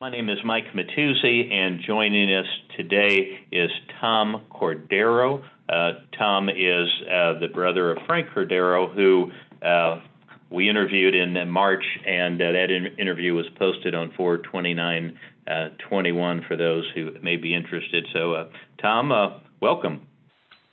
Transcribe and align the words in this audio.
My 0.00 0.08
name 0.08 0.30
is 0.30 0.38
Mike 0.46 0.64
Matuzzi, 0.74 1.52
and 1.52 1.78
joining 1.86 2.34
us 2.34 2.46
today 2.74 3.40
is 3.52 3.70
Tom 4.00 4.46
Cordaro. 4.50 5.42
Uh, 5.68 5.90
Tom 6.16 6.48
is 6.48 6.88
uh, 7.02 7.38
the 7.38 7.48
brother 7.52 7.90
of 7.90 7.98
Frank 8.06 8.28
Cordaro, 8.34 8.94
who 8.94 9.30
uh, 9.62 10.00
we 10.48 10.70
interviewed 10.70 11.14
in 11.14 11.50
March, 11.50 11.84
and 12.06 12.40
uh, 12.40 12.50
that 12.50 12.70
in- 12.70 12.98
interview 12.98 13.34
was 13.34 13.44
posted 13.58 13.94
on 13.94 14.10
429 14.16 15.18
uh, 15.46 15.68
21 15.86 16.46
for 16.48 16.56
those 16.56 16.90
who 16.94 17.10
may 17.22 17.36
be 17.36 17.54
interested. 17.54 18.06
So, 18.14 18.32
uh, 18.32 18.48
Tom, 18.80 19.42
welcome. 19.60 20.06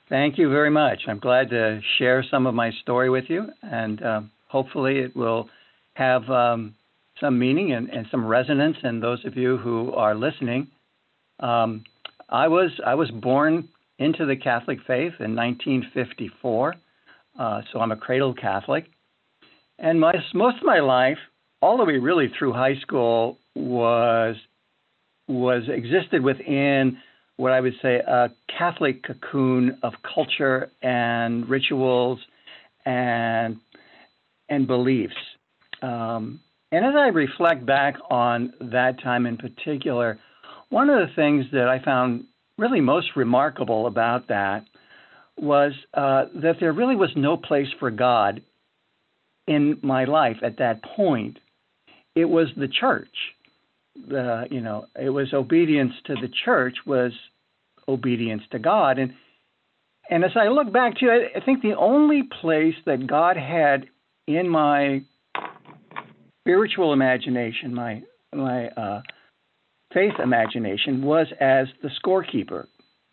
Thank 0.08 0.38
you 0.38 0.48
very 0.48 0.70
much. 0.70 1.02
I'm 1.06 1.18
glad 1.18 1.50
to 1.50 1.82
share 1.98 2.24
some 2.30 2.46
of 2.46 2.54
my 2.54 2.70
story 2.80 3.10
with 3.10 3.24
you, 3.28 3.48
and 3.62 4.00
hopefully 4.46 5.00
it 5.00 5.14
will 5.14 5.50
have 5.92 6.22
um, 6.30 6.76
some 7.20 7.38
meaning 7.38 7.72
and, 7.72 7.88
and 7.90 8.06
some 8.10 8.24
resonance 8.24 8.76
And 8.82 9.02
those 9.02 9.24
of 9.24 9.36
you 9.36 9.56
who 9.58 9.92
are 9.92 10.14
listening. 10.14 10.68
Um, 11.40 11.84
I 12.28 12.48
was 12.48 12.70
I 12.84 12.94
was 12.94 13.10
born 13.10 13.68
into 13.98 14.26
the 14.26 14.36
Catholic 14.36 14.78
faith 14.86 15.14
in 15.18 15.34
1954, 15.34 16.74
uh, 17.38 17.62
so 17.72 17.80
I'm 17.80 17.90
a 17.90 17.96
cradle 17.96 18.34
Catholic, 18.34 18.86
and 19.78 19.98
my 20.00 20.12
most 20.34 20.58
of 20.58 20.64
my 20.64 20.80
life, 20.80 21.18
all 21.62 21.78
the 21.78 21.84
way 21.84 21.96
really 21.96 22.30
through 22.38 22.52
high 22.52 22.76
school, 22.80 23.38
was 23.54 24.36
was 25.26 25.62
existed 25.68 26.22
within 26.22 26.98
what 27.36 27.52
I 27.52 27.60
would 27.60 27.74
say 27.80 27.96
a 27.96 28.30
Catholic 28.56 29.04
cocoon 29.04 29.78
of 29.82 29.94
culture 30.02 30.70
and 30.82 31.48
rituals 31.48 32.18
and 32.84 33.56
and 34.48 34.66
beliefs. 34.66 35.14
Um, 35.82 36.40
and 36.70 36.84
as 36.84 36.94
I 36.96 37.08
reflect 37.08 37.64
back 37.64 37.94
on 38.10 38.52
that 38.60 39.02
time 39.02 39.26
in 39.26 39.36
particular, 39.36 40.18
one 40.68 40.90
of 40.90 40.98
the 40.98 41.14
things 41.14 41.46
that 41.52 41.68
I 41.68 41.82
found 41.82 42.24
really 42.58 42.80
most 42.80 43.08
remarkable 43.16 43.86
about 43.86 44.28
that 44.28 44.64
was 45.38 45.72
uh, 45.94 46.26
that 46.34 46.56
there 46.60 46.72
really 46.72 46.96
was 46.96 47.10
no 47.16 47.36
place 47.36 47.68
for 47.78 47.90
God 47.90 48.42
in 49.46 49.78
my 49.82 50.04
life 50.04 50.38
at 50.42 50.58
that 50.58 50.82
point. 50.82 51.38
It 52.14 52.26
was 52.26 52.48
the 52.56 52.68
church. 52.68 53.08
The 54.08 54.46
you 54.50 54.60
know 54.60 54.86
it 55.00 55.10
was 55.10 55.32
obedience 55.32 55.92
to 56.06 56.14
the 56.14 56.30
church 56.44 56.76
was 56.86 57.12
obedience 57.88 58.42
to 58.52 58.58
God, 58.58 58.98
and 58.98 59.14
and 60.10 60.24
as 60.24 60.32
I 60.36 60.48
look 60.48 60.72
back 60.72 60.98
to 60.98 61.06
it, 61.06 61.32
I 61.36 61.44
think 61.44 61.62
the 61.62 61.76
only 61.76 62.22
place 62.40 62.74
that 62.86 63.06
God 63.06 63.36
had 63.36 63.86
in 64.26 64.48
my 64.48 65.02
spiritual 66.48 66.94
imagination, 66.94 67.74
my 67.74 68.02
my 68.34 68.68
uh, 68.68 69.02
faith 69.92 70.14
imagination, 70.22 71.02
was 71.02 71.26
as 71.40 71.66
the 71.82 71.90
scorekeeper. 72.02 72.66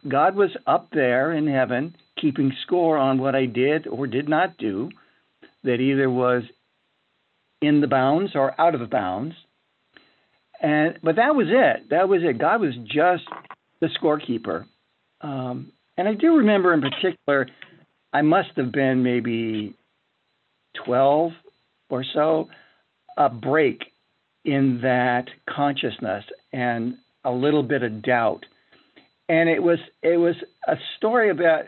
God 0.07 0.35
was 0.35 0.51
up 0.65 0.87
there 0.93 1.33
in 1.33 1.45
heaven 1.45 1.97
keeping 2.19 2.53
score 2.65 2.97
on 2.97 3.17
what 3.17 3.35
I 3.35 3.45
did 3.45 3.87
or 3.87 4.07
did 4.07 4.29
not 4.29 4.57
do, 4.57 4.89
that 5.65 5.81
either 5.81 6.09
was 6.09 6.43
in 7.61 7.81
the 7.81 7.87
bounds 7.87 8.31
or 8.35 8.59
out 8.59 8.73
of 8.73 8.79
the 8.79 8.87
bounds. 8.87 9.35
And 10.61 10.97
but 11.03 11.17
that 11.17 11.35
was 11.35 11.47
it. 11.49 11.89
That 11.89 12.07
was 12.07 12.21
it. 12.23 12.39
God 12.39 12.61
was 12.61 12.73
just 12.85 13.25
the 13.81 13.89
scorekeeper. 14.01 14.63
Um, 15.19 15.73
and 15.97 16.07
I 16.07 16.13
do 16.13 16.37
remember 16.37 16.73
in 16.73 16.81
particular, 16.81 17.49
I 18.13 18.21
must 18.21 18.51
have 18.55 18.71
been 18.71 19.03
maybe 19.03 19.75
12 20.85 21.33
or 21.89 22.05
so 22.13 22.47
a 23.17 23.29
break 23.29 23.83
in 24.43 24.79
that 24.83 25.25
consciousness 25.49 26.23
and 26.53 26.95
a 27.23 27.31
little 27.31 27.63
bit 27.63 27.83
of 27.83 28.01
doubt. 28.03 28.45
And 29.27 29.49
it 29.49 29.61
was 29.61 29.79
it 30.03 30.17
was 30.17 30.35
a 30.67 30.75
story 30.97 31.31
about 31.31 31.65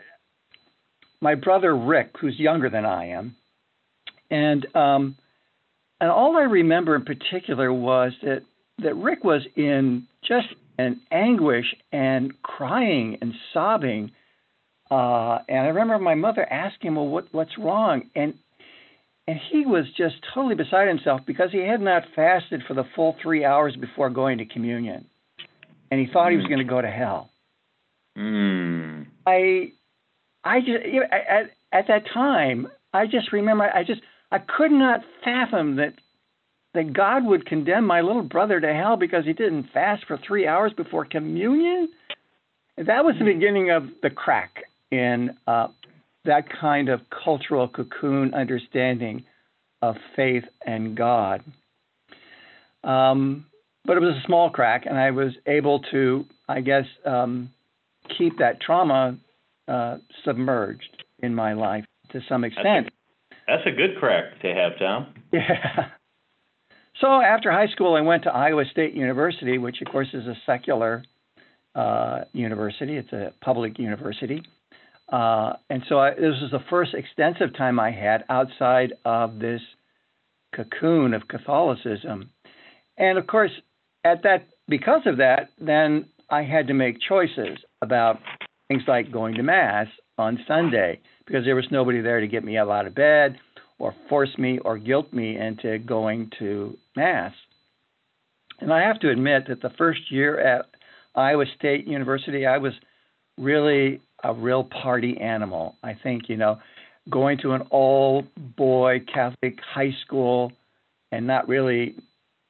my 1.20 1.34
brother 1.34 1.76
Rick, 1.76 2.12
who's 2.20 2.38
younger 2.38 2.70
than 2.70 2.84
I 2.84 3.08
am, 3.08 3.34
and 4.30 4.64
um, 4.76 5.16
and 6.00 6.10
all 6.10 6.36
I 6.36 6.42
remember 6.42 6.94
in 6.94 7.04
particular 7.04 7.72
was 7.72 8.12
that 8.22 8.42
that 8.82 8.94
Rick 8.94 9.24
was 9.24 9.42
in 9.56 10.06
just 10.22 10.46
an 10.78 11.00
anguish 11.10 11.74
and 11.90 12.40
crying 12.42 13.18
and 13.20 13.34
sobbing. 13.52 14.12
Uh, 14.88 15.38
and 15.48 15.58
I 15.58 15.68
remember 15.68 15.98
my 15.98 16.14
mother 16.14 16.46
asking 16.50 16.88
him, 16.88 16.96
"Well, 16.96 17.08
what 17.08 17.26
what's 17.32 17.58
wrong?" 17.58 18.02
And 18.14 18.34
and 19.28 19.38
he 19.52 19.66
was 19.66 19.84
just 19.94 20.14
totally 20.32 20.54
beside 20.54 20.88
himself 20.88 21.20
because 21.26 21.52
he 21.52 21.58
had 21.58 21.82
not 21.82 22.02
fasted 22.16 22.62
for 22.66 22.72
the 22.72 22.84
full 22.96 23.14
three 23.22 23.44
hours 23.44 23.76
before 23.76 24.08
going 24.08 24.38
to 24.38 24.46
communion, 24.46 25.04
and 25.90 26.00
he 26.00 26.10
thought 26.10 26.28
mm. 26.28 26.30
he 26.30 26.36
was 26.38 26.46
hmm. 26.46 26.52
going 26.52 26.66
to 26.66 26.70
go 26.70 26.80
to 26.80 26.90
hell. 26.90 27.30
Mm. 28.16 29.06
I, 29.26 29.72
I 30.42 30.60
just 30.60 30.86
you 30.86 31.00
know, 31.00 31.06
at 31.12 31.50
at 31.72 31.88
that 31.88 32.04
time, 32.12 32.68
I 32.94 33.04
just 33.04 33.30
remember 33.30 33.64
I 33.64 33.84
just 33.84 34.00
I 34.32 34.38
could 34.38 34.72
not 34.72 35.02
fathom 35.22 35.76
that 35.76 35.92
that 36.72 36.94
God 36.94 37.26
would 37.26 37.44
condemn 37.44 37.86
my 37.86 38.00
little 38.00 38.22
brother 38.22 38.58
to 38.58 38.72
hell 38.72 38.96
because 38.96 39.26
he 39.26 39.34
didn't 39.34 39.66
fast 39.74 40.06
for 40.06 40.18
three 40.26 40.46
hours 40.46 40.72
before 40.74 41.04
communion. 41.04 41.90
That 42.78 43.04
was 43.04 43.14
the 43.18 43.26
hmm. 43.26 43.38
beginning 43.38 43.70
of 43.72 43.88
the 44.02 44.08
crack 44.08 44.62
in 44.90 45.36
uh, 45.46 45.68
that 46.24 46.44
kind 46.60 46.88
of 46.88 47.00
cultural 47.24 47.68
cocoon 47.68 48.34
understanding 48.34 49.24
of 49.82 49.96
faith 50.16 50.44
and 50.66 50.96
God. 50.96 51.42
Um, 52.84 53.46
but 53.84 53.96
it 53.96 54.00
was 54.00 54.16
a 54.22 54.26
small 54.26 54.50
crack, 54.50 54.86
and 54.86 54.98
I 54.98 55.10
was 55.10 55.32
able 55.46 55.80
to, 55.90 56.26
I 56.48 56.60
guess, 56.60 56.84
um, 57.06 57.50
keep 58.16 58.38
that 58.38 58.60
trauma 58.60 59.18
uh, 59.66 59.98
submerged 60.24 61.04
in 61.20 61.34
my 61.34 61.54
life 61.54 61.84
to 62.12 62.20
some 62.28 62.44
extent. 62.44 62.90
That's 63.46 63.64
a, 63.66 63.66
that's 63.66 63.66
a 63.66 63.76
good 63.76 63.98
crack 63.98 64.40
to 64.42 64.54
have, 64.54 64.78
Tom. 64.78 65.14
Yeah. 65.32 65.88
So 67.00 67.06
after 67.20 67.52
high 67.52 67.68
school, 67.68 67.94
I 67.94 68.00
went 68.00 68.24
to 68.24 68.30
Iowa 68.30 68.64
State 68.72 68.94
University, 68.94 69.58
which 69.58 69.80
of 69.80 69.92
course 69.92 70.08
is 70.12 70.26
a 70.26 70.34
secular 70.46 71.04
uh, 71.74 72.22
university. 72.32 72.96
It's 72.96 73.12
a 73.12 73.32
public 73.40 73.78
university. 73.78 74.42
Uh, 75.10 75.54
and 75.70 75.82
so 75.88 75.98
I, 75.98 76.10
this 76.10 76.40
was 76.42 76.50
the 76.50 76.64
first 76.68 76.94
extensive 76.94 77.56
time 77.56 77.80
I 77.80 77.90
had 77.90 78.24
outside 78.28 78.92
of 79.04 79.38
this 79.38 79.60
cocoon 80.54 81.14
of 81.14 81.28
Catholicism. 81.28 82.30
And 82.98 83.18
of 83.18 83.26
course, 83.26 83.52
at 84.04 84.22
that, 84.24 84.48
because 84.68 85.02
of 85.06 85.16
that, 85.18 85.50
then 85.58 86.06
I 86.30 86.42
had 86.42 86.66
to 86.66 86.74
make 86.74 86.98
choices 87.00 87.58
about 87.80 88.18
things 88.68 88.82
like 88.86 89.10
going 89.10 89.34
to 89.36 89.42
Mass 89.42 89.86
on 90.18 90.38
Sunday 90.46 91.00
because 91.26 91.44
there 91.44 91.56
was 91.56 91.66
nobody 91.70 92.00
there 92.00 92.20
to 92.20 92.26
get 92.26 92.44
me 92.44 92.58
up 92.58 92.68
out 92.68 92.86
of 92.86 92.94
bed 92.94 93.38
or 93.78 93.94
force 94.08 94.36
me 94.36 94.58
or 94.58 94.76
guilt 94.76 95.12
me 95.12 95.38
into 95.38 95.78
going 95.78 96.30
to 96.38 96.76
Mass. 96.96 97.32
And 98.60 98.72
I 98.72 98.80
have 98.80 98.98
to 99.00 99.10
admit 99.10 99.46
that 99.48 99.62
the 99.62 99.70
first 99.78 100.10
year 100.10 100.38
at 100.38 100.66
Iowa 101.14 101.44
State 101.56 101.86
University, 101.86 102.44
I 102.44 102.58
was 102.58 102.72
really 103.38 104.00
a 104.24 104.32
real 104.32 104.64
party 104.64 105.18
animal. 105.18 105.76
I 105.82 105.94
think, 105.94 106.28
you 106.28 106.36
know, 106.36 106.58
going 107.08 107.38
to 107.38 107.52
an 107.52 107.62
all 107.70 108.24
boy 108.36 109.02
Catholic 109.12 109.58
high 109.60 109.94
school 110.04 110.52
and 111.12 111.26
not 111.26 111.48
really 111.48 111.94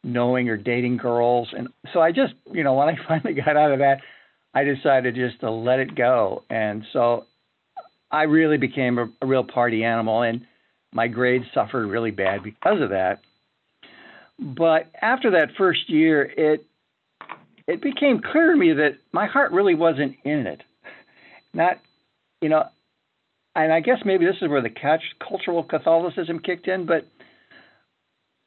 knowing 0.02 0.48
or 0.48 0.56
dating 0.56 0.96
girls. 0.96 1.48
And 1.56 1.68
so 1.92 2.00
I 2.00 2.12
just, 2.12 2.34
you 2.50 2.64
know, 2.64 2.74
when 2.74 2.88
I 2.88 2.96
finally 3.08 3.34
got 3.34 3.56
out 3.56 3.72
of 3.72 3.78
that, 3.80 3.98
I 4.54 4.64
decided 4.64 5.14
just 5.14 5.40
to 5.40 5.50
let 5.50 5.78
it 5.78 5.94
go. 5.94 6.42
And 6.50 6.84
so 6.92 7.26
I 8.10 8.22
really 8.22 8.56
became 8.56 8.98
a, 8.98 9.08
a 9.20 9.26
real 9.26 9.44
party 9.44 9.84
animal 9.84 10.22
and 10.22 10.46
my 10.92 11.06
grades 11.06 11.44
suffered 11.52 11.86
really 11.86 12.10
bad 12.10 12.42
because 12.42 12.80
of 12.80 12.90
that. 12.90 13.20
But 14.38 14.90
after 15.02 15.32
that 15.32 15.50
first 15.58 15.90
year, 15.90 16.22
it 16.22 16.64
it 17.66 17.82
became 17.82 18.22
clear 18.22 18.52
to 18.52 18.56
me 18.56 18.72
that 18.72 18.96
my 19.12 19.26
heart 19.26 19.52
really 19.52 19.75
wasn't 19.75 20.16
in 20.25 20.46
it 20.46 20.62
not, 21.54 21.78
you 22.40 22.48
know, 22.48 22.64
and 23.54 23.72
I 23.72 23.80
guess 23.80 23.98
maybe 24.04 24.24
this 24.24 24.36
is 24.40 24.48
where 24.48 24.62
the 24.62 24.70
catch, 24.70 25.02
cultural 25.26 25.64
Catholicism 25.64 26.38
kicked 26.38 26.68
in, 26.68 26.86
but 26.86 27.06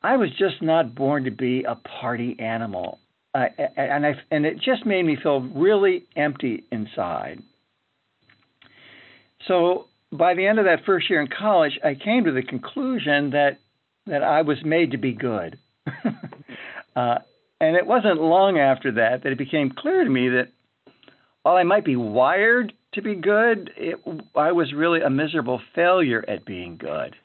I 0.02 0.18
was 0.18 0.30
just 0.38 0.62
not 0.62 0.96
born 0.96 1.26
to 1.26 1.32
be 1.32 1.64
a 1.64 1.76
party 1.76 2.36
animal. 2.40 3.00
Uh, 3.34 3.46
and 3.78 4.06
I 4.06 4.14
and 4.30 4.46
it 4.46 4.58
just 4.58 4.86
made 4.86 5.06
me 5.06 5.18
feel 5.22 5.42
really 5.42 6.06
empty 6.18 6.64
inside. 6.72 7.42
So 9.48 9.88
by 10.12 10.34
the 10.34 10.46
end 10.46 10.60
of 10.60 10.66
that 10.66 10.86
first 10.86 11.10
year 11.10 11.22
in 11.22 11.28
college, 11.28 11.80
I 11.84 11.96
came 11.96 12.26
to 12.26 12.32
the 12.32 12.42
conclusion 12.42 13.32
that 13.32 13.60
that 14.08 14.24
I 14.24 14.42
was 14.42 14.58
made 14.66 14.92
to 14.92 14.98
be 14.98 15.14
good. 15.14 15.58
uh, 16.96 17.20
and 17.62 17.76
it 17.76 17.86
wasn't 17.86 18.22
long 18.22 18.58
after 18.58 18.92
that 18.94 19.24
that 19.24 19.32
it 19.32 19.38
became 19.38 19.72
clear 19.72 20.04
to 20.04 20.10
me 20.10 20.30
that 20.30 20.50
while 21.44 21.56
I 21.56 21.64
might 21.64 21.86
be 21.86 21.96
wired 21.96 22.74
to 22.94 23.02
be 23.02 23.16
good, 23.16 23.72
it, 23.78 24.00
I 24.36 24.52
was 24.52 24.74
really 24.74 25.02
a 25.02 25.10
miserable 25.10 25.62
failure 25.74 26.24
at 26.28 26.46
being 26.46 26.78
good. 26.78 27.16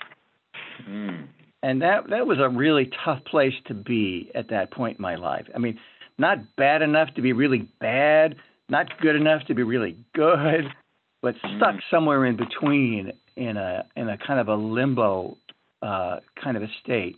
Mm. 0.89 1.27
And 1.63 1.83
that 1.83 2.09
that 2.11 2.27
was 2.27 2.39
a 2.39 2.49
really 2.49 2.91
tough 3.05 3.25
place 3.25 3.55
to 3.67 3.75
be 3.75 4.31
at 4.35 4.49
that 4.51 4.71
point 4.71 4.99
in 4.99 5.03
my 5.03 5.17
life. 5.17 5.47
I 5.55 5.59
mean, 5.59 5.79
not 6.19 6.39
bad 6.57 6.83
enough 6.83 7.15
to 7.15 7.23
be 7.23 7.33
really 7.33 7.69
bad, 7.81 8.37
not 8.69 8.87
good 9.01 9.17
enough 9.17 9.45
to 9.47 9.55
be 9.55 9.63
really 9.63 9.97
good, 10.15 10.65
but 11.23 11.35
stuck 11.57 11.77
Mm. 11.77 11.81
somewhere 11.91 12.25
in 12.27 12.37
between 12.37 13.13
in 13.37 13.57
a 13.57 13.85
in 13.97 14.09
a 14.09 14.19
kind 14.19 14.39
of 14.39 14.49
a 14.49 14.55
limbo 14.55 15.37
uh, 15.83 16.21
kind 16.43 16.57
of 16.57 16.63
a 16.63 16.69
state. 16.83 17.17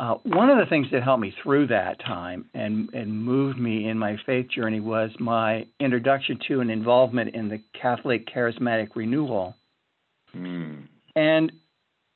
Uh, 0.00 0.14
one 0.22 0.48
of 0.48 0.56
the 0.56 0.64
things 0.64 0.86
that 0.90 1.02
helped 1.02 1.20
me 1.20 1.34
through 1.42 1.66
that 1.66 2.00
time 2.00 2.46
and, 2.54 2.88
and 2.94 3.22
moved 3.22 3.58
me 3.58 3.86
in 3.86 3.98
my 3.98 4.16
faith 4.24 4.48
journey 4.48 4.80
was 4.80 5.10
my 5.18 5.66
introduction 5.78 6.38
to 6.48 6.60
and 6.60 6.70
involvement 6.70 7.34
in 7.34 7.50
the 7.50 7.60
Catholic 7.78 8.26
Charismatic 8.26 8.88
Renewal. 8.94 9.54
Mm. 10.34 10.88
And 11.14 11.52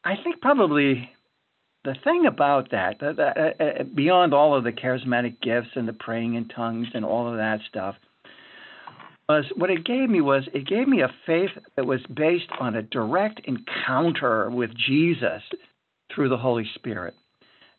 I 0.02 0.14
think 0.24 0.40
probably 0.40 1.10
the 1.84 1.94
thing 2.04 2.24
about 2.24 2.70
that, 2.70 3.00
that, 3.00 3.16
that 3.16 3.36
uh, 3.36 3.62
uh, 3.62 3.82
beyond 3.94 4.32
all 4.32 4.56
of 4.56 4.64
the 4.64 4.72
charismatic 4.72 5.42
gifts 5.42 5.68
and 5.74 5.86
the 5.86 5.92
praying 5.92 6.36
in 6.36 6.48
tongues 6.48 6.86
and 6.94 7.04
all 7.04 7.30
of 7.30 7.36
that 7.36 7.60
stuff, 7.68 7.96
was 9.28 9.44
what 9.56 9.68
it 9.68 9.84
gave 9.84 10.08
me 10.08 10.22
was 10.22 10.44
it 10.54 10.66
gave 10.66 10.88
me 10.88 11.02
a 11.02 11.14
faith 11.26 11.50
that 11.76 11.84
was 11.84 12.00
based 12.14 12.48
on 12.60 12.76
a 12.76 12.82
direct 12.82 13.42
encounter 13.44 14.48
with 14.48 14.70
Jesus 14.74 15.42
through 16.14 16.30
the 16.30 16.38
Holy 16.38 16.64
Spirit. 16.74 17.14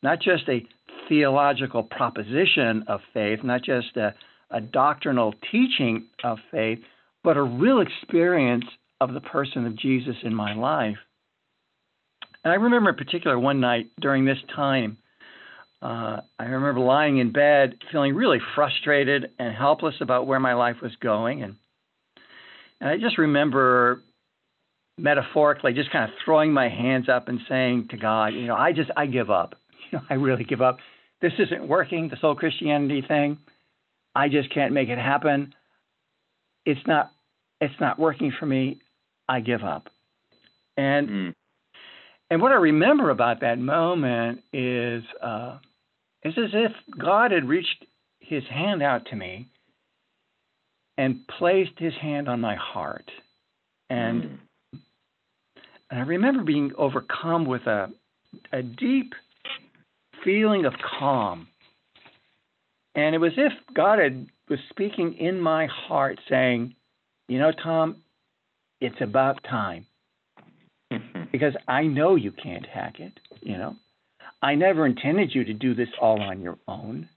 Not 0.05 0.21
just 0.21 0.47
a 0.47 0.63
theological 1.09 1.81
proposition 1.81 2.83
of 2.87 2.99
faith, 3.11 3.39
not 3.43 3.63
just 3.63 3.97
a, 3.97 4.13
a 4.51 4.61
doctrinal 4.61 5.33
teaching 5.51 6.05
of 6.23 6.37
faith, 6.51 6.77
but 7.23 7.37
a 7.37 7.41
real 7.41 7.81
experience 7.81 8.65
of 9.01 9.15
the 9.15 9.19
person 9.19 9.65
of 9.65 9.75
Jesus 9.75 10.15
in 10.21 10.35
my 10.35 10.53
life. 10.53 10.97
And 12.43 12.53
I 12.53 12.57
remember 12.57 12.91
in 12.91 12.95
particular 12.97 13.39
one 13.39 13.59
night 13.59 13.87
during 13.99 14.25
this 14.25 14.37
time, 14.55 14.99
uh, 15.81 16.17
I 16.37 16.43
remember 16.43 16.81
lying 16.81 17.17
in 17.17 17.31
bed 17.31 17.73
feeling 17.91 18.13
really 18.13 18.39
frustrated 18.53 19.31
and 19.39 19.55
helpless 19.55 19.95
about 20.01 20.27
where 20.27 20.39
my 20.39 20.53
life 20.53 20.77
was 20.83 20.95
going. 21.01 21.41
And, 21.41 21.55
and 22.79 22.91
I 22.91 22.97
just 22.97 23.17
remember 23.17 24.03
metaphorically 24.99 25.73
just 25.73 25.91
kind 25.91 26.03
of 26.03 26.15
throwing 26.23 26.53
my 26.53 26.69
hands 26.69 27.09
up 27.09 27.27
and 27.27 27.39
saying 27.49 27.87
to 27.89 27.97
God, 27.97 28.35
you 28.35 28.45
know, 28.45 28.55
I 28.55 28.71
just, 28.71 28.91
I 28.95 29.07
give 29.07 29.31
up. 29.31 29.55
You 29.91 29.97
know, 29.99 30.03
I 30.09 30.15
really 30.15 30.43
give 30.43 30.61
up. 30.61 30.77
This 31.21 31.33
isn't 31.39 31.67
working, 31.67 32.09
this 32.09 32.19
whole 32.19 32.35
Christianity 32.35 33.03
thing. 33.07 33.37
I 34.13 34.29
just 34.29 34.53
can't 34.53 34.73
make 34.73 34.89
it 34.89 34.97
happen. 34.97 35.53
It's 36.65 36.85
not, 36.87 37.11
it's 37.61 37.79
not 37.79 37.99
working 37.99 38.31
for 38.39 38.45
me. 38.45 38.79
I 39.27 39.39
give 39.39 39.63
up. 39.63 39.87
And 40.77 41.09
Mm. 41.09 41.33
and 42.29 42.41
what 42.41 42.51
I 42.51 42.55
remember 42.55 43.11
about 43.11 43.39
that 43.41 43.59
moment 43.59 44.41
is 44.51 45.03
uh, 45.21 45.57
it's 46.23 46.37
as 46.37 46.49
if 46.53 46.71
God 46.97 47.31
had 47.31 47.47
reached 47.47 47.85
His 48.19 48.43
hand 48.45 48.81
out 48.83 49.05
to 49.07 49.15
me 49.15 49.47
and 50.97 51.25
placed 51.39 51.77
His 51.77 51.93
hand 52.01 52.27
on 52.27 52.41
my 52.41 52.55
heart, 52.55 53.09
and 53.89 54.23
Mm. 54.23 54.37
and 55.91 55.99
I 55.99 56.03
remember 56.03 56.43
being 56.43 56.71
overcome 56.77 57.45
with 57.45 57.65
a 57.67 57.91
a 58.51 58.61
deep 58.61 59.13
feeling 60.25 60.65
of 60.65 60.73
calm, 60.99 61.47
and 62.95 63.15
it 63.15 63.19
was 63.19 63.31
as 63.37 63.51
if 63.51 63.75
God 63.75 63.99
had 63.99 64.27
was 64.49 64.59
speaking 64.69 65.13
in 65.13 65.39
my 65.39 65.67
heart, 65.67 66.19
saying, 66.29 66.75
"You 67.29 67.39
know, 67.39 67.53
Tom, 67.53 68.03
it's 68.81 68.99
about 68.99 69.41
time." 69.43 69.85
Mm-hmm. 70.93 71.23
because 71.31 71.53
I 71.67 71.83
know 71.83 72.15
you 72.15 72.31
can't 72.31 72.65
hack 72.65 72.99
it, 72.99 73.13
you 73.41 73.57
know. 73.57 73.75
I 74.41 74.53
never 74.53 74.85
intended 74.85 75.33
you 75.33 75.43
to 75.43 75.53
do 75.53 75.73
this 75.73 75.89
all 75.99 76.21
on 76.21 76.41
your 76.41 76.57
own. 76.67 77.09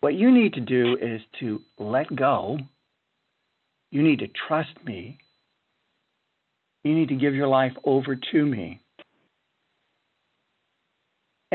What 0.00 0.14
you 0.14 0.30
need 0.30 0.54
to 0.54 0.60
do 0.60 0.96
is 0.96 1.20
to 1.40 1.60
let 1.78 2.14
go. 2.14 2.58
You 3.90 4.02
need 4.02 4.20
to 4.20 4.28
trust 4.46 4.70
me. 4.84 5.18
You 6.84 6.94
need 6.94 7.08
to 7.08 7.16
give 7.16 7.34
your 7.34 7.48
life 7.48 7.72
over 7.84 8.16
to 8.32 8.46
me. 8.46 8.80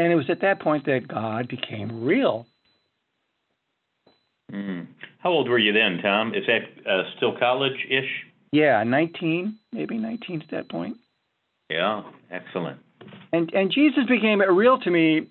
And 0.02 0.12
it 0.12 0.16
was 0.16 0.30
at 0.32 0.42
that 0.42 0.60
point 0.60 0.86
that 0.86 1.08
God 1.08 1.48
became 1.48 2.04
real. 2.04 2.48
Mm. 4.52 4.88
How 5.20 5.30
old 5.30 5.48
were 5.48 5.60
you 5.60 5.72
then, 5.74 6.00
Tom? 6.02 6.34
Is 6.34 6.44
that 6.48 6.90
uh, 6.90 7.04
still 7.18 7.38
college-ish? 7.38 8.10
Yeah, 8.52 8.84
19, 8.84 9.60
maybe 9.72 10.00
19 10.00 10.42
at 10.42 10.50
that 10.50 10.70
point. 10.70 10.98
Yeah, 11.70 12.02
excellent. 12.32 12.80
And 13.32 13.54
and 13.54 13.72
Jesus 13.72 14.06
became 14.10 14.42
real 14.42 14.80
to 14.80 14.90
me, 14.90 15.28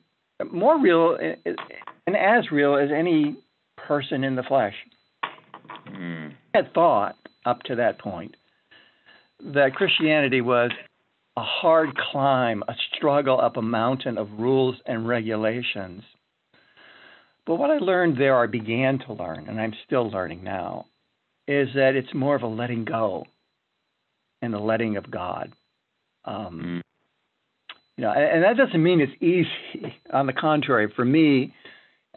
more 0.51 0.81
real 0.81 1.19
and 2.07 2.17
as 2.17 2.51
real 2.51 2.77
as 2.77 2.91
any 2.97 3.37
person 3.77 4.25
in 4.25 4.37
the 4.37 4.43
flesh. 4.45 4.75
Mm. 5.89 6.33
I 6.55 6.59
had 6.59 6.73
thought 6.73 7.17
up 7.45 7.63
to 7.65 7.75
that 7.75 7.99
point 7.99 8.37
that 9.41 9.75
Christianity 9.75 10.41
was 10.41 10.71
a 11.37 11.43
hard 11.43 11.97
climb, 11.97 12.63
a 12.69 12.75
struggle 12.97 13.41
up 13.41 13.57
a 13.57 13.63
mountain 13.63 14.19
of 14.19 14.29
rules 14.39 14.77
and 14.87 15.07
regulations. 15.09 16.03
But 17.47 17.57
what 17.57 17.71
I 17.71 17.79
learned 17.79 18.17
there, 18.19 18.39
I 18.39 18.47
began 18.47 18.99
to 19.07 19.13
learn, 19.13 19.49
and 19.49 19.61
I'm 19.61 19.75
still 19.87 20.11
learning 20.11 20.45
now, 20.45 20.87
is 21.49 21.69
that 21.75 21.95
it's 21.97 22.13
more 22.15 22.37
of 22.37 22.43
a 22.43 22.47
letting 22.47 22.85
go 22.85 23.25
and 24.43 24.53
the 24.53 24.59
letting 24.59 24.97
of 24.97 25.11
God. 25.11 25.53
Um, 26.25 26.61
Mm. 26.63 26.83
you 27.97 28.03
know, 28.05 28.13
and, 28.13 28.23
and 28.23 28.45
that 28.45 28.57
doesn't 28.57 28.83
mean 28.83 29.01
it's 29.01 29.23
easy. 29.23 29.95
On 30.13 30.27
the 30.27 30.33
contrary, 30.33 30.93
for 30.95 31.05
me, 31.05 31.55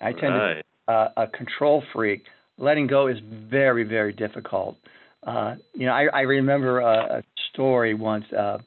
I 0.01 0.11
tend 0.11 0.23
to 0.23 0.39
Right. 0.39 0.65
uh, 0.87 1.09
a 1.17 1.27
control 1.27 1.81
freak. 1.93 2.23
Letting 2.57 2.87
go 2.87 3.07
is 3.07 3.17
very, 3.49 3.83
very 3.83 4.13
difficult. 4.13 4.77
Uh, 5.23 5.55
you 5.73 5.85
know, 5.85 5.93
I, 5.93 6.07
I 6.13 6.21
remember 6.21 6.79
a, 6.81 7.19
a 7.19 7.23
story 7.51 7.93
once 7.93 8.25
uh, 8.33 8.59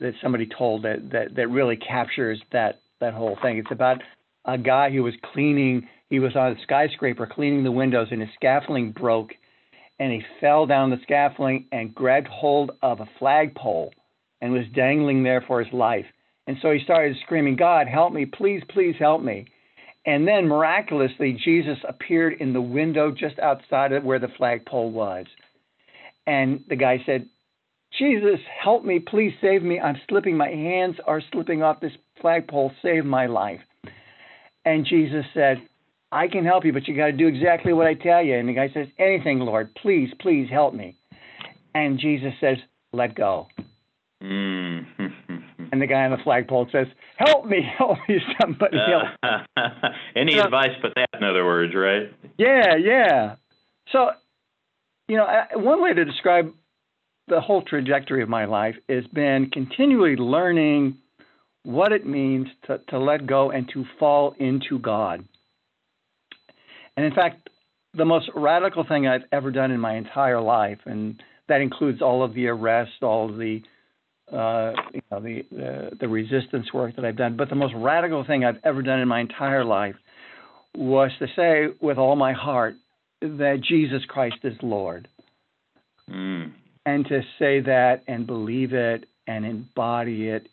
that 0.00 0.14
somebody 0.22 0.46
told 0.46 0.82
that, 0.82 1.10
that 1.12 1.34
that 1.36 1.48
really 1.48 1.76
captures 1.76 2.40
that 2.52 2.80
that 3.00 3.14
whole 3.14 3.38
thing. 3.40 3.58
It's 3.58 3.70
about 3.70 4.02
a 4.44 4.58
guy 4.58 4.90
who 4.90 5.02
was 5.02 5.14
cleaning. 5.32 5.88
He 6.08 6.18
was 6.18 6.34
on 6.34 6.52
a 6.52 6.62
skyscraper 6.62 7.26
cleaning 7.26 7.62
the 7.62 7.70
windows, 7.70 8.08
and 8.10 8.20
his 8.20 8.30
scaffolding 8.34 8.92
broke, 8.92 9.30
and 9.98 10.12
he 10.12 10.22
fell 10.40 10.66
down 10.66 10.90
the 10.90 10.98
scaffolding 11.02 11.66
and 11.70 11.94
grabbed 11.94 12.28
hold 12.28 12.72
of 12.82 13.00
a 13.00 13.08
flagpole, 13.18 13.92
and 14.40 14.52
was 14.52 14.64
dangling 14.74 15.22
there 15.22 15.44
for 15.46 15.62
his 15.62 15.72
life. 15.72 16.06
And 16.46 16.56
so 16.60 16.72
he 16.72 16.82
started 16.82 17.16
screaming, 17.24 17.56
"God, 17.56 17.86
help 17.86 18.12
me! 18.12 18.26
Please, 18.26 18.62
please 18.70 18.96
help 18.98 19.22
me!" 19.22 19.46
And 20.06 20.26
then 20.26 20.48
miraculously, 20.48 21.34
Jesus 21.44 21.78
appeared 21.86 22.34
in 22.40 22.54
the 22.54 22.60
window 22.60 23.10
just 23.10 23.38
outside 23.38 23.92
of 23.92 24.02
where 24.02 24.18
the 24.18 24.28
flagpole 24.38 24.90
was. 24.90 25.26
And 26.26 26.64
the 26.68 26.76
guy 26.76 27.02
said, 27.04 27.28
Jesus, 27.98 28.38
help 28.62 28.84
me, 28.84 28.98
please 29.00 29.32
save 29.40 29.62
me. 29.62 29.80
I'm 29.80 29.96
slipping. 30.08 30.36
My 30.36 30.48
hands 30.48 30.96
are 31.06 31.20
slipping 31.32 31.62
off 31.62 31.80
this 31.80 31.92
flagpole. 32.20 32.72
Save 32.82 33.04
my 33.04 33.26
life. 33.26 33.60
And 34.64 34.86
Jesus 34.86 35.24
said, 35.34 35.58
I 36.12 36.28
can 36.28 36.44
help 36.44 36.64
you, 36.64 36.72
but 36.72 36.86
you 36.86 36.96
got 36.96 37.06
to 37.06 37.12
do 37.12 37.26
exactly 37.26 37.72
what 37.72 37.86
I 37.86 37.94
tell 37.94 38.22
you. 38.22 38.36
And 38.36 38.48
the 38.48 38.52
guy 38.52 38.68
says, 38.72 38.86
Anything, 38.98 39.40
Lord. 39.40 39.74
Please, 39.74 40.10
please 40.20 40.48
help 40.50 40.74
me. 40.74 40.96
And 41.74 41.98
Jesus 41.98 42.32
says, 42.40 42.56
Let 42.92 43.14
go. 43.14 43.46
Mm. 44.22 44.86
And 45.72 45.80
the 45.80 45.86
guy 45.86 46.02
on 46.04 46.10
the 46.10 46.16
flagpole 46.24 46.66
says, 46.72 46.88
Help 47.16 47.46
me, 47.46 47.58
help 47.78 47.96
me, 48.08 48.18
somebody 48.40 48.76
help. 48.76 49.42
Any 50.16 50.36
So- 50.36 50.44
advice 50.44 50.76
but 50.82 50.92
that, 50.96 51.08
in 51.16 51.22
other 51.24 51.44
words, 51.44 51.74
right? 51.76 52.12
Yeah, 52.38 52.74
yeah. 52.76 53.36
So, 53.92 54.10
you 55.06 55.16
know, 55.16 55.26
one 55.54 55.80
way 55.80 55.94
to 55.94 56.04
describe 56.04 56.52
the 57.30 57.40
whole 57.40 57.62
trajectory 57.62 58.22
of 58.22 58.28
my 58.28 58.44
life 58.44 58.74
has 58.88 59.04
been 59.14 59.48
continually 59.50 60.16
learning 60.16 60.98
what 61.62 61.92
it 61.92 62.06
means 62.06 62.48
to, 62.66 62.78
to 62.88 62.98
let 62.98 63.26
go 63.26 63.50
and 63.50 63.70
to 63.72 63.84
fall 63.98 64.34
into 64.38 64.78
God. 64.78 65.24
And 66.96 67.06
in 67.06 67.14
fact, 67.14 67.48
the 67.94 68.04
most 68.04 68.28
radical 68.34 68.84
thing 68.86 69.06
I've 69.06 69.24
ever 69.32 69.50
done 69.50 69.70
in 69.70 69.80
my 69.80 69.96
entire 69.96 70.40
life, 70.40 70.78
and 70.84 71.22
that 71.48 71.60
includes 71.60 72.02
all 72.02 72.22
of 72.22 72.34
the 72.34 72.48
arrests, 72.48 72.96
all 73.02 73.30
of 73.30 73.36
the 73.36 73.62
uh, 74.32 74.72
you 74.92 75.02
know 75.10 75.20
the, 75.20 75.42
the 75.50 75.90
the 76.00 76.08
resistance 76.08 76.72
work 76.72 76.94
that 76.94 77.04
I've 77.04 77.16
done, 77.16 77.36
but 77.36 77.48
the 77.48 77.56
most 77.56 77.74
radical 77.76 78.24
thing 78.24 78.44
I've 78.44 78.60
ever 78.62 78.80
done 78.80 79.00
in 79.00 79.08
my 79.08 79.20
entire 79.20 79.64
life 79.64 79.96
was 80.72 81.10
to 81.18 81.26
say 81.34 81.74
with 81.80 81.98
all 81.98 82.14
my 82.14 82.32
heart 82.32 82.74
that 83.20 83.60
Jesus 83.66 84.02
Christ 84.06 84.36
is 84.44 84.54
Lord, 84.62 85.08
Mm. 86.10 86.52
And 86.94 87.06
to 87.06 87.20
say 87.38 87.60
that 87.60 88.02
and 88.08 88.26
believe 88.26 88.72
it 88.72 89.06
and 89.26 89.44
embody 89.44 90.28
it. 90.28 90.48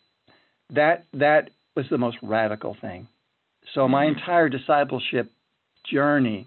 That 0.70 1.04
that 1.14 1.50
was 1.74 1.86
the 1.90 1.98
most 1.98 2.18
radical 2.22 2.74
thing. 2.80 3.08
So 3.74 3.88
my 3.88 4.04
Mhm. 4.06 4.18
entire 4.18 4.48
discipleship 4.48 5.30
journey 5.84 6.46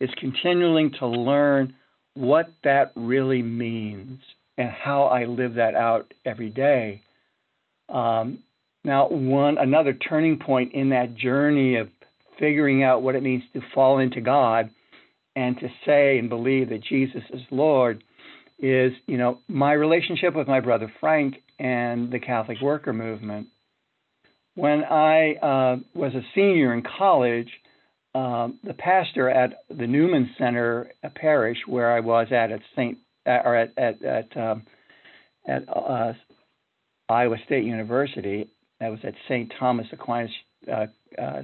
is 0.00 0.10
continuing 0.14 0.90
to 0.92 1.06
learn 1.06 1.74
what 2.14 2.50
that 2.62 2.92
really 2.96 3.42
means 3.42 4.20
and 4.58 4.68
how 4.70 5.04
I 5.04 5.24
live 5.24 5.54
that 5.54 5.74
out 5.74 6.12
every 6.24 6.50
day. 6.50 7.00
Um, 7.88 8.42
now, 8.84 9.08
one 9.08 9.58
another 9.58 9.92
turning 9.92 10.38
point 10.38 10.72
in 10.72 10.90
that 10.90 11.14
journey 11.14 11.76
of 11.76 11.90
figuring 12.38 12.82
out 12.82 13.02
what 13.02 13.14
it 13.14 13.22
means 13.22 13.44
to 13.52 13.60
fall 13.74 13.98
into 13.98 14.20
God 14.20 14.70
and 15.36 15.58
to 15.60 15.68
say 15.84 16.18
and 16.18 16.28
believe 16.28 16.70
that 16.70 16.82
Jesus 16.82 17.22
is 17.30 17.42
Lord 17.50 18.02
is, 18.60 18.92
you 19.06 19.16
know, 19.16 19.38
my 19.48 19.72
relationship 19.72 20.34
with 20.34 20.46
my 20.46 20.60
brother 20.60 20.92
Frank 21.00 21.36
and 21.58 22.12
the 22.12 22.18
Catholic 22.18 22.60
worker 22.60 22.92
movement. 22.92 23.48
When 24.54 24.84
I 24.84 25.34
uh, 25.34 25.76
was 25.94 26.14
a 26.14 26.22
senior 26.34 26.74
in 26.74 26.82
college, 26.98 27.48
um, 28.14 28.58
the 28.64 28.74
pastor 28.74 29.30
at 29.30 29.62
the 29.68 29.86
Newman 29.86 30.30
Center 30.36 30.90
a 31.02 31.10
parish 31.10 31.58
where 31.66 31.92
I 31.92 32.00
was 32.00 32.26
at 32.32 32.50
at 32.50 32.60
Saint 32.74 32.98
or 33.26 33.54
at 33.56 33.78
at 33.78 34.02
at, 34.02 34.36
um, 34.36 34.62
at 35.46 35.64
uh, 35.68 36.12
Iowa 37.08 37.36
State 37.46 37.64
University, 37.64 38.50
that 38.80 38.90
was 38.90 39.00
at 39.04 39.14
St. 39.28 39.52
Thomas 39.58 39.86
Aquinas 39.92 40.30
uh, 40.70 40.86
uh, 41.20 41.42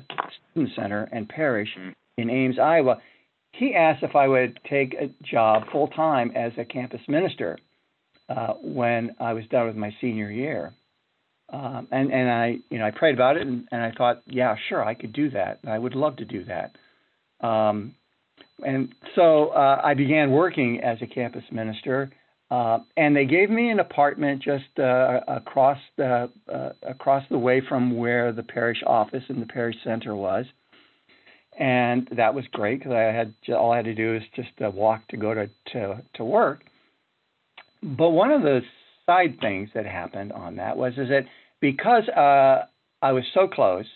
Student 0.50 0.74
Center 0.74 1.08
and 1.12 1.28
Parish 1.28 1.68
mm-hmm. 1.78 1.90
in 2.18 2.30
Ames, 2.30 2.58
Iowa. 2.58 2.98
He 3.58 3.74
asked 3.74 4.02
if 4.02 4.14
I 4.14 4.28
would 4.28 4.58
take 4.68 4.94
a 4.94 5.10
job 5.24 5.64
full 5.72 5.88
time 5.88 6.32
as 6.34 6.52
a 6.58 6.64
campus 6.64 7.00
minister 7.08 7.58
uh, 8.28 8.54
when 8.62 9.14
I 9.18 9.32
was 9.32 9.44
done 9.50 9.66
with 9.66 9.76
my 9.76 9.94
senior 10.00 10.30
year. 10.30 10.72
Um, 11.52 11.86
and 11.92 12.12
and 12.12 12.28
I 12.28 12.56
you 12.70 12.78
know 12.78 12.86
I 12.86 12.90
prayed 12.90 13.14
about 13.14 13.36
it 13.36 13.46
and, 13.46 13.68
and 13.70 13.80
I 13.80 13.92
thought 13.92 14.22
yeah 14.26 14.56
sure 14.68 14.84
I 14.84 14.94
could 14.94 15.12
do 15.12 15.30
that. 15.30 15.60
I 15.66 15.78
would 15.78 15.94
love 15.94 16.16
to 16.16 16.24
do 16.24 16.44
that. 16.46 17.46
Um, 17.46 17.94
and 18.64 18.88
so 19.14 19.48
uh, 19.48 19.80
I 19.82 19.94
began 19.94 20.32
working 20.32 20.80
as 20.82 20.98
a 21.02 21.06
campus 21.06 21.44
minister 21.52 22.10
uh, 22.50 22.78
and 22.96 23.14
they 23.14 23.26
gave 23.26 23.50
me 23.50 23.70
an 23.70 23.80
apartment 23.80 24.42
just 24.42 24.78
uh, 24.78 25.20
across 25.28 25.78
the 25.96 26.30
uh, 26.52 26.70
across 26.82 27.24
the 27.30 27.38
way 27.38 27.60
from 27.68 27.96
where 27.96 28.32
the 28.32 28.42
parish 28.42 28.82
office 28.86 29.24
and 29.28 29.40
the 29.40 29.46
parish 29.46 29.76
center 29.84 30.14
was 30.14 30.46
and 31.58 32.08
that 32.16 32.34
was 32.34 32.44
great 32.52 32.78
because 32.78 32.92
I 32.92 33.02
had 33.02 33.34
all 33.54 33.72
I 33.72 33.76
had 33.76 33.86
to 33.86 33.94
do 33.94 34.14
is 34.14 34.22
just 34.34 34.50
uh, 34.64 34.70
walk 34.70 35.06
to 35.08 35.16
go 35.16 35.34
to, 35.34 35.48
to 35.72 36.02
to 36.14 36.24
work 36.24 36.64
but 37.82 38.10
one 38.10 38.32
of 38.32 38.42
the 38.42 38.60
side 39.04 39.38
things 39.40 39.70
that 39.74 39.86
happened 39.86 40.32
on 40.32 40.56
that 40.56 40.76
was 40.76 40.92
is 40.96 41.08
that 41.08 41.24
because 41.60 42.08
uh, 42.08 42.66
I 43.02 43.12
was 43.12 43.24
so 43.32 43.46
close, 43.46 43.86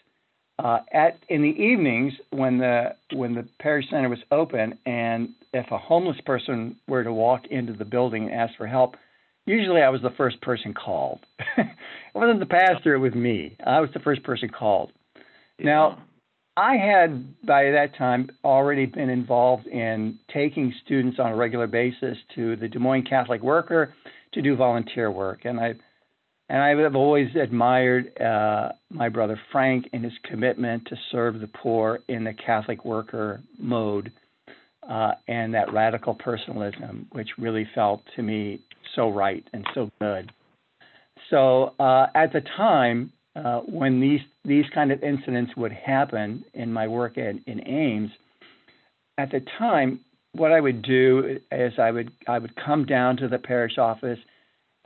uh, 0.59 0.79
at 0.93 1.19
in 1.29 1.43
the 1.43 1.49
evenings 1.49 2.12
when 2.31 2.59
the 2.59 2.95
when 3.12 3.35
the 3.35 3.49
parish 3.61 3.87
center 3.90 4.09
was 4.09 4.19
open, 4.31 4.79
and 4.87 5.31
if 5.52 5.71
a 5.71 5.79
homeless 5.79 6.19
person 6.25 6.76
were 6.87 7.02
to 7.02 7.12
walk 7.12 7.47
into 7.50 7.73
the 7.73 7.85
building 7.85 8.25
and 8.25 8.35
ask 8.35 8.55
for 8.57 8.67
help, 8.67 8.97
usually 9.47 9.81
I 9.81 9.88
was 9.88 10.02
the 10.02 10.14
first 10.17 10.40
person 10.43 10.75
called. 10.75 11.21
it 11.57 11.67
wasn't 12.14 12.40
the 12.40 12.47
pastor; 12.47 12.95
it 12.95 12.99
was 12.99 13.14
me. 13.14 13.57
I 13.67 13.81
was 13.81 13.90
the 13.95 14.00
first 14.00 14.23
person 14.23 14.50
called. 14.50 14.93
Yeah. 15.59 15.64
Now, 15.64 16.02
I 16.57 16.76
had 16.76 17.47
by 17.47 17.71
that 17.71 17.97
time 17.97 18.30
already 18.45 18.87
been 18.87 19.09
involved 19.09 19.66
in 19.66 20.19
taking 20.33 20.75
students 20.85 21.19
on 21.19 21.33
a 21.33 21.37
regular 21.37 21.66
basis 21.66 22.19
to 22.35 22.57
the 22.57 22.69
Des 22.69 22.78
Moines 22.78 23.07
Catholic 23.09 23.42
Worker 23.42 23.95
to 24.33 24.42
do 24.42 24.57
volunteer 24.57 25.11
work. 25.11 25.45
And 25.45 25.61
I 25.61 25.75
and 26.49 26.61
I 26.61 26.71
have 26.83 26.97
always 26.97 27.28
admired 27.37 28.21
uh, 28.21 28.71
my 28.90 29.09
brother 29.09 29.40
Frank 29.52 29.88
and 29.92 30.02
his 30.02 30.12
commitment 30.25 30.85
to 30.88 30.97
serve 31.12 31.38
the 31.38 31.47
poor 31.47 32.00
in 32.09 32.25
the 32.25 32.35
Catholic 32.35 32.85
worker 32.85 33.40
mode 33.57 34.11
uh, 34.88 35.12
and 35.28 35.54
that 35.54 35.73
radical 35.73 36.14
personalism, 36.14 37.07
which 37.12 37.28
really 37.38 37.69
felt 37.73 38.02
to 38.16 38.23
me 38.23 38.61
so 38.97 39.11
right 39.11 39.47
and 39.52 39.64
so 39.75 39.90
good. 40.00 40.33
So 41.30 41.75
uh, 41.78 42.07
at 42.16 42.33
the 42.33 42.40
time 42.57 43.12
uh, 43.37 43.61
when 43.61 44.01
these 44.01 44.21
these 44.45 44.65
kind 44.75 44.91
of 44.93 45.03
incidents 45.03 45.53
would 45.57 45.73
happen 45.73 46.45
in 46.55 46.73
my 46.73 46.89
work 46.89 47.19
at, 47.19 47.37
in 47.47 47.67
Ames, 47.67 48.11
at 49.19 49.31
the 49.31 49.41
time 49.59 50.01
what 50.33 50.53
I 50.53 50.61
would 50.61 50.83
do 50.83 51.39
is 51.51 51.73
I 51.79 51.91
would 51.91 52.11
I 52.27 52.39
would 52.39 52.55
come 52.57 52.87
down 52.87 53.17
to 53.19 53.29
the 53.29 53.39
parish 53.39 53.79
office 53.79 54.19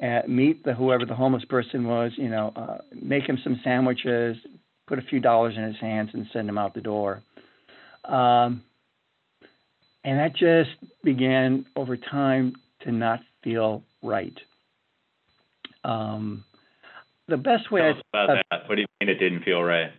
uh, 0.03 0.23
meet 0.27 0.65
the 0.65 0.75
whoever 0.75 1.07
the 1.07 1.15
homeless 1.15 1.45
person 1.45 1.87
was, 1.87 2.13
you 2.17 2.29
know, 2.29 2.53
uh, 2.57 2.79
make 3.01 3.25
him 3.25 3.39
some 3.45 3.61
sandwiches, 3.63 4.37
put 4.87 4.99
a 4.99 5.03
few 5.03 5.21
dollars 5.21 5.55
in 5.57 5.63
his 5.63 5.77
hands, 5.81 6.11
and 6.13 6.27
send 6.33 6.49
him 6.49 6.59
out 6.59 6.75
the 6.75 6.81
door. 6.81 7.23
Um, 8.05 8.63
and 10.03 10.19
that 10.19 10.35
just 10.37 10.71
began 11.03 11.65
over 11.77 11.97
time 11.97 12.55
to 12.83 12.93
not 12.93 13.21
feel 13.43 13.83
right. 14.03 14.37
Um, 15.85 16.45
the 17.28 17.37
best 17.37 17.71
way 17.71 17.81
Tell 17.81 17.90
us 17.90 17.97
about 18.12 18.31
uh, 18.31 18.35
that. 18.50 18.69
What 18.69 18.76
do 18.76 18.83
you 18.83 18.87
mean 19.00 19.09
it 19.09 19.19
didn't 19.19 19.43
feel 19.45 19.62
right? 19.62 19.90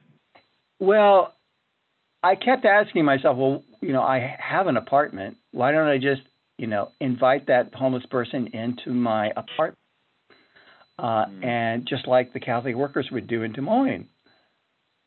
Well, 0.79 1.34
I 2.24 2.36
kept 2.36 2.65
asking 2.65 3.05
myself, 3.05 3.38
well, 3.38 3.63
you 3.82 3.94
know, 3.94 4.01
I 4.01 4.36
have 4.39 4.67
an 4.67 4.77
apartment. 4.77 5.38
Why 5.51 5.72
don't 5.72 5.88
I 5.88 5.98
just, 5.98 6.22
you 6.58 6.67
know, 6.67 6.89
invite 7.00 7.48
that 7.48 7.74
homeless 7.74 8.05
person 8.10 8.48
into 8.48 8.91
my 8.91 9.29
apartment? 9.29 9.77
uh, 11.00 11.25
mm. 11.25 11.46
and 11.46 11.88
just 11.88 12.08
like 12.08 12.34
the 12.34 12.39
Catholic 12.39 12.75
workers 12.75 13.10
would 13.12 13.27
do 13.27 13.44
in 13.44 13.51
Des 13.51 13.62
Moines. 13.62 14.08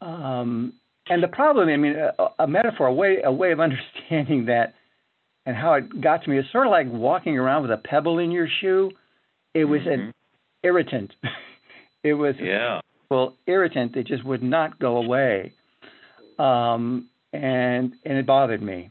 Um, 0.00 0.74
and 1.08 1.22
the 1.22 1.28
problem, 1.28 1.68
I 1.68 1.76
mean, 1.76 1.96
a, 1.96 2.42
a, 2.44 2.46
metaphor, 2.46 2.86
a 2.86 2.92
way, 2.92 3.18
a 3.24 3.32
way 3.32 3.52
of 3.52 3.60
understanding 3.60 4.46
that, 4.46 4.74
and 5.46 5.56
how 5.56 5.74
it 5.74 6.00
got 6.00 6.24
to 6.24 6.30
me 6.30 6.38
is 6.38 6.44
sort 6.52 6.66
of 6.66 6.70
like 6.70 6.86
walking 6.88 7.38
around 7.38 7.62
with 7.62 7.70
a 7.70 7.78
pebble 7.78 8.18
in 8.18 8.30
your 8.30 8.48
shoe. 8.60 8.90
It 9.54 9.64
was 9.64 9.80
mm-hmm. 9.80 10.08
an 10.08 10.14
irritant. 10.62 11.12
it 12.08 12.14
was 12.14 12.34
yeah. 12.40 12.80
well 13.10 13.36
irritant 13.46 13.94
that 13.94 14.06
just 14.06 14.24
would 14.24 14.42
not 14.42 14.78
go 14.78 14.96
away, 14.96 15.52
um, 16.38 17.08
and 17.32 17.92
and 18.04 18.18
it 18.18 18.26
bothered 18.26 18.62
me. 18.62 18.90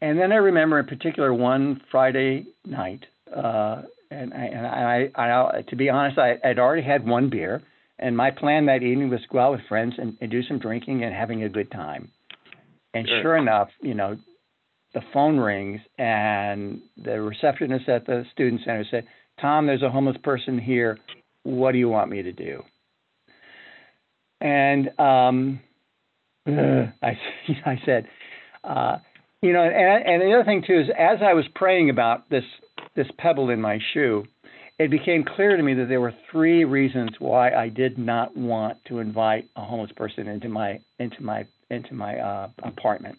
And 0.00 0.18
then 0.18 0.32
I 0.32 0.36
remember 0.36 0.80
in 0.80 0.86
particular 0.86 1.32
one 1.32 1.80
Friday 1.90 2.46
night, 2.64 3.04
uh, 3.34 3.82
and 4.10 4.34
I, 4.34 4.44
and 4.44 4.66
I, 4.66 5.10
I, 5.14 5.58
I 5.58 5.62
to 5.68 5.76
be 5.76 5.90
honest, 5.90 6.18
I, 6.18 6.38
I'd 6.44 6.58
already 6.58 6.82
had 6.82 7.06
one 7.06 7.30
beer, 7.30 7.62
and 7.98 8.16
my 8.16 8.30
plan 8.30 8.66
that 8.66 8.82
evening 8.82 9.10
was 9.10 9.20
to 9.20 9.28
go 9.28 9.38
out 9.38 9.52
with 9.52 9.60
friends 9.68 9.94
and, 9.98 10.16
and 10.20 10.30
do 10.30 10.42
some 10.42 10.58
drinking 10.58 11.04
and 11.04 11.14
having 11.14 11.44
a 11.44 11.48
good 11.48 11.70
time. 11.70 12.10
And 12.94 13.06
sure. 13.06 13.22
sure 13.22 13.36
enough, 13.36 13.68
you 13.80 13.94
know, 13.94 14.16
the 14.92 15.00
phone 15.12 15.38
rings, 15.38 15.80
and 15.98 16.82
the 17.02 17.20
receptionist 17.20 17.88
at 17.88 18.04
the 18.04 18.24
student 18.32 18.60
center 18.64 18.84
said, 18.90 19.06
"Tom, 19.40 19.66
there's 19.66 19.82
a 19.82 19.90
homeless 19.90 20.18
person 20.22 20.58
here. 20.58 20.98
What 21.44 21.72
do 21.72 21.78
you 21.78 21.88
want 21.88 22.10
me 22.10 22.22
to 22.22 22.32
do?" 22.32 22.62
And 24.40 24.88
um, 24.98 25.60
I, 26.46 27.18
I 27.64 27.80
said, 27.86 28.06
uh, 28.64 28.96
you 29.40 29.52
know, 29.52 29.62
and, 29.62 30.06
and 30.06 30.22
the 30.22 30.34
other 30.34 30.44
thing 30.44 30.64
too 30.66 30.80
is, 30.80 30.86
as 30.98 31.18
I 31.24 31.34
was 31.34 31.44
praying 31.54 31.90
about 31.90 32.28
this 32.30 32.44
this 32.94 33.06
pebble 33.18 33.50
in 33.50 33.60
my 33.60 33.78
shoe, 33.94 34.24
it 34.78 34.90
became 34.90 35.24
clear 35.24 35.56
to 35.56 35.62
me 35.62 35.74
that 35.74 35.88
there 35.88 36.00
were 36.00 36.14
three 36.30 36.64
reasons 36.64 37.10
why 37.18 37.52
I 37.52 37.68
did 37.68 37.98
not 37.98 38.36
want 38.36 38.78
to 38.88 38.98
invite 38.98 39.48
a 39.56 39.64
homeless 39.64 39.92
person 39.96 40.26
into 40.26 40.48
my 40.48 40.80
into 40.98 41.22
my 41.22 41.46
into 41.70 41.94
my 41.94 42.16
uh, 42.18 42.48
apartment. 42.62 43.16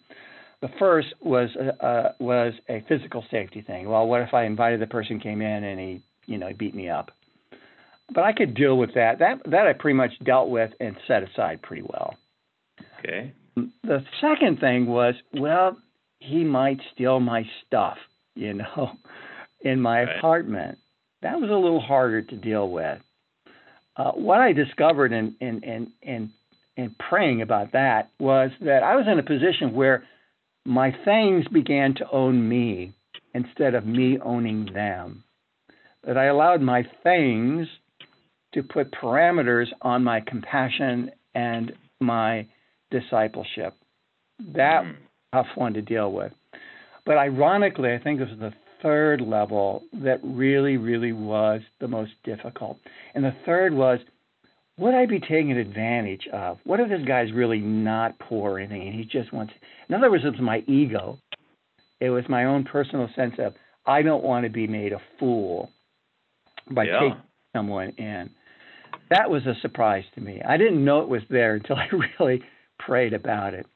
The 0.60 0.68
first 0.78 1.08
was 1.20 1.50
uh, 1.58 1.84
uh, 1.84 2.12
was 2.20 2.52
a 2.68 2.84
physical 2.88 3.24
safety 3.30 3.62
thing. 3.62 3.88
Well, 3.88 4.06
what 4.06 4.22
if 4.22 4.34
I 4.34 4.44
invited 4.44 4.80
the 4.80 4.86
person 4.86 5.20
came 5.20 5.40
in 5.40 5.64
and 5.64 5.80
he 5.80 6.02
you 6.26 6.38
know 6.38 6.48
he 6.48 6.54
beat 6.54 6.74
me 6.74 6.88
up? 6.88 7.10
But 8.12 8.24
I 8.24 8.32
could 8.32 8.54
deal 8.54 8.76
with 8.76 8.94
that. 8.94 9.18
That 9.18 9.42
that 9.50 9.66
I 9.66 9.72
pretty 9.72 9.96
much 9.96 10.12
dealt 10.24 10.50
with 10.50 10.72
and 10.80 10.96
set 11.06 11.22
aside 11.22 11.62
pretty 11.62 11.82
well. 11.82 12.14
Okay. 12.98 13.32
The 13.56 14.04
second 14.20 14.60
thing 14.60 14.86
was 14.86 15.14
well 15.32 15.76
he 16.18 16.44
might 16.44 16.80
steal 16.92 17.20
my 17.20 17.44
stuff. 17.66 17.96
You 18.34 18.54
know 18.54 18.92
in 19.64 19.80
my 19.80 20.04
right. 20.04 20.18
apartment. 20.18 20.78
That 21.22 21.40
was 21.40 21.50
a 21.50 21.54
little 21.54 21.80
harder 21.80 22.20
to 22.22 22.36
deal 22.36 22.68
with. 22.68 23.00
Uh, 23.96 24.12
what 24.12 24.40
I 24.40 24.52
discovered 24.52 25.12
in, 25.12 25.36
in, 25.40 25.62
in, 25.62 25.92
in, 26.02 26.32
in 26.76 26.94
praying 27.08 27.42
about 27.42 27.72
that 27.72 28.10
was 28.18 28.50
that 28.60 28.82
I 28.82 28.96
was 28.96 29.06
in 29.10 29.18
a 29.18 29.22
position 29.22 29.72
where 29.72 30.04
my 30.66 30.94
things 31.04 31.46
began 31.48 31.94
to 31.94 32.10
own 32.10 32.46
me 32.48 32.92
instead 33.34 33.74
of 33.74 33.86
me 33.86 34.18
owning 34.22 34.68
them. 34.72 35.24
That 36.04 36.18
I 36.18 36.26
allowed 36.26 36.60
my 36.60 36.84
things 37.02 37.68
to 38.54 38.62
put 38.62 38.90
parameters 38.92 39.66
on 39.82 40.02
my 40.02 40.20
compassion 40.20 41.10
and 41.34 41.72
my 42.00 42.46
discipleship. 42.90 43.74
That 44.54 44.84
mm. 44.84 44.96
tough 45.32 45.46
one 45.54 45.74
to 45.74 45.82
deal 45.82 46.12
with. 46.12 46.32
But 47.06 47.18
ironically, 47.18 47.92
I 47.92 47.98
think 47.98 48.18
this 48.18 48.30
was 48.30 48.38
the 48.38 48.52
third 48.82 49.20
level 49.20 49.82
that 49.92 50.20
really, 50.22 50.76
really 50.76 51.12
was 51.12 51.60
the 51.80 51.88
most 51.88 52.12
difficult. 52.24 52.78
And 53.14 53.24
the 53.24 53.34
third 53.44 53.74
was, 53.74 53.98
would 54.78 54.94
I 54.94 55.06
be 55.06 55.20
taking 55.20 55.52
advantage 55.52 56.26
of? 56.32 56.58
What 56.64 56.80
if 56.80 56.88
this 56.88 57.06
guy's 57.06 57.32
really 57.32 57.60
not 57.60 58.18
poor 58.18 58.52
or 58.52 58.58
anything 58.58 58.88
and 58.88 58.94
he 58.94 59.04
just 59.04 59.32
wants, 59.32 59.52
in 59.88 59.94
other 59.94 60.10
words, 60.10 60.24
it 60.24 60.30
was 60.30 60.40
my 60.40 60.58
ego. 60.66 61.18
It 62.00 62.10
was 62.10 62.24
my 62.28 62.44
own 62.44 62.64
personal 62.64 63.08
sense 63.14 63.34
of, 63.38 63.54
I 63.86 64.02
don't 64.02 64.24
want 64.24 64.44
to 64.44 64.50
be 64.50 64.66
made 64.66 64.92
a 64.92 65.00
fool 65.18 65.70
by 66.70 66.84
yeah. 66.84 67.00
taking 67.00 67.22
someone 67.54 67.90
in. 67.98 68.30
That 69.14 69.30
was 69.30 69.46
a 69.46 69.54
surprise 69.62 70.02
to 70.16 70.20
me. 70.20 70.42
I 70.46 70.56
didn't 70.56 70.84
know 70.84 71.00
it 71.00 71.08
was 71.08 71.22
there 71.30 71.54
until 71.54 71.76
I 71.76 71.88
really 72.18 72.42
prayed 72.78 73.12
about 73.12 73.54
it. 73.54 73.66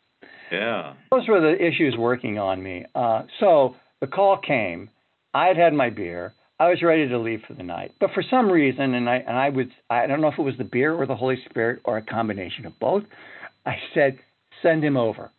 Yeah. 0.51 0.95
Those 1.11 1.29
were 1.29 1.41
the 1.41 1.55
issues 1.65 1.95
working 1.97 2.39
on 2.39 2.63
me. 2.63 2.85
Uh, 2.95 3.23
so 3.39 3.77
the 4.01 4.07
call 4.07 4.39
came. 4.39 4.91
I 5.35 5.47
had 5.47 5.57
had 5.57 5.75
my 5.75 5.91
beer. 5.91 6.35
I 6.59 6.71
was 6.71 6.83
ready 6.83 7.07
to 7.09 7.19
leave 7.19 7.43
for 7.47 7.55
the 7.55 7.63
night, 7.63 7.93
but 8.01 8.11
for 8.13 8.25
some 8.29 8.51
reason, 8.51 8.95
and 8.95 9.09
I 9.09 9.19
and 9.19 9.37
I 9.37 9.51
was 9.51 9.67
I 9.89 10.09
don't 10.09 10.21
know 10.21 10.27
if 10.27 10.39
it 10.41 10.43
was 10.43 10.57
the 10.59 10.65
beer 10.65 10.93
or 10.93 11.07
the 11.07 11.15
Holy 11.15 11.37
Spirit 11.49 11.81
or 11.85 11.99
a 11.99 12.03
combination 12.03 12.67
of 12.67 12.77
both. 12.81 13.05
I 13.65 13.77
said, 13.95 14.19
send 14.61 14.83
him 14.83 14.97
over 14.97 15.31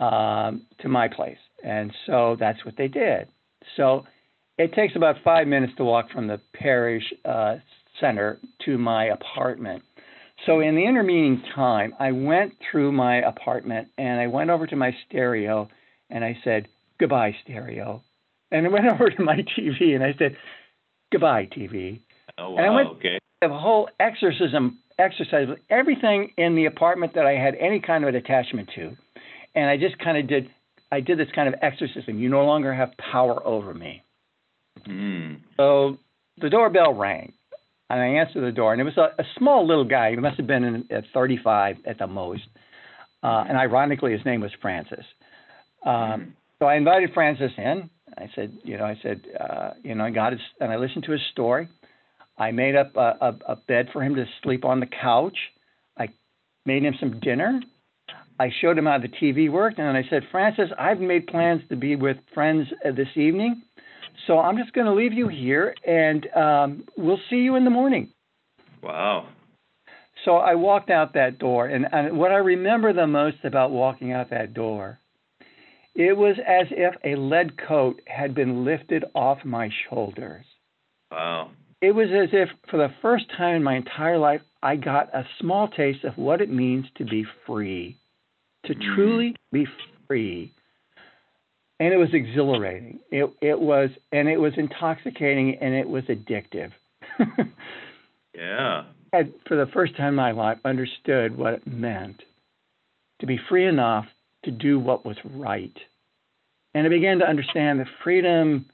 um, 0.00 0.62
to 0.80 0.88
my 0.88 1.08
place, 1.08 1.36
and 1.62 1.92
so 2.06 2.36
that's 2.40 2.64
what 2.64 2.78
they 2.78 2.88
did. 2.88 3.28
So 3.76 4.06
it 4.56 4.72
takes 4.72 4.96
about 4.96 5.16
five 5.22 5.46
minutes 5.46 5.74
to 5.76 5.84
walk 5.84 6.10
from 6.10 6.28
the 6.28 6.40
parish 6.54 7.04
uh, 7.26 7.56
center 8.00 8.38
to 8.64 8.78
my 8.78 9.06
apartment. 9.06 9.82
So 10.44 10.60
in 10.60 10.74
the 10.74 10.84
intervening 10.84 11.42
time, 11.54 11.94
I 11.98 12.12
went 12.12 12.52
through 12.70 12.92
my 12.92 13.16
apartment 13.16 13.88
and 13.96 14.20
I 14.20 14.26
went 14.26 14.50
over 14.50 14.66
to 14.66 14.76
my 14.76 14.92
stereo 15.08 15.68
and 16.10 16.24
I 16.24 16.36
said, 16.44 16.68
Goodbye, 16.98 17.34
stereo. 17.44 18.02
And 18.50 18.66
I 18.66 18.70
went 18.70 18.86
over 18.92 19.10
to 19.10 19.22
my 19.22 19.36
TV 19.58 19.94
and 19.94 20.04
I 20.04 20.14
said, 20.18 20.36
Goodbye, 21.10 21.48
TV. 21.56 22.00
Oh, 22.38 22.50
wow. 22.50 22.56
And 22.58 22.66
I 22.66 22.70
went- 22.70 22.88
okay. 22.98 23.18
A 23.42 23.48
whole 23.48 23.88
exorcism 24.00 24.78
exercise 24.98 25.46
with 25.46 25.58
everything 25.68 26.32
in 26.38 26.56
the 26.56 26.64
apartment 26.64 27.14
that 27.14 27.26
I 27.26 27.32
had 27.32 27.54
any 27.56 27.80
kind 27.80 28.02
of 28.02 28.08
an 28.08 28.14
attachment 28.14 28.70
to. 28.76 28.96
And 29.54 29.68
I 29.68 29.76
just 29.76 29.98
kind 29.98 30.16
of 30.16 30.26
did 30.26 30.48
I 30.90 31.00
did 31.00 31.18
this 31.18 31.28
kind 31.34 31.48
of 31.48 31.54
exorcism. 31.62 32.18
You 32.18 32.28
no 32.28 32.44
longer 32.44 32.72
have 32.72 32.90
power 32.96 33.44
over 33.46 33.74
me. 33.74 34.02
Mm. 34.88 35.40
So 35.56 35.98
the 36.38 36.48
doorbell 36.48 36.94
rang, 36.94 37.32
and 37.88 38.00
I 38.00 38.06
answered 38.06 38.42
the 38.42 38.52
door, 38.52 38.72
and 38.72 38.80
it 38.80 38.84
was 38.84 38.96
a, 38.96 39.20
a 39.20 39.24
small 39.38 39.66
little 39.66 39.84
guy. 39.84 40.10
He 40.10 40.16
must 40.16 40.36
have 40.36 40.46
been 40.46 40.64
in, 40.64 40.84
at 40.90 41.04
35 41.14 41.76
at 41.86 41.98
the 41.98 42.06
most. 42.06 42.42
Uh, 43.22 43.44
and 43.48 43.56
ironically, 43.56 44.12
his 44.12 44.24
name 44.24 44.40
was 44.40 44.50
Francis. 44.60 45.04
Um, 45.84 46.34
so 46.58 46.66
I 46.66 46.76
invited 46.76 47.10
Francis 47.14 47.52
in. 47.56 47.90
I 48.18 48.30
said, 48.34 48.56
you 48.64 48.76
know, 48.78 48.84
I 48.84 48.98
said, 49.02 49.22
uh, 49.38 49.70
you 49.82 49.94
know, 49.94 50.04
I 50.04 50.10
got 50.10 50.32
his, 50.32 50.40
and 50.60 50.72
I 50.72 50.76
listened 50.76 51.04
to 51.04 51.12
his 51.12 51.20
story. 51.32 51.68
I 52.38 52.50
made 52.50 52.76
up 52.76 52.96
a, 52.96 53.16
a, 53.20 53.52
a 53.52 53.56
bed 53.68 53.88
for 53.92 54.02
him 54.02 54.14
to 54.16 54.24
sleep 54.42 54.64
on 54.64 54.80
the 54.80 54.86
couch. 54.86 55.36
I 55.98 56.08
made 56.64 56.82
him 56.82 56.94
some 56.98 57.20
dinner. 57.20 57.60
I 58.38 58.50
showed 58.60 58.76
him 58.76 58.86
how 58.86 58.98
the 58.98 59.08
TV 59.08 59.50
worked, 59.50 59.78
and 59.78 59.88
then 59.88 59.96
I 59.96 60.08
said, 60.10 60.24
Francis, 60.30 60.70
I've 60.78 61.00
made 61.00 61.26
plans 61.26 61.62
to 61.70 61.76
be 61.76 61.96
with 61.96 62.18
friends 62.34 62.66
uh, 62.84 62.90
this 62.92 63.08
evening. 63.16 63.62
So 64.26 64.38
I'm 64.38 64.56
just 64.56 64.72
going 64.72 64.86
to 64.86 64.94
leave 64.94 65.12
you 65.12 65.28
here, 65.28 65.74
and 65.86 66.26
um, 66.34 66.84
we'll 66.96 67.20
see 67.30 67.36
you 67.36 67.56
in 67.56 67.64
the 67.64 67.70
morning. 67.70 68.10
Wow. 68.82 69.28
So 70.24 70.36
I 70.36 70.54
walked 70.54 70.90
out 70.90 71.14
that 71.14 71.38
door, 71.38 71.66
and, 71.66 71.86
and 71.92 72.18
what 72.18 72.32
I 72.32 72.36
remember 72.36 72.92
the 72.92 73.06
most 73.06 73.38
about 73.44 73.70
walking 73.70 74.12
out 74.12 74.30
that 74.30 74.54
door, 74.54 74.98
it 75.94 76.16
was 76.16 76.36
as 76.46 76.66
if 76.70 76.94
a 77.04 77.18
lead 77.18 77.56
coat 77.58 78.00
had 78.06 78.34
been 78.34 78.64
lifted 78.64 79.04
off 79.14 79.38
my 79.44 79.70
shoulders. 79.88 80.44
Wow. 81.10 81.50
It 81.80 81.92
was 81.94 82.08
as 82.08 82.30
if, 82.32 82.48
for 82.70 82.78
the 82.78 82.92
first 83.02 83.26
time 83.36 83.56
in 83.56 83.62
my 83.62 83.76
entire 83.76 84.18
life, 84.18 84.40
I 84.62 84.76
got 84.76 85.14
a 85.14 85.26
small 85.40 85.68
taste 85.68 86.04
of 86.04 86.16
what 86.16 86.40
it 86.40 86.50
means 86.50 86.86
to 86.96 87.04
be 87.04 87.24
free, 87.46 87.96
to 88.64 88.74
Mm. 88.74 88.94
truly 88.94 89.36
be 89.52 89.66
free 90.06 90.52
and 91.80 91.92
it 91.92 91.96
was 91.96 92.12
exhilarating. 92.12 93.00
It 93.10 93.30
it 93.40 93.60
was 93.60 93.90
and 94.12 94.28
it 94.28 94.38
was 94.38 94.52
intoxicating 94.56 95.56
and 95.60 95.74
it 95.74 95.88
was 95.88 96.04
addictive. 96.04 96.72
Yeah. 98.36 98.84
I, 99.12 99.30
for 99.48 99.56
the 99.56 99.70
first 99.72 99.96
time 99.96 100.08
in 100.08 100.14
my 100.14 100.32
life, 100.32 100.58
understood 100.64 101.36
what 101.36 101.54
it 101.54 101.66
meant 101.66 102.22
to 103.20 103.26
be 103.26 103.40
free 103.48 103.66
enough 103.66 104.04
to 104.44 104.50
do 104.50 104.78
what 104.78 105.06
was 105.06 105.16
right, 105.24 105.76
and 106.74 106.86
I 106.86 106.90
began 106.90 107.18
to 107.20 107.28
understand 107.28 107.80
that 107.80 107.86
freedom 108.04 108.66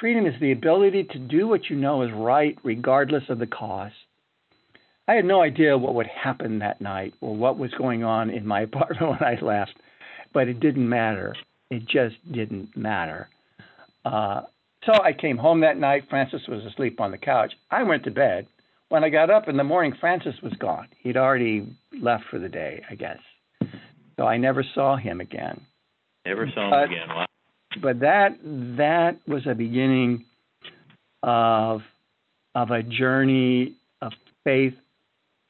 freedom 0.00 0.26
is 0.26 0.40
the 0.40 0.52
ability 0.52 1.04
to 1.04 1.18
do 1.18 1.48
what 1.48 1.68
you 1.68 1.76
know 1.76 2.02
is 2.02 2.10
right, 2.14 2.56
regardless 2.62 3.24
of 3.28 3.40
the 3.40 3.46
cost. 3.46 3.94
I 5.08 5.14
had 5.14 5.24
no 5.24 5.42
idea 5.42 5.76
what 5.76 5.94
would 5.94 6.06
happen 6.06 6.60
that 6.60 6.80
night 6.80 7.14
or 7.20 7.34
what 7.34 7.58
was 7.58 7.72
going 7.72 8.04
on 8.04 8.30
in 8.30 8.46
my 8.46 8.60
apartment 8.62 9.20
when 9.20 9.24
I 9.24 9.38
left, 9.42 9.74
but 10.32 10.48
it 10.48 10.60
didn't 10.60 10.88
matter. 10.88 11.34
It 11.70 11.86
just 11.86 12.16
didn't 12.32 12.76
matter. 12.76 13.28
Uh, 14.04 14.42
so 14.84 14.92
I 15.02 15.12
came 15.12 15.36
home 15.36 15.60
that 15.60 15.76
night. 15.76 16.04
Francis 16.08 16.40
was 16.48 16.64
asleep 16.64 17.00
on 17.00 17.10
the 17.10 17.18
couch. 17.18 17.52
I 17.70 17.82
went 17.82 18.04
to 18.04 18.10
bed. 18.10 18.46
When 18.88 19.04
I 19.04 19.10
got 19.10 19.28
up 19.28 19.48
in 19.48 19.56
the 19.58 19.64
morning, 19.64 19.92
Francis 20.00 20.34
was 20.42 20.52
gone. 20.54 20.88
He'd 21.02 21.16
already 21.18 21.76
left 22.00 22.24
for 22.30 22.38
the 22.38 22.48
day, 22.48 22.82
I 22.90 22.94
guess. 22.94 23.18
So 24.16 24.26
I 24.26 24.38
never 24.38 24.64
saw 24.74 24.96
him 24.96 25.20
again. 25.20 25.60
Never 26.24 26.48
saw 26.54 26.64
him 26.64 26.70
But- 26.70 26.84
again. 26.84 27.08
Wow. 27.08 27.26
But 27.82 28.00
that 28.00 28.38
that 28.42 29.18
was 29.28 29.46
a 29.46 29.54
beginning 29.54 30.24
of 31.22 31.82
of 32.54 32.70
a 32.70 32.82
journey 32.82 33.74
of 34.00 34.12
faith 34.42 34.74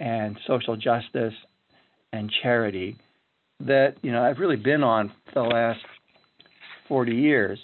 and 0.00 0.36
social 0.46 0.76
justice 0.76 1.34
and 2.12 2.30
charity 2.42 2.96
that 3.60 3.94
you 4.02 4.10
know 4.10 4.22
I've 4.22 4.40
really 4.40 4.56
been 4.56 4.82
on 4.82 5.10
for 5.26 5.34
the 5.34 5.42
last 5.42 5.80
40 6.88 7.12
years. 7.12 7.58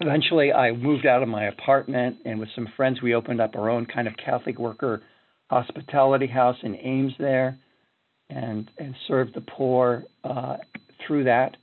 Eventually, 0.00 0.52
I 0.52 0.72
moved 0.72 1.06
out 1.06 1.22
of 1.22 1.28
my 1.28 1.44
apartment, 1.44 2.18
and 2.24 2.40
with 2.40 2.48
some 2.54 2.66
friends, 2.76 3.02
we 3.02 3.14
opened 3.14 3.40
up 3.40 3.54
our 3.54 3.70
own 3.70 3.86
kind 3.86 4.08
of 4.08 4.14
Catholic 4.16 4.58
worker 4.58 5.02
hospitality 5.50 6.26
house 6.26 6.56
in 6.62 6.74
Ames 6.76 7.12
there, 7.18 7.58
and 8.30 8.70
and 8.78 8.94
served 9.06 9.34
the 9.34 9.42
poor 9.42 10.04
uh, 10.24 10.56
through 11.06 11.24
that. 11.24 11.56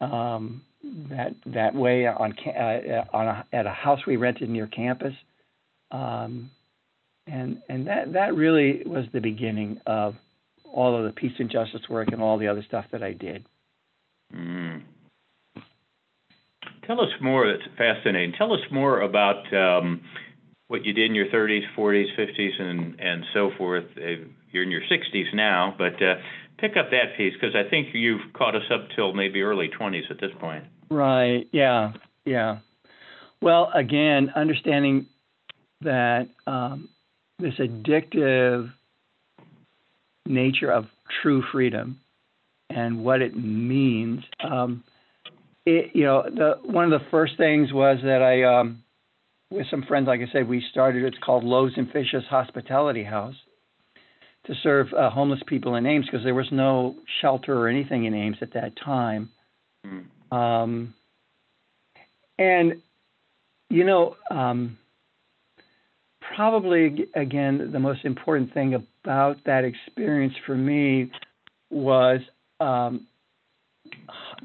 Um, 0.00 0.62
that 1.10 1.34
that 1.46 1.74
way 1.74 2.06
on 2.06 2.34
uh, 2.46 3.04
on 3.12 3.26
a, 3.26 3.44
at 3.52 3.66
a 3.66 3.70
house 3.70 4.00
we 4.06 4.16
rented 4.16 4.48
near 4.48 4.66
campus, 4.66 5.12
um, 5.90 6.50
and 7.26 7.60
and 7.68 7.86
that 7.86 8.12
that 8.14 8.34
really 8.34 8.82
was 8.86 9.04
the 9.12 9.20
beginning 9.20 9.80
of 9.86 10.14
all 10.72 10.96
of 10.96 11.04
the 11.04 11.12
peace 11.12 11.32
and 11.38 11.50
justice 11.50 11.82
work 11.88 12.08
and 12.12 12.22
all 12.22 12.38
the 12.38 12.48
other 12.48 12.64
stuff 12.66 12.86
that 12.92 13.02
I 13.02 13.12
did. 13.12 13.44
Mm. 14.34 14.82
Tell 16.90 17.02
us 17.02 17.12
more. 17.20 17.46
That's 17.46 17.62
fascinating. 17.78 18.32
Tell 18.36 18.52
us 18.52 18.58
more 18.72 19.02
about 19.02 19.46
um, 19.54 20.00
what 20.66 20.84
you 20.84 20.92
did 20.92 21.08
in 21.08 21.14
your 21.14 21.26
30s, 21.26 21.60
40s, 21.78 22.06
50s, 22.18 22.60
and 22.60 22.98
and 22.98 23.24
so 23.32 23.52
forth. 23.56 23.84
You're 24.50 24.64
in 24.64 24.72
your 24.72 24.80
60s 24.80 25.32
now, 25.32 25.72
but 25.78 26.02
uh, 26.02 26.16
pick 26.58 26.72
up 26.76 26.90
that 26.90 27.16
piece 27.16 27.32
because 27.34 27.54
I 27.54 27.70
think 27.70 27.94
you've 27.94 28.32
caught 28.32 28.56
us 28.56 28.64
up 28.74 28.88
till 28.96 29.12
maybe 29.12 29.40
early 29.40 29.70
20s 29.80 30.10
at 30.10 30.20
this 30.20 30.32
point. 30.40 30.64
Right. 30.90 31.48
Yeah. 31.52 31.92
Yeah. 32.24 32.58
Well, 33.40 33.70
again, 33.72 34.32
understanding 34.34 35.06
that 35.82 36.26
um, 36.48 36.88
this 37.38 37.54
addictive 37.60 38.72
nature 40.26 40.72
of 40.72 40.86
true 41.22 41.44
freedom 41.52 42.00
and 42.68 43.04
what 43.04 43.22
it 43.22 43.36
means. 43.36 44.24
Um, 44.42 44.82
it, 45.70 45.90
you 45.94 46.04
know, 46.04 46.22
the 46.24 46.54
one 46.64 46.90
of 46.90 46.90
the 46.90 47.06
first 47.10 47.36
things 47.36 47.72
was 47.72 47.98
that 48.02 48.22
I, 48.22 48.42
um, 48.42 48.82
with 49.50 49.66
some 49.70 49.82
friends, 49.82 50.06
like 50.06 50.20
I 50.20 50.32
said, 50.32 50.48
we 50.48 50.64
started. 50.70 51.04
It's 51.04 51.18
called 51.24 51.44
Loaves 51.44 51.74
and 51.76 51.90
Fishes 51.90 52.24
Hospitality 52.28 53.04
House 53.04 53.34
to 54.46 54.54
serve 54.62 54.88
uh, 54.92 55.10
homeless 55.10 55.40
people 55.46 55.74
in 55.76 55.86
Ames 55.86 56.06
because 56.06 56.24
there 56.24 56.34
was 56.34 56.48
no 56.50 56.96
shelter 57.20 57.56
or 57.56 57.68
anything 57.68 58.04
in 58.04 58.14
Ames 58.14 58.38
at 58.40 58.54
that 58.54 58.72
time. 58.82 59.30
Mm. 59.86 60.36
Um, 60.36 60.94
and 62.38 62.74
you 63.68 63.84
know, 63.84 64.16
um, 64.30 64.78
probably 66.34 67.06
again, 67.14 67.70
the 67.72 67.78
most 67.78 68.04
important 68.04 68.52
thing 68.54 68.74
about 68.74 69.36
that 69.46 69.64
experience 69.64 70.34
for 70.46 70.56
me 70.56 71.10
was 71.70 72.20
um, 72.58 73.06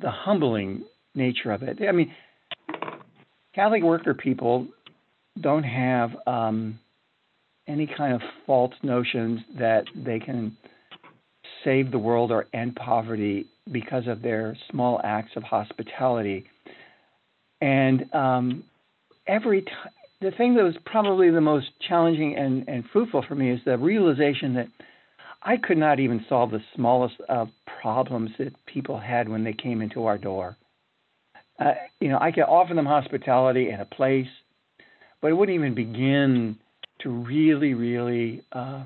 the 0.01 0.11
humbling 0.11 0.83
nature 1.15 1.51
of 1.51 1.63
it. 1.63 1.79
I 1.87 1.91
mean, 1.91 2.13
Catholic 3.53 3.83
worker 3.83 4.13
people 4.13 4.67
don't 5.39 5.63
have 5.63 6.11
um, 6.27 6.79
any 7.67 7.87
kind 7.87 8.13
of 8.13 8.21
false 8.45 8.73
notions 8.83 9.39
that 9.57 9.85
they 9.95 10.19
can 10.19 10.55
save 11.63 11.91
the 11.91 11.99
world 11.99 12.31
or 12.31 12.47
end 12.53 12.75
poverty 12.75 13.45
because 13.71 14.07
of 14.07 14.21
their 14.21 14.55
small 14.69 15.01
acts 15.03 15.31
of 15.35 15.43
hospitality. 15.43 16.45
And 17.61 18.13
um, 18.13 18.63
every 19.27 19.63
time, 19.63 19.91
the 20.21 20.31
thing 20.31 20.55
that 20.55 20.63
was 20.63 20.75
probably 20.85 21.29
the 21.29 21.41
most 21.41 21.67
challenging 21.87 22.35
and, 22.35 22.67
and 22.67 22.83
fruitful 22.91 23.25
for 23.27 23.35
me 23.35 23.51
is 23.51 23.59
the 23.65 23.77
realization 23.77 24.53
that 24.55 24.67
I 25.43 25.57
could 25.57 25.77
not 25.77 25.99
even 25.99 26.25
solve 26.27 26.51
the 26.51 26.61
smallest 26.75 27.15
of 27.29 27.49
problems 27.81 28.31
that 28.39 28.53
people 28.65 28.99
had 28.99 29.29
when 29.29 29.43
they 29.43 29.53
came 29.53 29.81
into 29.81 30.05
our 30.05 30.17
door. 30.17 30.57
Uh, 31.59 31.73
you 31.99 32.09
know, 32.09 32.17
I 32.19 32.31
could 32.31 32.43
offer 32.43 32.73
them 32.73 32.85
hospitality 32.85 33.69
and 33.69 33.81
a 33.81 33.85
place, 33.85 34.27
but 35.21 35.29
it 35.29 35.33
wouldn't 35.33 35.55
even 35.55 35.73
begin 35.73 36.57
to 37.01 37.09
really, 37.09 37.73
really 37.73 38.43
uh, 38.51 38.83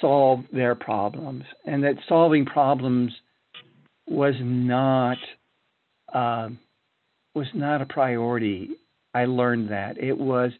solve 0.00 0.40
their 0.52 0.74
problems, 0.74 1.44
and 1.66 1.84
that 1.84 1.96
solving 2.08 2.46
problems 2.46 3.12
was 4.06 4.34
not 4.40 5.18
uh, 6.12 6.48
was 7.34 7.46
not 7.54 7.82
a 7.82 7.86
priority. 7.86 8.70
I 9.12 9.26
learned 9.26 9.70
that 9.70 9.98
it 9.98 10.16
was 10.16 10.52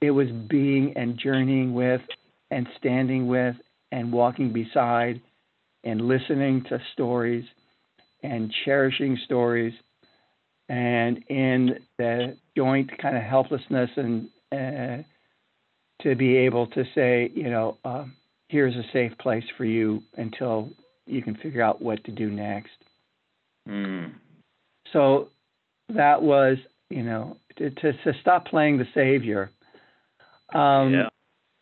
it 0.00 0.10
was 0.10 0.28
being 0.48 0.92
and 0.96 1.18
journeying 1.18 1.74
with 1.74 2.00
and 2.50 2.66
standing 2.78 3.28
with 3.28 3.56
and 3.90 4.12
walking 4.12 4.52
beside 4.52 5.20
and 5.84 6.00
listening 6.00 6.64
to 6.68 6.80
stories 6.92 7.44
and 8.22 8.52
cherishing 8.64 9.18
stories 9.24 9.74
and 10.68 11.22
in 11.28 11.78
the 11.98 12.36
joint 12.56 12.90
kind 12.98 13.16
of 13.16 13.22
helplessness 13.22 13.90
and 13.96 14.28
uh, 14.52 15.02
to 16.02 16.14
be 16.14 16.36
able 16.36 16.66
to 16.68 16.84
say, 16.94 17.30
you 17.34 17.50
know, 17.50 17.78
uh, 17.84 18.04
here's 18.48 18.74
a 18.76 18.84
safe 18.92 19.12
place 19.18 19.44
for 19.56 19.64
you 19.64 20.02
until 20.16 20.70
you 21.06 21.22
can 21.22 21.34
figure 21.36 21.62
out 21.62 21.82
what 21.82 22.02
to 22.04 22.10
do 22.10 22.30
next. 22.30 22.70
Mm. 23.68 24.12
So 24.92 25.28
that 25.88 26.22
was, 26.22 26.58
you 26.90 27.02
know, 27.02 27.36
to, 27.56 27.70
to, 27.70 27.92
to 27.92 28.12
stop 28.20 28.46
playing 28.46 28.78
the 28.78 28.86
savior. 28.94 29.50
Um, 30.54 30.92
yeah. 30.92 31.08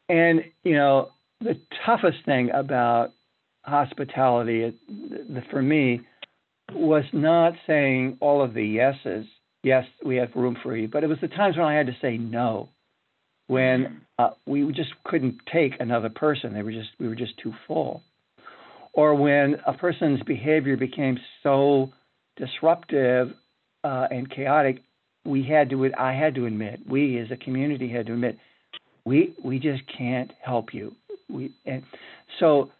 And, 0.09 0.43
you 0.65 0.75
know, 0.75 1.11
the 1.41 1.59
toughest 1.87 2.19
thing 2.25 2.51
about 2.51 3.13
hospitality 3.65 4.75
the, 4.89 5.43
for 5.51 5.63
me 5.63 6.01
was 6.75 7.05
not 7.13 7.55
saying 7.67 8.19
all 8.21 8.43
of 8.43 8.55
the 8.55 8.65
yeses. 8.65 9.27
Yes, 9.63 9.85
we 10.05 10.17
have 10.17 10.31
room 10.35 10.57
for 10.63 10.77
you, 10.77 10.89
but 10.89 11.05
it 11.05 11.09
was 11.09 11.19
the 11.21 11.29
times 11.29 11.57
when 11.57 11.67
I 11.67 11.75
had 11.75 11.87
to 11.87 11.97
say 12.01 12.17
no, 12.17 12.71
when 13.47 14.03
uh, 14.19 14.31
we 14.47 14.71
just 14.73 14.91
couldn't 15.05 15.41
take 15.53 15.75
another 15.81 16.09
person. 16.09 16.55
They 16.55 16.63
were 16.63 16.73
just 16.73 16.91
we 16.99 17.09
were 17.09 17.15
just 17.15 17.37
too 17.39 17.53
full, 17.67 18.03
or 18.93 19.15
when 19.15 19.57
a 19.67 19.75
person's 19.75 20.23
behavior 20.23 20.77
became 20.77 21.19
so 21.43 21.93
disruptive 22.37 23.33
uh, 23.85 24.07
and 24.11 24.31
chaotic, 24.31 24.83
we 25.25 25.43
had 25.43 25.71
to 25.71 25.91
I 25.99 26.13
had 26.13 26.35
to 26.37 26.47
admit 26.47 26.81
we 26.89 27.19
as 27.19 27.31
a 27.31 27.37
community 27.37 27.89
had 27.89 28.07
to 28.07 28.15
admit 28.15 28.39
we 29.05 29.35
we 29.45 29.59
just 29.59 29.83
can't 29.97 30.31
help 30.43 30.73
you. 30.73 30.95
We 31.29 31.53
and 31.67 31.83
so 32.39 32.71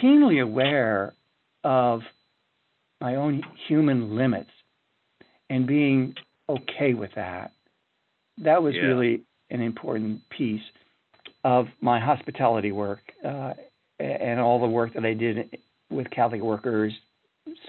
keenly 0.00 0.40
aware 0.40 1.12
of 1.64 2.00
my 3.06 3.14
own 3.14 3.40
human 3.68 4.16
limits 4.16 4.50
and 5.48 5.64
being 5.64 6.12
okay 6.48 6.92
with 6.92 7.12
that. 7.14 7.52
That 8.38 8.60
was 8.60 8.74
Yeah. 8.74 8.86
really 8.88 9.22
an 9.48 9.60
important 9.60 10.28
piece 10.28 10.66
of 11.44 11.68
my 11.80 12.00
hospitality 12.00 12.72
work 12.72 13.04
uh, 13.24 13.54
and 14.00 14.40
all 14.40 14.58
the 14.58 14.66
work 14.78 14.92
that 14.94 15.04
I 15.06 15.14
did 15.14 15.36
with 15.88 16.10
Catholic 16.10 16.42
workers 16.42 16.92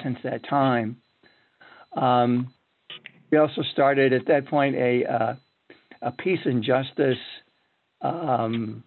since 0.01 0.17
that 0.23 0.41
time. 0.43 0.89
Um, 1.93 2.51
we 3.29 3.37
also 3.37 3.61
started 3.61 4.13
at 4.13 4.25
that 4.25 4.47
point 4.47 4.75
a 4.75 5.05
uh, 5.05 5.35
a 6.01 6.11
peace 6.23 6.43
and 6.45 6.63
justice 6.63 7.23
um, 8.01 8.83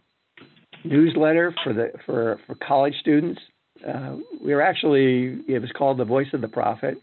newsletter 0.83 1.55
for 1.63 1.73
the 1.73 1.87
for 2.07 2.41
for 2.47 2.57
college 2.57 2.97
students. 2.99 3.41
Uh, 3.87 4.17
we 4.45 4.55
were 4.55 4.63
actually 4.63 5.41
it 5.49 5.61
was 5.61 5.71
called 5.77 5.99
the 5.99 6.05
Voice 6.05 6.29
of 6.33 6.41
the 6.41 6.49
Prophet. 6.49 6.99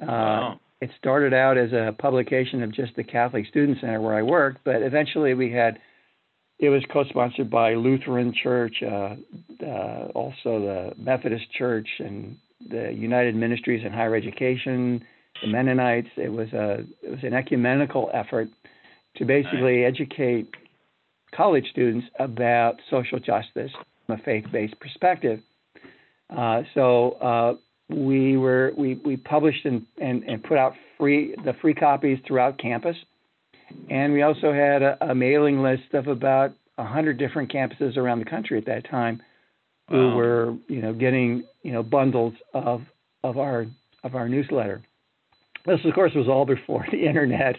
Uh, 0.00 0.06
Wow. 0.06 0.60
It 0.80 0.90
started 0.96 1.34
out 1.34 1.58
as 1.58 1.72
a 1.72 1.92
publication 1.98 2.62
of 2.62 2.72
just 2.72 2.94
the 2.94 3.02
Catholic 3.02 3.46
Student 3.46 3.78
Center 3.80 4.00
where 4.00 4.14
I 4.14 4.22
worked, 4.22 4.60
but 4.64 4.82
eventually 4.82 5.34
we 5.34 5.50
had 5.50 5.80
it 6.60 6.70
was 6.70 6.82
co-sponsored 6.92 7.50
by 7.50 7.74
Lutheran 7.74 8.32
Church, 8.32 8.82
uh, 8.82 9.14
uh, 9.64 10.08
also 10.14 10.60
the 10.60 10.92
Methodist 10.96 11.50
Church, 11.52 11.88
and 11.98 12.36
the 12.68 12.92
United 12.92 13.36
Ministries 13.36 13.84
in 13.84 13.92
Higher 13.92 14.16
Education, 14.16 15.04
the 15.40 15.48
Mennonites. 15.48 16.08
It 16.16 16.32
was 16.32 16.52
a 16.52 16.84
it 17.02 17.10
was 17.10 17.22
an 17.22 17.34
ecumenical 17.34 18.10
effort 18.12 18.48
to 19.16 19.24
basically 19.24 19.84
educate 19.84 20.48
college 21.34 21.66
students 21.70 22.06
about 22.18 22.76
social 22.90 23.18
justice 23.18 23.72
from 24.06 24.18
a 24.18 24.22
faith-based 24.22 24.78
perspective. 24.80 25.40
Uh, 26.34 26.62
so 26.74 27.12
uh, 27.12 27.54
we 27.94 28.36
were 28.36 28.72
we, 28.76 28.94
we 29.04 29.16
published 29.16 29.64
and, 29.64 29.86
and, 29.98 30.22
and 30.24 30.42
put 30.42 30.58
out 30.58 30.74
free 30.98 31.34
the 31.44 31.54
free 31.60 31.74
copies 31.74 32.18
throughout 32.26 32.58
campus, 32.58 32.96
and 33.90 34.12
we 34.12 34.22
also 34.22 34.52
had 34.52 34.82
a, 34.82 35.10
a 35.10 35.14
mailing 35.14 35.62
list 35.62 35.94
of 35.94 36.06
about 36.06 36.52
hundred 36.78 37.18
different 37.18 37.52
campuses 37.52 37.96
around 37.96 38.20
the 38.20 38.24
country 38.24 38.56
at 38.56 38.66
that 38.66 38.88
time 38.88 39.20
who 39.88 40.14
were 40.14 40.54
you 40.68 40.82
know 40.82 40.92
getting 40.92 41.44
you 41.62 41.72
know 41.72 41.82
bundles 41.82 42.34
of 42.52 42.82
of 43.24 43.38
our 43.38 43.66
of 44.04 44.14
our 44.14 44.28
newsletter. 44.28 44.82
This 45.66 45.80
of 45.84 45.94
course 45.94 46.12
was 46.14 46.28
all 46.28 46.44
before 46.44 46.86
the 46.92 47.06
internet 47.06 47.56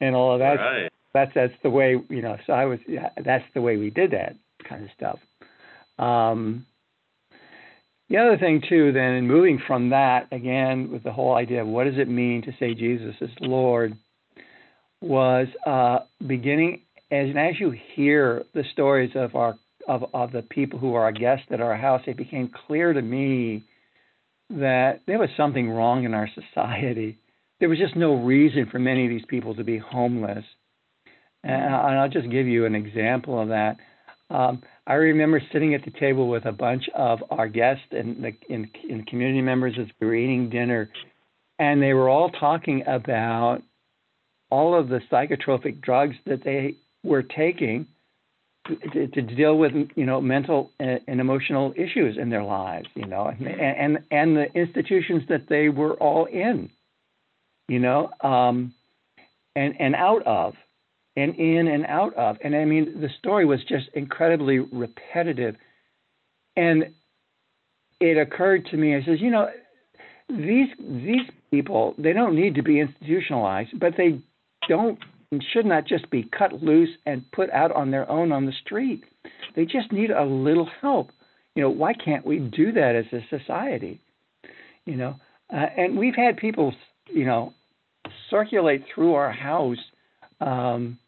and 0.00 0.14
all 0.14 0.32
of 0.32 0.38
that 0.40 0.54
right. 0.54 0.92
that's 1.12 1.32
that's 1.34 1.52
the 1.62 1.70
way 1.70 1.96
you 2.08 2.22
know. 2.22 2.36
So 2.46 2.52
I 2.52 2.66
was 2.66 2.78
yeah, 2.86 3.10
that's 3.24 3.44
the 3.54 3.60
way 3.60 3.76
we 3.76 3.90
did 3.90 4.12
that 4.12 4.36
kind 4.68 4.84
of 4.84 4.90
stuff. 4.96 5.18
Um, 5.98 6.66
the 8.08 8.18
other 8.18 8.38
thing 8.38 8.62
too, 8.68 8.92
then, 8.92 9.12
in 9.14 9.26
moving 9.26 9.60
from 9.66 9.90
that 9.90 10.28
again 10.32 10.90
with 10.90 11.02
the 11.02 11.12
whole 11.12 11.34
idea 11.34 11.62
of 11.62 11.66
what 11.66 11.84
does 11.84 11.98
it 11.98 12.08
mean 12.08 12.42
to 12.42 12.52
say 12.58 12.74
Jesus 12.74 13.14
is 13.20 13.30
Lord, 13.40 13.96
was 15.00 15.48
uh, 15.66 16.00
beginning 16.26 16.82
as 17.10 17.28
and 17.28 17.38
as 17.38 17.58
you 17.60 17.74
hear 17.94 18.44
the 18.54 18.64
stories 18.72 19.12
of 19.14 19.34
our 19.34 19.56
of 19.88 20.04
of 20.14 20.32
the 20.32 20.42
people 20.42 20.78
who 20.78 20.94
are 20.94 21.04
our 21.04 21.12
guests 21.12 21.46
at 21.50 21.60
our 21.60 21.76
house, 21.76 22.02
it 22.06 22.16
became 22.16 22.50
clear 22.66 22.92
to 22.92 23.02
me 23.02 23.64
that 24.50 25.00
there 25.06 25.18
was 25.18 25.28
something 25.36 25.68
wrong 25.68 26.04
in 26.04 26.14
our 26.14 26.28
society. 26.34 27.18
There 27.58 27.68
was 27.68 27.78
just 27.78 27.96
no 27.96 28.14
reason 28.14 28.68
for 28.70 28.78
many 28.78 29.04
of 29.04 29.10
these 29.10 29.24
people 29.28 29.54
to 29.54 29.64
be 29.64 29.78
homeless. 29.78 30.44
And 31.42 31.64
and 31.64 31.98
I'll 31.98 32.08
just 32.08 32.30
give 32.30 32.46
you 32.46 32.66
an 32.66 32.74
example 32.74 33.40
of 33.40 33.48
that. 33.48 33.76
Um, 34.30 34.62
I 34.86 34.94
remember 34.94 35.40
sitting 35.52 35.74
at 35.74 35.84
the 35.84 35.92
table 35.92 36.28
with 36.28 36.46
a 36.46 36.52
bunch 36.52 36.84
of 36.94 37.20
our 37.30 37.48
guests 37.48 37.84
and 37.92 38.22
the 38.24 38.32
in, 38.48 38.68
in 38.88 39.04
community 39.04 39.40
members 39.40 39.74
as 39.78 39.86
we 40.00 40.06
were 40.06 40.14
eating 40.14 40.50
dinner, 40.50 40.90
and 41.58 41.80
they 41.80 41.94
were 41.94 42.08
all 42.08 42.30
talking 42.30 42.82
about 42.86 43.62
all 44.50 44.78
of 44.78 44.88
the 44.88 45.00
psychotropic 45.10 45.80
drugs 45.80 46.16
that 46.26 46.42
they 46.44 46.76
were 47.02 47.22
taking 47.22 47.86
to, 48.92 49.06
to 49.08 49.22
deal 49.22 49.56
with 49.56 49.72
you 49.94 50.06
know 50.06 50.20
mental 50.20 50.70
and 50.80 51.00
and 51.06 51.20
emotional 51.20 51.72
issues 51.76 52.16
in 52.18 52.30
their 52.30 52.42
lives, 52.42 52.88
you 52.94 53.06
know, 53.06 53.26
and 53.28 53.46
and, 53.46 53.98
and 54.10 54.36
the 54.36 54.52
institutions 54.54 55.22
that 55.28 55.48
they 55.48 55.68
were 55.68 55.94
all 55.94 56.26
in, 56.26 56.70
you 57.68 57.78
know, 57.78 58.10
um, 58.22 58.74
and 59.54 59.80
and 59.80 59.94
out 59.94 60.26
of 60.26 60.54
and 61.16 61.34
in 61.36 61.68
and 61.68 61.86
out 61.86 62.14
of. 62.14 62.36
And 62.44 62.54
I 62.54 62.64
mean, 62.64 63.00
the 63.00 63.08
story 63.18 63.46
was 63.46 63.60
just 63.68 63.86
incredibly 63.94 64.58
repetitive. 64.58 65.56
And 66.56 66.94
it 68.00 68.18
occurred 68.18 68.66
to 68.66 68.76
me, 68.76 68.94
I 68.94 69.02
says, 69.04 69.20
you 69.20 69.30
know, 69.30 69.48
these 70.28 70.68
these 70.78 71.26
people, 71.50 71.94
they 71.98 72.12
don't 72.12 72.34
need 72.34 72.56
to 72.56 72.62
be 72.62 72.80
institutionalized, 72.80 73.78
but 73.78 73.94
they 73.96 74.20
don't 74.68 74.98
and 75.32 75.44
should 75.52 75.66
not 75.66 75.86
just 75.86 76.08
be 76.10 76.28
cut 76.36 76.62
loose 76.62 76.90
and 77.04 77.24
put 77.32 77.50
out 77.50 77.72
on 77.72 77.90
their 77.90 78.08
own 78.10 78.30
on 78.32 78.46
the 78.46 78.52
street. 78.64 79.04
They 79.56 79.64
just 79.64 79.90
need 79.90 80.10
a 80.10 80.24
little 80.24 80.68
help. 80.80 81.10
You 81.54 81.62
know, 81.62 81.70
why 81.70 81.94
can't 81.94 82.24
we 82.24 82.38
do 82.38 82.72
that 82.72 82.94
as 82.94 83.06
a 83.12 83.26
society? 83.36 84.00
You 84.84 84.96
know, 84.96 85.16
uh, 85.52 85.66
and 85.76 85.98
we've 85.98 86.14
had 86.14 86.36
people, 86.36 86.74
you 87.08 87.24
know, 87.24 87.54
circulate 88.30 88.84
through 88.94 89.14
our 89.14 89.32
house 89.32 89.78
um, 90.40 90.98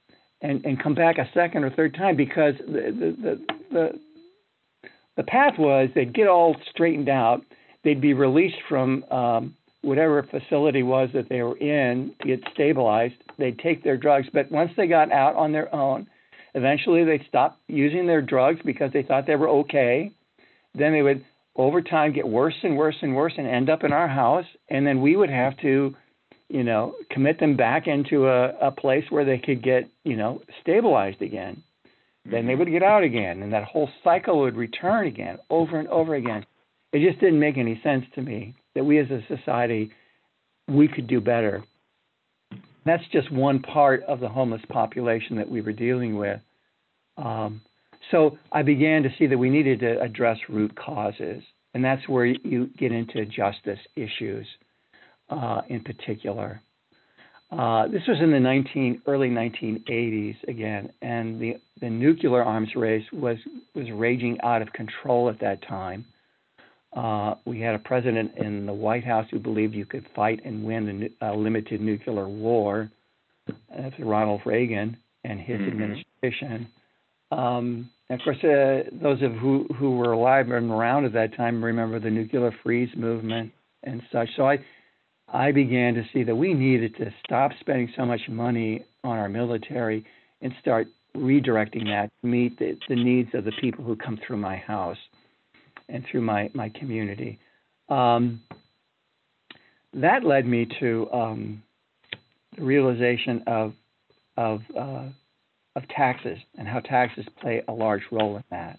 and 0.41 0.65
and 0.65 0.83
come 0.83 0.95
back 0.95 1.19
a 1.19 1.29
second 1.35 1.65
or 1.65 1.71
third 1.71 1.95
time 1.95 2.17
because 2.17 2.55
the 2.59 3.17
the 3.21 3.39
the 3.73 4.01
the, 5.17 5.23
path 5.25 5.55
was 5.59 5.89
they'd 5.95 6.15
get 6.15 6.29
all 6.29 6.57
straightened 6.71 7.09
out, 7.09 7.43
they'd 7.85 8.01
be 8.01 8.15
released 8.15 8.59
from 8.69 9.05
um, 9.11 9.55
whatever 9.83 10.23
facility 10.23 10.83
was 10.83 11.09
that 11.13 11.29
they 11.29 11.43
were 11.43 11.57
in 11.59 12.15
to 12.21 12.29
get 12.29 12.41
stabilized. 12.55 13.15
They'd 13.37 13.59
take 13.59 13.83
their 13.83 13.97
drugs, 13.97 14.29
but 14.33 14.51
once 14.51 14.71
they 14.77 14.87
got 14.87 15.13
out 15.13 15.35
on 15.35 15.53
their 15.53 15.75
own, 15.75 16.07
eventually 16.55 17.05
they'd 17.05 17.27
stop 17.29 17.59
using 17.67 18.07
their 18.07 18.23
drugs 18.23 18.61
because 18.65 18.93
they 18.93 19.03
thought 19.03 19.27
they 19.27 19.37
were 19.37 19.49
okay. 19.49 20.13
Then 20.75 20.93
they 20.93 21.03
would 21.03 21.25
over 21.57 21.83
time 21.83 22.13
get 22.13 22.27
worse 22.27 22.55
and 22.63 22.77
worse 22.77 22.97
and 23.03 23.15
worse 23.15 23.35
and 23.37 23.47
end 23.47 23.69
up 23.69 23.83
in 23.83 23.93
our 23.93 24.09
house, 24.09 24.47
and 24.71 24.87
then 24.87 25.03
we 25.03 25.17
would 25.17 25.31
have 25.31 25.57
to 25.59 25.95
you 26.49 26.65
know, 26.65 26.95
commit 27.11 27.39
them 27.39 27.57
back 27.57 27.87
into 27.87 28.27
a, 28.27 28.69
a 28.69 28.71
place 28.71 29.05
where 29.11 29.25
they 29.25 29.39
could 29.39 29.63
get, 29.63 29.89
you 30.05 30.17
know, 30.17 30.41
stabilized 30.63 31.21
again. 31.21 31.63
Then 32.31 32.47
they 32.47 32.55
would 32.55 32.71
get 32.71 32.83
out 32.83 33.03
again, 33.03 33.43
and 33.43 33.53
that 33.53 33.65
whole 33.65 33.89
cycle 34.05 34.41
would 34.41 34.57
return 34.57 35.07
again, 35.07 35.39
over 35.51 35.79
and 35.79 35.89
over 35.89 36.15
again. 36.15 36.45
It 36.93 37.07
just 37.07 37.21
didn't 37.21 37.41
make 37.41 37.59
any 37.59 37.81
sense 37.83 38.05
to 38.15 38.23
me 38.23 38.55
that 38.75 38.85
we 38.85 38.99
as 38.99 39.11
a 39.11 39.21
society 39.29 39.91
we 40.69 40.89
could 40.89 41.07
do 41.07 41.21
better. 41.21 41.65
That's 42.85 43.07
just 43.13 43.31
one 43.31 43.61
part 43.61 44.03
of 44.05 44.21
the 44.21 44.29
homeless 44.29 44.63
population 44.69 45.37
that 45.37 45.51
we 45.51 45.61
were 45.61 45.73
dealing 45.73 46.17
with. 46.17 46.41
Um, 47.17 47.61
so 48.11 48.39
I 48.53 48.63
began 48.63 49.03
to 49.03 49.11
see 49.19 49.27
that 49.27 49.39
we 49.39 49.51
needed 49.51 49.81
to 49.81 50.01
address 50.01 50.39
root 50.49 50.75
causes, 50.77 51.43
and 51.75 51.85
that's 51.85 52.09
where 52.09 52.25
you 52.25 52.71
get 52.79 52.93
into 52.93 53.27
justice 53.27 53.81
issues 53.97 54.47
uh, 55.31 55.63
in 55.69 55.81
particular. 55.81 56.61
Uh, 57.51 57.89
this 57.89 58.03
was 58.07 58.19
in 58.21 58.31
the 58.31 58.41
19, 58.41 59.03
early 59.07 59.31
1980s 59.31 60.37
again, 60.49 60.91
and 61.01 61.41
the, 61.41 61.55
the 61.81 61.89
nuclear 61.89 62.43
arms 62.43 62.69
race 62.77 63.05
was, 63.13 63.39
was 63.75 63.87
raging 63.95 64.39
out 64.43 64.61
of 64.61 64.71
control 64.75 65.31
at 65.31 65.41
that 65.41 65.67
time. 65.67 66.05
Uh, 66.95 67.35
we 67.47 67.61
had 67.61 67.75
a 67.75 67.79
president 67.79 68.33
in 68.37 68.67
the 68.67 68.73
White 68.73 69.05
House 69.05 69.27
who 69.31 69.39
believed 69.39 69.75
you 69.75 69.87
could 69.87 70.07
fight 70.15 70.41
and 70.45 70.65
win 70.65 71.11
a, 71.21 71.31
a 71.31 71.33
limited 71.35 71.81
nuclear 71.81 72.29
war. 72.29 72.91
That's 73.47 73.95
Ronald 73.99 74.43
Reagan 74.45 74.97
and 75.25 75.41
his 75.41 75.59
mm-hmm. 75.59 75.71
administration. 75.71 76.69
Um, 77.31 77.91
of 78.11 78.21
course, 78.25 78.43
uh, 78.43 78.89
those 79.03 79.23
of 79.23 79.33
who 79.33 79.67
who 79.79 79.97
were 79.97 80.13
alive 80.13 80.51
and 80.51 80.71
around 80.71 81.05
at 81.05 81.13
that 81.13 81.37
time 81.37 81.63
remember 81.63 82.01
the 82.01 82.11
nuclear 82.11 82.55
freeze 82.63 82.89
movement 82.97 83.53
and 83.85 84.01
such. 84.11 84.29
So 84.37 84.49
I 84.49 84.59
I 85.33 85.53
began 85.53 85.95
to 85.95 86.05
see 86.13 86.23
that 86.23 86.35
we 86.35 86.55
needed 86.55 86.97
to 86.97 87.13
stop 87.25 87.53
spending 87.61 87.93
so 87.97 88.05
much 88.05 88.23
money 88.29 88.85
on 89.05 89.19
our 89.19 89.29
military 89.29 90.05
and 90.41 90.53
start 90.61 90.89
redirecting 91.17 91.85
that 91.87 92.11
to 92.21 92.27
meet 92.27 92.59
the, 92.59 92.79
the 92.89 92.97
needs 92.97 93.31
of 93.35 93.45
the 93.45 93.53
people 93.61 93.85
who 93.85 93.97
come 93.97 94.19
through 94.27 94.39
my 94.39 94.57
house 94.57 94.97
and 95.89 96.05
through 96.11 96.23
my, 96.23 96.51
my 96.55 96.71
community. 96.71 97.39
Um, 97.89 98.41
that 99.95 100.25
led 100.25 100.47
me 100.47 100.67
to 100.81 101.11
um, 101.13 101.63
the 102.57 102.63
realization 102.63 103.43
of, 103.47 103.73
of, 104.37 104.61
uh, 104.79 105.07
of 105.77 105.89
taxes 105.95 106.39
and 106.57 106.69
how 106.69 106.81
taxes 106.81 107.27
play 107.41 107.63
a 107.69 107.73
large 107.73 108.03
role 108.11 108.37
in 108.37 108.45
that. 108.51 108.79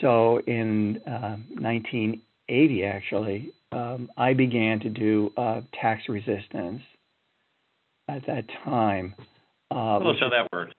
So 0.00 0.40
in 0.46 1.00
uh, 1.06 1.36
1980, 1.58 2.22
actually, 2.84 3.52
um, 3.72 4.10
I 4.16 4.34
began 4.34 4.80
to 4.80 4.88
do 4.88 5.32
uh, 5.36 5.60
tax 5.80 6.02
resistance 6.08 6.82
at 8.08 8.26
that 8.26 8.44
time. 8.64 9.14
Uh, 9.70 9.98
Tell 10.00 10.10
us 10.10 10.16
how 10.20 10.30
that 10.30 10.48
works. 10.52 10.72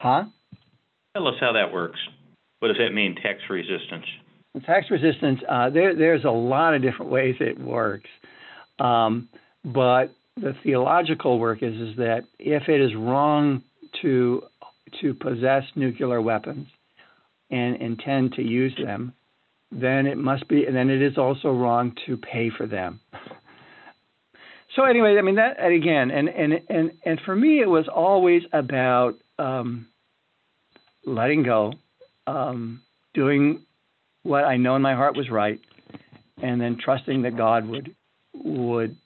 Huh? 0.00 0.24
Tell 1.14 1.28
us 1.28 1.34
how 1.40 1.52
that 1.52 1.72
works. 1.72 1.98
What 2.58 2.68
does 2.68 2.78
that 2.78 2.92
mean, 2.92 3.14
tax 3.14 3.38
resistance? 3.48 4.04
Tax 4.66 4.86
resistance, 4.90 5.40
uh, 5.48 5.70
there, 5.70 5.94
there's 5.94 6.24
a 6.24 6.30
lot 6.30 6.74
of 6.74 6.82
different 6.82 7.10
ways 7.10 7.36
it 7.40 7.58
works. 7.58 8.10
Um, 8.78 9.28
but 9.64 10.14
the 10.36 10.54
theological 10.62 11.38
work 11.38 11.62
is, 11.62 11.74
is 11.74 11.96
that 11.96 12.22
if 12.38 12.68
it 12.68 12.80
is 12.80 12.94
wrong 12.96 13.62
to, 14.02 14.42
to 15.00 15.14
possess 15.14 15.62
nuclear 15.76 16.20
weapons 16.20 16.66
and 17.50 17.76
intend 17.76 18.32
to 18.34 18.42
use 18.42 18.76
them, 18.84 19.12
then 19.72 20.06
it 20.06 20.18
must 20.18 20.46
be, 20.48 20.66
and 20.66 20.76
then 20.76 20.90
it 20.90 21.00
is 21.00 21.16
also 21.16 21.50
wrong 21.50 21.96
to 22.06 22.16
pay 22.16 22.50
for 22.50 22.66
them. 22.66 23.00
So 24.76 24.84
anyway, 24.84 25.16
I 25.18 25.22
mean 25.22 25.36
that 25.36 25.62
again, 25.64 26.10
and 26.10 26.28
and 26.28 26.60
and 26.68 26.92
and 27.04 27.20
for 27.24 27.34
me, 27.34 27.60
it 27.60 27.68
was 27.68 27.86
always 27.88 28.42
about 28.52 29.14
um, 29.38 29.88
letting 31.04 31.42
go, 31.42 31.72
um, 32.26 32.82
doing 33.14 33.62
what 34.22 34.44
I 34.44 34.56
know 34.56 34.76
in 34.76 34.82
my 34.82 34.94
heart 34.94 35.16
was 35.16 35.30
right, 35.30 35.60
and 36.42 36.60
then 36.60 36.78
trusting 36.82 37.22
that 37.22 37.36
God 37.36 37.66
would 37.66 37.94
would 38.34 38.96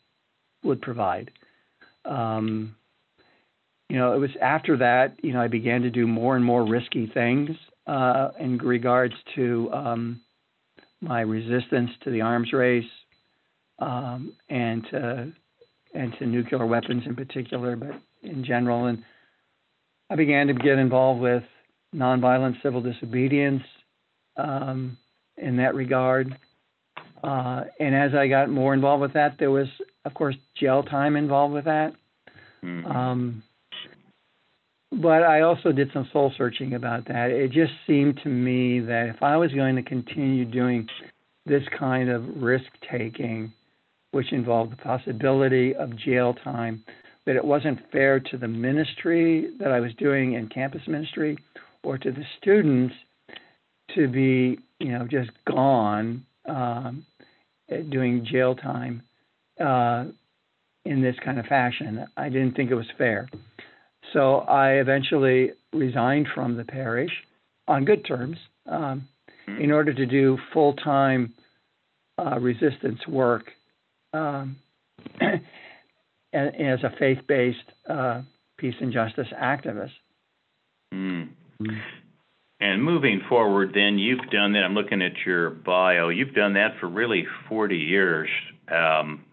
would 0.62 0.83
provide. 0.83 1.31
Um, 2.05 2.76
you 3.88 3.96
know, 3.96 4.14
it 4.14 4.18
was 4.18 4.31
after 4.40 4.76
that, 4.79 5.16
you 5.22 5.33
know, 5.33 5.40
I 5.40 5.48
began 5.48 5.83
to 5.83 5.90
do 5.90 6.07
more 6.07 6.35
and 6.35 6.44
more 6.44 6.66
risky 6.66 7.07
things 7.12 7.50
uh, 7.87 8.31
in 8.38 8.59
regards 8.59 9.14
to 9.37 9.70
um, 9.72 10.20
my 11.00 11.20
resistance 11.20 11.90
to 12.04 12.11
the 12.11 12.20
arms 12.20 12.52
race 12.52 12.85
um, 13.78 14.32
and 14.48 14.85
to 14.90 15.32
and 15.94 16.12
to 16.18 16.26
nuclear 16.26 16.66
weapons 16.66 17.04
in 17.06 17.14
particular, 17.14 17.74
but 17.76 17.92
in 18.22 18.44
general. 18.44 18.87
And 18.87 19.02
I 20.11 20.16
began 20.16 20.46
to 20.48 20.54
get 20.54 20.78
involved 20.78 21.20
with 21.20 21.42
nonviolent 21.94 22.62
civil 22.62 22.82
disobedience 22.82 23.62
um, 24.37 24.98
in 25.38 25.56
that 25.56 25.74
regard. 25.74 26.37
Uh, 27.24 27.64
and 27.80 27.94
as 27.94 28.14
I 28.14 28.28
got 28.28 28.50
more 28.50 28.74
involved 28.74 29.00
with 29.00 29.14
that, 29.14 29.37
there 29.38 29.50
was, 29.50 29.68
of 30.04 30.12
course, 30.12 30.37
jail 30.61 30.82
time 30.82 31.16
involved 31.16 31.54
with 31.54 31.64
that. 31.64 31.94
Mm-hmm. 32.62 32.87
Um, 32.87 33.42
but 34.92 35.22
I 35.22 35.40
also 35.40 35.72
did 35.72 35.90
some 35.92 36.09
soul 36.12 36.33
searching 36.37 36.75
about 36.75 37.07
that. 37.09 37.31
It 37.31 37.51
just 37.51 37.72
seemed 37.87 38.20
to 38.22 38.29
me 38.29 38.81
that 38.81 39.09
if 39.09 39.22
I 39.22 39.37
was 39.37 39.53
going 39.53 39.77
to 39.77 39.83
continue 39.83 40.44
doing 40.44 40.88
this 41.44 41.62
kind 41.79 42.09
of 42.09 42.25
risk 42.42 42.66
taking, 42.90 43.53
which 44.12 44.33
involved 44.33 44.72
the 44.72 44.77
possibility 44.77 45.75
of 45.75 45.96
jail 45.96 46.35
time, 46.35 46.85
that 47.27 47.37
it 47.37 47.44
wasn't 47.44 47.79
fair 47.90 48.20
to 48.20 48.38
the 48.38 48.49
ministry 48.49 49.51
that 49.59 49.72
I 49.72 49.81
was 49.81 49.92
doing 49.99 50.35
in 50.35 50.49
campus 50.49 50.83
ministry 50.87 51.37
or 51.83 51.99
to 51.99 52.12
the 52.12 52.25
students 52.38 52.94
to 53.94 54.09
be, 54.09 54.59
you 54.79 54.92
know, 54.92 55.07
just 55.09 55.31
gone 55.46 56.25
um, 56.49 57.05
doing 57.90 58.25
jail 58.31 58.55
time 58.55 59.03
uh, 59.61 60.05
in 60.85 61.03
this 61.03 61.16
kind 61.25 61.38
of 61.38 61.46
fashion. 61.46 62.07
I 62.16 62.29
didn't 62.29 62.55
think 62.55 62.70
it 62.70 62.77
was 62.77 62.87
fair. 62.96 63.29
So 64.12 64.38
I 64.38 64.73
eventually 64.75 65.53
resigned 65.73 66.29
from 66.35 66.57
the 66.57 66.64
parish 66.64 67.11
on 67.69 67.85
good 67.85 68.05
terms 68.05 68.37
um, 68.66 69.09
hmm. 69.47 69.61
in 69.61 69.73
order 69.73 69.92
to 69.92 70.07
do 70.07 70.38
full 70.53 70.75
time 70.75 71.35
uh, 72.19 72.38
resistance 72.38 73.01
work 73.09 73.51
um, 74.12 74.57
as 76.33 76.79
a 76.83 76.90
faith 76.99 77.19
based 77.29 77.59
uh, 77.88 78.23
peace 78.59 78.75
and 78.81 78.92
justice 78.92 79.29
activist. 79.40 79.92
Mm. 80.95 81.29
And 82.59 82.83
moving 82.83 83.21
forward, 83.29 83.73
then 83.75 83.99
you've 83.99 84.31
done 84.31 84.55
that. 84.55 84.61
I'm 84.61 84.75
looking 84.75 85.03
at 85.03 85.12
your 85.27 85.51
bio. 85.51 86.09
You've 86.09 86.35
done 86.35 86.55
that 86.55 86.79
for 86.81 86.88
really 86.88 87.27
40 87.49 87.77
years. 87.77 88.29
Um, 88.69 89.25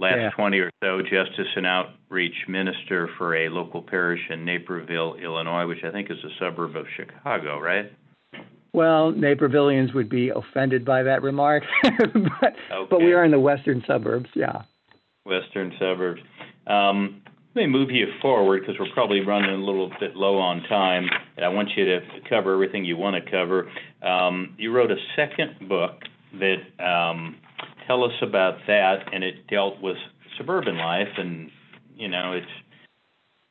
last 0.00 0.16
yeah. 0.16 0.30
20 0.30 0.58
or 0.58 0.70
so, 0.82 1.02
justice 1.02 1.46
and 1.56 1.66
outreach 1.66 2.34
minister 2.48 3.08
for 3.18 3.36
a 3.36 3.48
local 3.48 3.82
parish 3.82 4.20
in 4.30 4.44
Naperville, 4.44 5.14
Illinois, 5.14 5.66
which 5.66 5.84
I 5.84 5.90
think 5.90 6.10
is 6.10 6.18
a 6.24 6.30
suburb 6.38 6.74
of 6.74 6.86
Chicago, 6.96 7.58
right? 7.58 7.92
Well, 8.72 9.12
Napervillians 9.12 9.94
would 9.94 10.08
be 10.08 10.30
offended 10.30 10.84
by 10.84 11.02
that 11.02 11.22
remark, 11.22 11.64
but, 11.82 11.92
okay. 11.92 12.86
but 12.88 13.00
we 13.00 13.12
are 13.12 13.24
in 13.24 13.30
the 13.30 13.40
western 13.40 13.82
suburbs, 13.86 14.28
yeah. 14.34 14.62
Western 15.26 15.72
suburbs. 15.78 16.20
Um, 16.66 17.20
let 17.54 17.62
me 17.62 17.66
move 17.66 17.90
you 17.90 18.06
forward 18.22 18.60
because 18.60 18.76
we're 18.78 18.92
probably 18.94 19.20
running 19.20 19.50
a 19.50 19.64
little 19.64 19.90
bit 19.98 20.14
low 20.14 20.38
on 20.38 20.62
time. 20.68 21.08
And 21.36 21.44
I 21.44 21.48
want 21.48 21.70
you 21.76 21.84
to 21.84 22.00
cover 22.28 22.54
everything 22.54 22.84
you 22.84 22.96
want 22.96 23.22
to 23.22 23.30
cover. 23.30 23.70
Um, 24.02 24.54
you 24.56 24.72
wrote 24.72 24.92
a 24.92 24.96
second 25.16 25.68
book 25.68 26.02
that 26.38 26.84
um, 26.84 27.36
tell 27.90 28.04
us 28.04 28.12
about 28.22 28.54
that, 28.68 29.12
and 29.12 29.24
it 29.24 29.48
dealt 29.48 29.80
with 29.82 29.96
suburban 30.38 30.76
life, 30.76 31.08
and 31.16 31.50
you 31.96 32.08
know, 32.08 32.34
it 32.34 32.44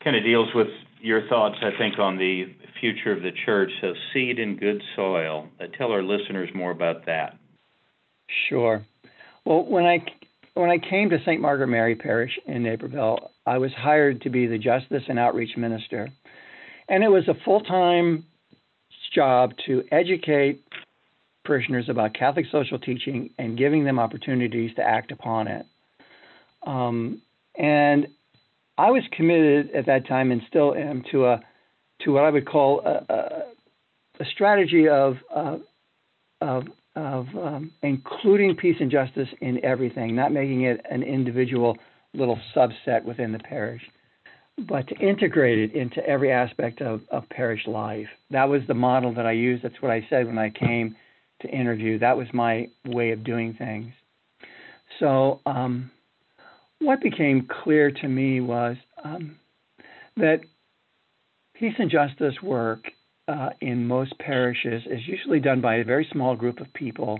kind 0.01 0.15
of 0.15 0.23
deals 0.23 0.47
with 0.55 0.69
your 1.01 1.27
thoughts, 1.27 1.57
I 1.61 1.77
think, 1.77 1.99
on 1.99 2.17
the 2.17 2.45
future 2.79 3.11
of 3.11 3.21
the 3.21 3.31
church. 3.45 3.69
So, 3.81 3.93
seed 4.13 4.39
in 4.39 4.55
good 4.55 4.81
soil. 4.95 5.49
Uh, 5.59 5.65
tell 5.77 5.91
our 5.91 6.01
listeners 6.01 6.49
more 6.55 6.71
about 6.71 7.05
that. 7.05 7.37
Sure. 8.47 8.85
Well, 9.43 9.65
when 9.65 9.85
I 9.85 10.05
when 10.53 10.69
I 10.69 10.77
came 10.77 11.09
to 11.09 11.19
St. 11.25 11.41
Margaret 11.41 11.67
Mary 11.67 11.95
Parish 11.95 12.39
in 12.45 12.63
Naperville, 12.63 13.31
I 13.45 13.57
was 13.57 13.71
hired 13.73 14.21
to 14.21 14.29
be 14.29 14.47
the 14.47 14.57
justice 14.57 15.03
and 15.09 15.19
outreach 15.19 15.57
minister, 15.57 16.07
and 16.87 17.03
it 17.03 17.09
was 17.09 17.27
a 17.27 17.35
full 17.43 17.59
time 17.59 18.23
job 19.13 19.51
to 19.65 19.83
educate 19.91 20.68
parishioners 21.49 21.89
about 21.89 22.13
Catholic 22.13 22.45
social 22.51 22.77
teaching 22.77 23.31
and 23.39 23.57
giving 23.57 23.83
them 23.83 23.97
opportunities 23.97 24.69
to 24.75 24.83
act 24.83 25.11
upon 25.11 25.47
it. 25.47 25.65
Um, 26.65 27.23
and 27.57 28.07
I 28.77 28.91
was 28.91 29.03
committed 29.11 29.71
at 29.71 29.87
that 29.87 30.07
time, 30.07 30.31
and 30.31 30.41
still 30.47 30.75
am, 30.75 31.03
to 31.11 31.25
a 31.25 31.41
to 32.01 32.13
what 32.13 32.23
I 32.23 32.29
would 32.29 32.47
call 32.47 32.81
a, 32.85 33.13
a, 33.13 33.43
a 34.21 34.25
strategy 34.33 34.87
of 34.87 35.15
uh, 35.35 35.57
of, 36.39 36.63
of 36.95 37.25
um, 37.35 37.71
including 37.81 38.55
peace 38.55 38.77
and 38.79 38.91
justice 38.91 39.29
in 39.41 39.65
everything, 39.65 40.15
not 40.15 40.31
making 40.31 40.61
it 40.63 40.85
an 40.89 41.01
individual 41.01 41.77
little 42.13 42.39
subset 42.55 43.03
within 43.05 43.31
the 43.31 43.39
parish, 43.39 43.81
but 44.67 44.87
to 44.87 44.95
integrate 44.95 45.57
it 45.57 45.73
into 45.73 46.05
every 46.07 46.31
aspect 46.31 46.81
of, 46.81 47.01
of 47.11 47.27
parish 47.29 47.65
life. 47.65 48.07
That 48.29 48.49
was 48.49 48.61
the 48.67 48.73
model 48.75 49.13
that 49.15 49.25
I 49.25 49.31
used. 49.31 49.63
That's 49.63 49.81
what 49.81 49.91
I 49.91 50.05
said 50.09 50.27
when 50.27 50.37
I 50.37 50.51
came 50.51 50.95
to 51.41 51.47
interview. 51.49 51.99
That 51.99 52.17
was 52.17 52.27
my 52.33 52.67
way 52.85 53.11
of 53.11 53.23
doing 53.23 53.53
things. 53.53 53.91
So, 54.99 55.39
um, 55.45 55.91
what 56.79 57.01
became 57.01 57.47
clear 57.63 57.91
to 57.91 58.07
me 58.07 58.39
was 58.39 58.77
um, 59.03 59.37
that 60.17 60.39
peace 61.55 61.73
and 61.77 61.91
justice 61.91 62.35
work 62.41 62.85
uh, 63.27 63.49
in 63.61 63.85
most 63.85 64.17
parishes 64.19 64.81
is 64.85 65.01
usually 65.05 65.39
done 65.39 65.61
by 65.61 65.75
a 65.75 65.83
very 65.83 66.07
small 66.11 66.35
group 66.35 66.59
of 66.59 66.73
people 66.73 67.19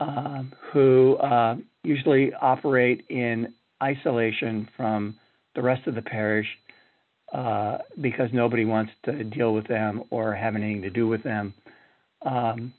um, 0.00 0.52
who 0.72 1.16
uh, 1.16 1.56
usually 1.82 2.32
operate 2.40 3.04
in 3.08 3.52
isolation 3.82 4.68
from 4.76 5.16
the 5.54 5.62
rest 5.62 5.86
of 5.86 5.94
the 5.94 6.02
parish 6.02 6.46
uh, 7.32 7.78
because 8.00 8.28
nobody 8.32 8.64
wants 8.64 8.92
to 9.04 9.24
deal 9.24 9.52
with 9.52 9.66
them 9.66 10.02
or 10.10 10.34
have 10.34 10.54
anything 10.54 10.82
to 10.82 10.90
do 10.90 11.08
with 11.08 11.22
them. 11.22 11.52
Um, 12.24 12.72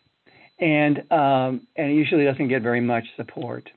and 0.59 0.99
um, 1.11 1.67
and 1.75 1.91
it 1.91 1.95
usually 1.95 2.25
doesn't 2.25 2.47
get 2.47 2.61
very 2.61 2.81
much 2.81 3.05
support. 3.15 3.69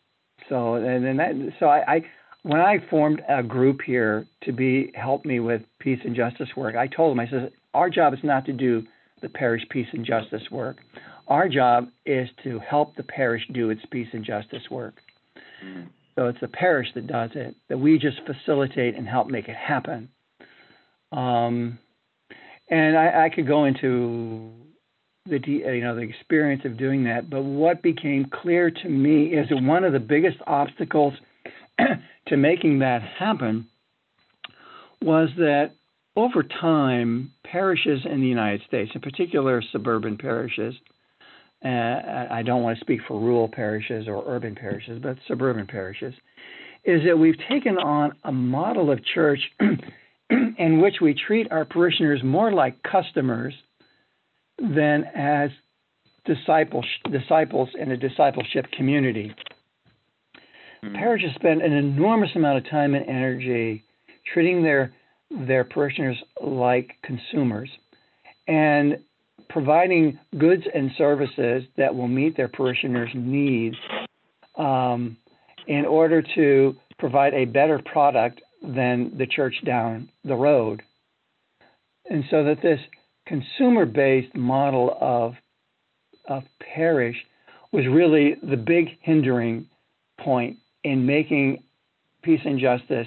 So 0.49 0.75
and 0.75 1.05
then 1.05 1.17
that 1.19 1.33
so 1.61 1.67
I, 1.67 1.95
I 1.95 2.05
when 2.43 2.61
I 2.61 2.79
formed 2.91 3.23
a 3.29 3.43
group 3.43 3.81
here 3.85 4.27
to 4.43 4.53
be 4.53 4.93
help 4.95 5.25
me 5.25 5.41
with 5.41 5.63
peace 5.79 6.01
and 6.05 6.15
justice 6.15 6.49
work, 6.57 6.75
I 6.77 6.87
told 6.87 7.13
them 7.13 7.21
I 7.21 7.29
said 7.29 7.53
our 7.75 7.89
job 7.89 8.13
is 8.15 8.21
not 8.23 8.45
to 8.47 8.53
do 8.53 8.83
the 9.21 9.29
parish 9.29 9.63
peace 9.71 9.87
and 9.93 10.05
justice 10.05 10.43
work. 10.51 10.79
Our 11.29 11.49
job 11.49 11.89
is 12.05 12.29
to 12.43 12.59
help 12.59 12.97
the 12.97 13.05
parish 13.05 13.43
do 13.53 13.71
its 13.71 13.83
peace 13.91 14.09
and 14.13 14.25
justice 14.25 14.63
work. 14.71 14.95
Mm. 15.65 15.89
So 16.17 16.27
it's 16.27 16.41
the 16.41 16.49
parish 16.49 16.89
that 16.95 17.07
does 17.07 17.31
it, 17.35 17.55
that 17.69 17.79
we 17.79 17.99
just 17.99 18.19
facilitate 18.27 18.97
and 18.97 19.09
help 19.09 19.29
make 19.29 19.49
it 19.49 19.57
happen. 19.57 20.11
Um, 21.11 21.79
and 22.69 22.99
I, 22.99 23.27
I 23.27 23.29
could 23.35 23.47
go 23.47 23.65
into 23.65 24.53
the 25.27 25.41
you 25.47 25.81
know 25.81 25.95
the 25.95 26.03
experience 26.03 26.63
of 26.65 26.77
doing 26.77 27.05
that, 27.05 27.31
but 27.31 27.43
what 27.43 27.83
became 27.83 28.27
clear 28.27 28.71
to 28.71 28.89
me 28.89 29.27
is 29.27 29.49
that 29.49 29.63
one 29.63 29.85
of 29.85 29.93
the 29.93 30.01
biggest 30.01 30.39
obstacles 30.47 31.15
to 32.27 32.37
making 32.37 32.81
that 32.81 33.03
happen 33.03 33.67
was 35.01 35.29
that 35.37 35.73
over 36.17 36.43
time, 36.43 37.33
parishes 37.45 38.01
in 38.05 38.21
the 38.21 38.27
United 38.27 38.63
States, 38.67 38.91
in 38.95 39.01
particular 39.01 39.63
suburban 39.73 40.19
parishes, 40.19 40.75
uh, 41.65 41.69
I 41.69 42.43
don't 42.45 42.63
want 42.63 42.79
to 42.79 42.85
speak 42.85 43.01
for 43.07 43.19
rural 43.19 43.49
parishes 43.49 44.09
or 44.09 44.25
urban 44.27 44.55
parishes, 44.55 45.01
but 45.01 45.17
suburban 45.29 45.67
parishes, 45.67 46.15
is 46.85 47.03
that 47.07 47.17
we've 47.17 47.39
taken 47.49 47.79
on 47.79 48.13
a 48.25 48.33
model 48.33 48.91
of 48.91 49.03
church 49.05 49.39
in 50.31 50.81
which 50.81 50.97
we 51.01 51.15
treat 51.15 51.51
our 51.53 51.65
parishioners 51.65 52.23
more 52.25 52.53
like 52.53 52.83
customers 52.83 53.55
than 54.63 55.05
as 55.15 55.51
disciples, 56.25 56.87
disciples 57.11 57.69
in 57.79 57.91
a 57.91 57.97
discipleship 57.97 58.67
community. 58.73 59.35
Mm-hmm. 60.85 60.95
Parishes 60.95 61.35
spend 61.35 61.63
an 61.63 61.73
enormous 61.73 62.31
amount 62.35 62.59
of 62.59 62.71
time 62.71 62.95
and 62.95 63.07
energy 63.09 63.85
treating 64.33 64.63
their 64.63 64.95
their 65.47 65.65
parishioners 65.65 66.19
like 66.43 66.91
consumers 67.03 67.71
and 68.49 68.99
providing 69.49 70.19
goods 70.39 70.63
and 70.75 70.91
services 70.99 71.65
that 71.77 71.95
will 71.95 72.09
meet 72.09 72.37
their 72.37 72.49
parishioners' 72.49 73.11
needs 73.15 73.77
um, 74.59 75.17
in 75.67 75.87
order 75.87 76.23
to 76.35 76.77
provide 76.99 77.33
a 77.33 77.47
better 77.47 77.81
product 77.87 78.43
than 78.63 79.17
the 79.17 79.27
church 79.27 79.55
down 79.65 80.09
the 80.25 80.35
road. 80.35 80.83
And 82.11 82.25
so 82.31 82.45
that 82.45 82.61
this 82.63 82.81
consumer 83.27 83.87
based 83.87 84.35
model 84.35 84.97
of, 85.01 85.35
of 86.29 86.43
parish 86.75 87.17
was 87.73 87.87
really 87.87 88.37
the 88.43 88.57
big 88.57 88.99
hindering 89.01 89.67
point 90.21 90.59
in 90.85 91.07
making 91.07 91.63
peace 92.23 92.41
and 92.45 92.61
justice 92.61 93.07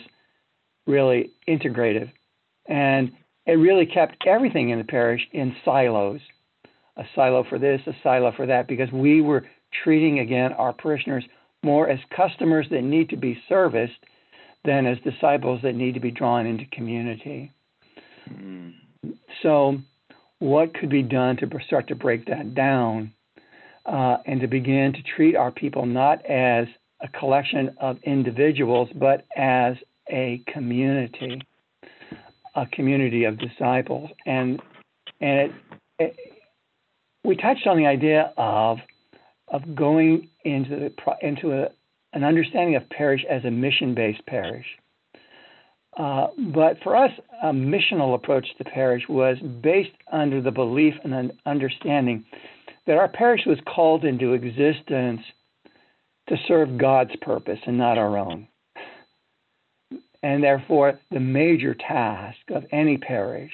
really 0.87 1.31
integrative. 1.47 2.11
And 2.67 3.11
it 3.45 3.53
really 3.53 3.85
kept 3.85 4.25
everything 4.25 4.69
in 4.69 4.79
the 4.79 4.83
parish 4.83 5.21
in 5.31 5.55
silos 5.63 6.21
a 6.97 7.03
silo 7.13 7.43
for 7.49 7.59
this, 7.59 7.81
a 7.87 7.93
silo 8.03 8.31
for 8.35 8.45
that, 8.45 8.67
because 8.67 8.91
we 8.91 9.21
were 9.21 9.45
treating, 9.83 10.19
again, 10.19 10.53
our 10.53 10.73
parishioners 10.73 11.25
more 11.63 11.89
as 11.89 11.99
customers 12.15 12.67
that 12.71 12.83
need 12.83 13.09
to 13.09 13.17
be 13.17 13.37
serviced 13.49 13.99
than 14.63 14.85
as 14.85 14.97
disciples 14.99 15.59
that 15.63 15.75
need 15.75 15.93
to 15.93 15.99
be 15.99 16.11
drawn 16.11 16.45
into 16.45 16.65
community. 16.71 17.51
Mm. 18.31 18.73
So, 19.43 19.79
what 20.39 20.73
could 20.73 20.89
be 20.89 21.01
done 21.01 21.37
to 21.37 21.49
start 21.65 21.87
to 21.87 21.95
break 21.95 22.25
that 22.25 22.53
down 22.53 23.13
uh, 23.85 24.17
and 24.25 24.41
to 24.41 24.47
begin 24.47 24.93
to 24.93 25.03
treat 25.15 25.35
our 25.35 25.51
people 25.51 25.85
not 25.85 26.25
as 26.25 26.67
a 27.01 27.07
collection 27.19 27.75
of 27.79 27.97
individuals, 28.03 28.89
but 28.95 29.25
as 29.35 29.75
a 30.09 30.41
community, 30.47 31.41
a 32.55 32.65
community 32.67 33.25
of 33.25 33.37
disciples. 33.37 34.09
And 34.25 34.61
and 35.21 35.39
it, 35.39 35.51
it, 35.99 36.15
we 37.23 37.35
touched 37.35 37.67
on 37.67 37.77
the 37.77 37.85
idea 37.85 38.33
of 38.37 38.79
of 39.47 39.75
going 39.75 40.29
into 40.43 40.69
the, 40.69 41.15
into 41.21 41.51
a, 41.51 41.69
an 42.13 42.23
understanding 42.23 42.75
of 42.75 42.89
parish 42.89 43.23
as 43.29 43.45
a 43.45 43.51
mission-based 43.51 44.25
parish. 44.25 44.65
Uh, 45.97 46.27
but 46.53 46.77
for 46.83 46.95
us, 46.95 47.11
a 47.43 47.47
missional 47.47 48.15
approach 48.15 48.45
to 48.57 48.63
parish 48.65 49.03
was 49.07 49.37
based 49.61 49.95
under 50.11 50.41
the 50.41 50.51
belief 50.51 50.93
and 51.03 51.13
an 51.13 51.31
understanding 51.45 52.25
that 52.85 52.97
our 52.97 53.07
parish 53.07 53.41
was 53.45 53.57
called 53.65 54.03
into 54.03 54.33
existence 54.33 55.21
to 56.27 56.35
serve 56.47 56.77
God's 56.77 57.15
purpose 57.21 57.59
and 57.65 57.77
not 57.77 57.97
our 57.97 58.17
own. 58.17 58.47
And 60.21 60.43
therefore, 60.43 60.99
the 61.11 61.19
major 61.19 61.75
task 61.75 62.39
of 62.49 62.63
any 62.71 62.97
parish 62.97 63.51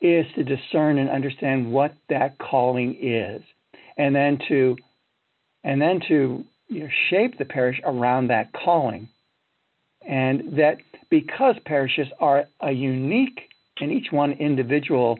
is 0.00 0.26
to 0.36 0.44
discern 0.44 0.98
and 0.98 1.10
understand 1.10 1.72
what 1.72 1.94
that 2.08 2.38
calling 2.38 2.96
is, 3.00 3.42
and 3.96 4.14
then 4.14 4.38
to 4.48 4.76
and 5.64 5.82
then 5.82 6.00
to 6.08 6.44
you 6.68 6.80
know, 6.80 6.88
shape 7.10 7.38
the 7.38 7.44
parish 7.44 7.80
around 7.84 8.28
that 8.28 8.52
calling. 8.52 9.08
And 10.06 10.56
that 10.58 10.76
because 11.10 11.56
parishes 11.64 12.08
are 12.20 12.44
a 12.60 12.72
unique, 12.72 13.40
and 13.80 13.90
each 13.90 14.08
one 14.10 14.32
individual 14.32 15.18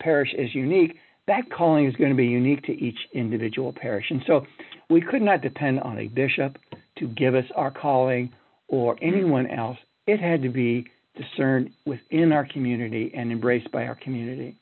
parish 0.00 0.32
is 0.34 0.54
unique, 0.54 0.96
that 1.26 1.50
calling 1.50 1.86
is 1.86 1.94
going 1.96 2.10
to 2.10 2.16
be 2.16 2.26
unique 2.26 2.62
to 2.64 2.72
each 2.72 2.98
individual 3.12 3.72
parish. 3.72 4.06
And 4.10 4.22
so 4.26 4.46
we 4.88 5.00
could 5.00 5.22
not 5.22 5.42
depend 5.42 5.80
on 5.80 5.98
a 5.98 6.08
bishop 6.08 6.58
to 6.98 7.08
give 7.08 7.34
us 7.34 7.44
our 7.54 7.70
calling 7.70 8.32
or 8.68 8.96
anyone 9.02 9.46
else. 9.46 9.76
It 10.06 10.20
had 10.20 10.42
to 10.42 10.48
be 10.48 10.86
discerned 11.16 11.70
within 11.84 12.32
our 12.32 12.46
community 12.46 13.12
and 13.14 13.30
embraced 13.30 13.70
by 13.70 13.86
our 13.86 13.96
community 13.96 14.56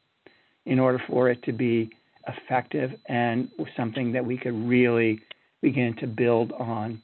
in 0.64 0.80
order 0.80 1.00
for 1.06 1.30
it 1.30 1.42
to 1.44 1.52
be 1.52 1.90
effective 2.26 2.90
and 3.06 3.48
something 3.76 4.12
that 4.12 4.24
we 4.24 4.36
could 4.36 4.54
really 4.68 5.20
begin 5.62 5.94
to 6.00 6.06
build 6.06 6.52
on. 6.52 7.00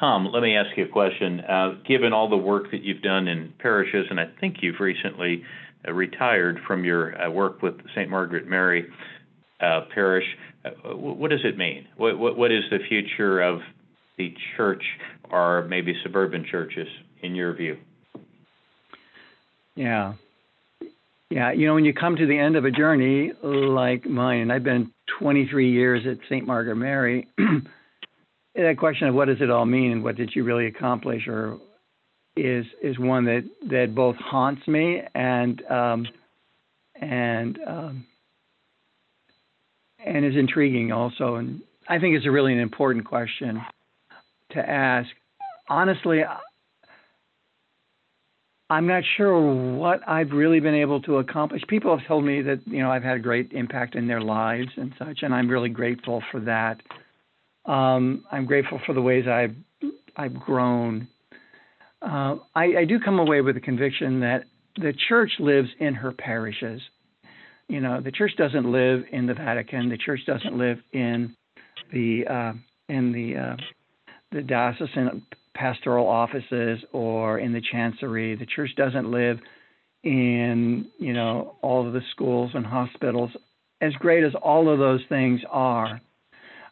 Tom, 0.00 0.30
let 0.32 0.42
me 0.42 0.56
ask 0.56 0.76
you 0.76 0.86
a 0.86 0.88
question. 0.88 1.40
Uh, 1.40 1.74
given 1.86 2.12
all 2.12 2.28
the 2.28 2.36
work 2.36 2.70
that 2.70 2.82
you've 2.82 3.02
done 3.02 3.28
in 3.28 3.52
parishes, 3.58 4.06
and 4.10 4.18
I 4.18 4.26
think 4.40 4.56
you've 4.62 4.80
recently 4.80 5.44
uh, 5.86 5.92
retired 5.92 6.58
from 6.66 6.84
your 6.84 7.20
uh, 7.20 7.30
work 7.30 7.62
with 7.62 7.74
St. 7.94 8.08
Margaret 8.08 8.48
Mary 8.48 8.86
uh, 9.60 9.82
Parish, 9.94 10.24
uh, 10.64 10.96
what 10.96 11.30
does 11.30 11.44
it 11.44 11.58
mean? 11.58 11.86
What, 11.96 12.18
what, 12.18 12.36
what 12.36 12.50
is 12.50 12.64
the 12.70 12.78
future 12.88 13.42
of 13.42 13.60
the 14.16 14.34
church 14.56 14.82
or 15.30 15.66
maybe 15.68 15.94
suburban 16.02 16.46
churches? 16.50 16.88
in 17.22 17.34
your 17.34 17.54
view? 17.54 17.78
Yeah. 19.74 20.14
Yeah, 21.30 21.52
you 21.52 21.66
know, 21.66 21.74
when 21.74 21.84
you 21.84 21.94
come 21.94 22.16
to 22.16 22.26
the 22.26 22.38
end 22.38 22.56
of 22.56 22.64
a 22.64 22.70
journey 22.70 23.32
like 23.42 24.04
mine, 24.04 24.40
and 24.40 24.52
I've 24.52 24.64
been 24.64 24.92
23 25.20 25.70
years 25.70 26.02
at 26.06 26.18
St. 26.28 26.44
Margaret 26.44 26.74
Mary, 26.74 27.28
that 28.54 28.76
question 28.78 29.08
of 29.08 29.14
what 29.14 29.26
does 29.26 29.40
it 29.40 29.50
all 29.50 29.66
mean 29.66 29.92
and 29.92 30.04
what 30.04 30.16
did 30.16 30.30
you 30.34 30.44
really 30.44 30.66
accomplish, 30.66 31.26
or 31.28 31.58
is 32.36 32.64
is 32.82 32.98
one 32.98 33.24
that 33.24 33.48
that 33.68 33.94
both 33.94 34.16
haunts 34.16 34.66
me 34.66 35.02
and 35.14 35.62
um, 35.70 36.06
and 37.00 37.58
um, 37.66 38.06
and 40.04 40.24
is 40.24 40.36
intriguing 40.36 40.92
also. 40.92 41.36
And 41.36 41.60
I 41.88 41.98
think 41.98 42.16
it's 42.16 42.26
a 42.26 42.30
really 42.30 42.52
an 42.52 42.60
important 42.60 43.04
question 43.04 43.60
to 44.52 44.58
ask. 44.58 45.08
Honestly, 45.68 46.22
I'm 48.70 48.86
not 48.86 49.02
sure 49.16 49.74
what 49.76 50.00
I've 50.08 50.30
really 50.30 50.60
been 50.60 50.74
able 50.74 51.00
to 51.02 51.18
accomplish. 51.18 51.62
People 51.68 51.96
have 51.96 52.06
told 52.06 52.24
me 52.24 52.42
that 52.42 52.60
you 52.66 52.78
know 52.78 52.90
I've 52.90 53.02
had 53.02 53.16
a 53.16 53.20
great 53.20 53.52
impact 53.52 53.96
in 53.96 54.06
their 54.06 54.20
lives 54.20 54.70
and 54.76 54.92
such, 54.98 55.22
and 55.22 55.34
I'm 55.34 55.48
really 55.48 55.68
grateful 55.68 56.22
for 56.30 56.40
that. 56.40 56.80
Um, 57.66 58.24
I'm 58.30 58.46
grateful 58.46 58.80
for 58.86 58.94
the 58.94 59.02
ways 59.02 59.26
I've 59.26 59.54
I've 60.16 60.34
grown. 60.34 61.08
Uh, 62.02 62.36
I, 62.54 62.64
I 62.78 62.84
do 62.86 62.98
come 62.98 63.18
away 63.18 63.42
with 63.42 63.54
the 63.54 63.60
conviction 63.60 64.20
that 64.20 64.44
the 64.76 64.94
church 65.08 65.32
lives 65.38 65.68
in 65.78 65.94
her 65.94 66.12
parishes. 66.12 66.80
You 67.68 67.80
know, 67.80 68.00
the 68.00 68.10
church 68.10 68.32
doesn't 68.36 68.70
live 68.70 69.04
in 69.12 69.26
the 69.26 69.34
Vatican. 69.34 69.88
The 69.88 69.98
church 69.98 70.20
doesn't 70.26 70.56
live 70.56 70.78
in 70.92 71.36
the 71.92 72.26
uh, 72.26 72.52
in 72.88 73.12
the 73.12 73.36
uh, 73.36 73.56
the 74.32 74.42
diocesan 74.42 75.22
pastoral 75.54 76.06
offices 76.06 76.80
or 76.92 77.38
in 77.38 77.52
the 77.52 77.60
chancery. 77.72 78.34
The 78.34 78.46
church 78.46 78.70
doesn't 78.76 79.10
live 79.10 79.38
in 80.02 80.86
you 80.98 81.12
know 81.12 81.56
all 81.62 81.86
of 81.86 81.92
the 81.92 82.02
schools 82.10 82.52
and 82.54 82.66
hospitals. 82.66 83.30
As 83.80 83.92
great 83.94 84.24
as 84.24 84.32
all 84.42 84.70
of 84.70 84.78
those 84.78 85.00
things 85.08 85.40
are, 85.50 86.00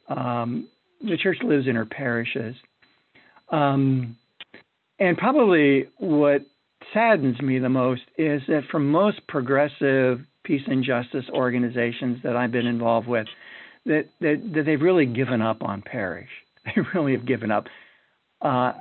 um, 0.08 0.68
the 1.00 1.16
church 1.16 1.38
lives 1.42 1.66
in 1.66 1.76
her 1.76 1.86
parishes. 1.86 2.54
Um, 3.50 4.16
and 4.98 5.16
probably 5.16 5.88
what 5.98 6.42
saddens 6.92 7.40
me 7.40 7.58
the 7.58 7.68
most 7.68 8.02
is 8.16 8.42
that 8.48 8.62
for 8.70 8.78
most 8.78 9.20
progressive 9.28 10.20
peace 10.44 10.62
and 10.66 10.84
justice 10.84 11.24
organizations 11.32 12.18
that 12.24 12.36
I've 12.36 12.52
been 12.52 12.66
involved 12.66 13.06
with, 13.06 13.26
that, 13.86 14.06
that, 14.20 14.50
that 14.54 14.64
they've 14.64 14.80
really 14.80 15.06
given 15.06 15.42
up 15.42 15.62
on 15.62 15.82
parish. 15.82 16.28
They 16.76 16.82
really 16.92 17.12
have 17.12 17.24
given 17.24 17.50
up 17.50 17.64
uh, 18.42 18.72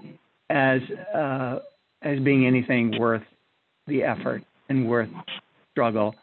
as 0.50 0.82
uh, 1.16 1.60
as 2.02 2.20
being 2.20 2.46
anything 2.46 3.00
worth 3.00 3.24
the 3.86 4.04
effort 4.04 4.44
and 4.68 4.90
worth 4.90 5.10
struggle. 5.72 6.14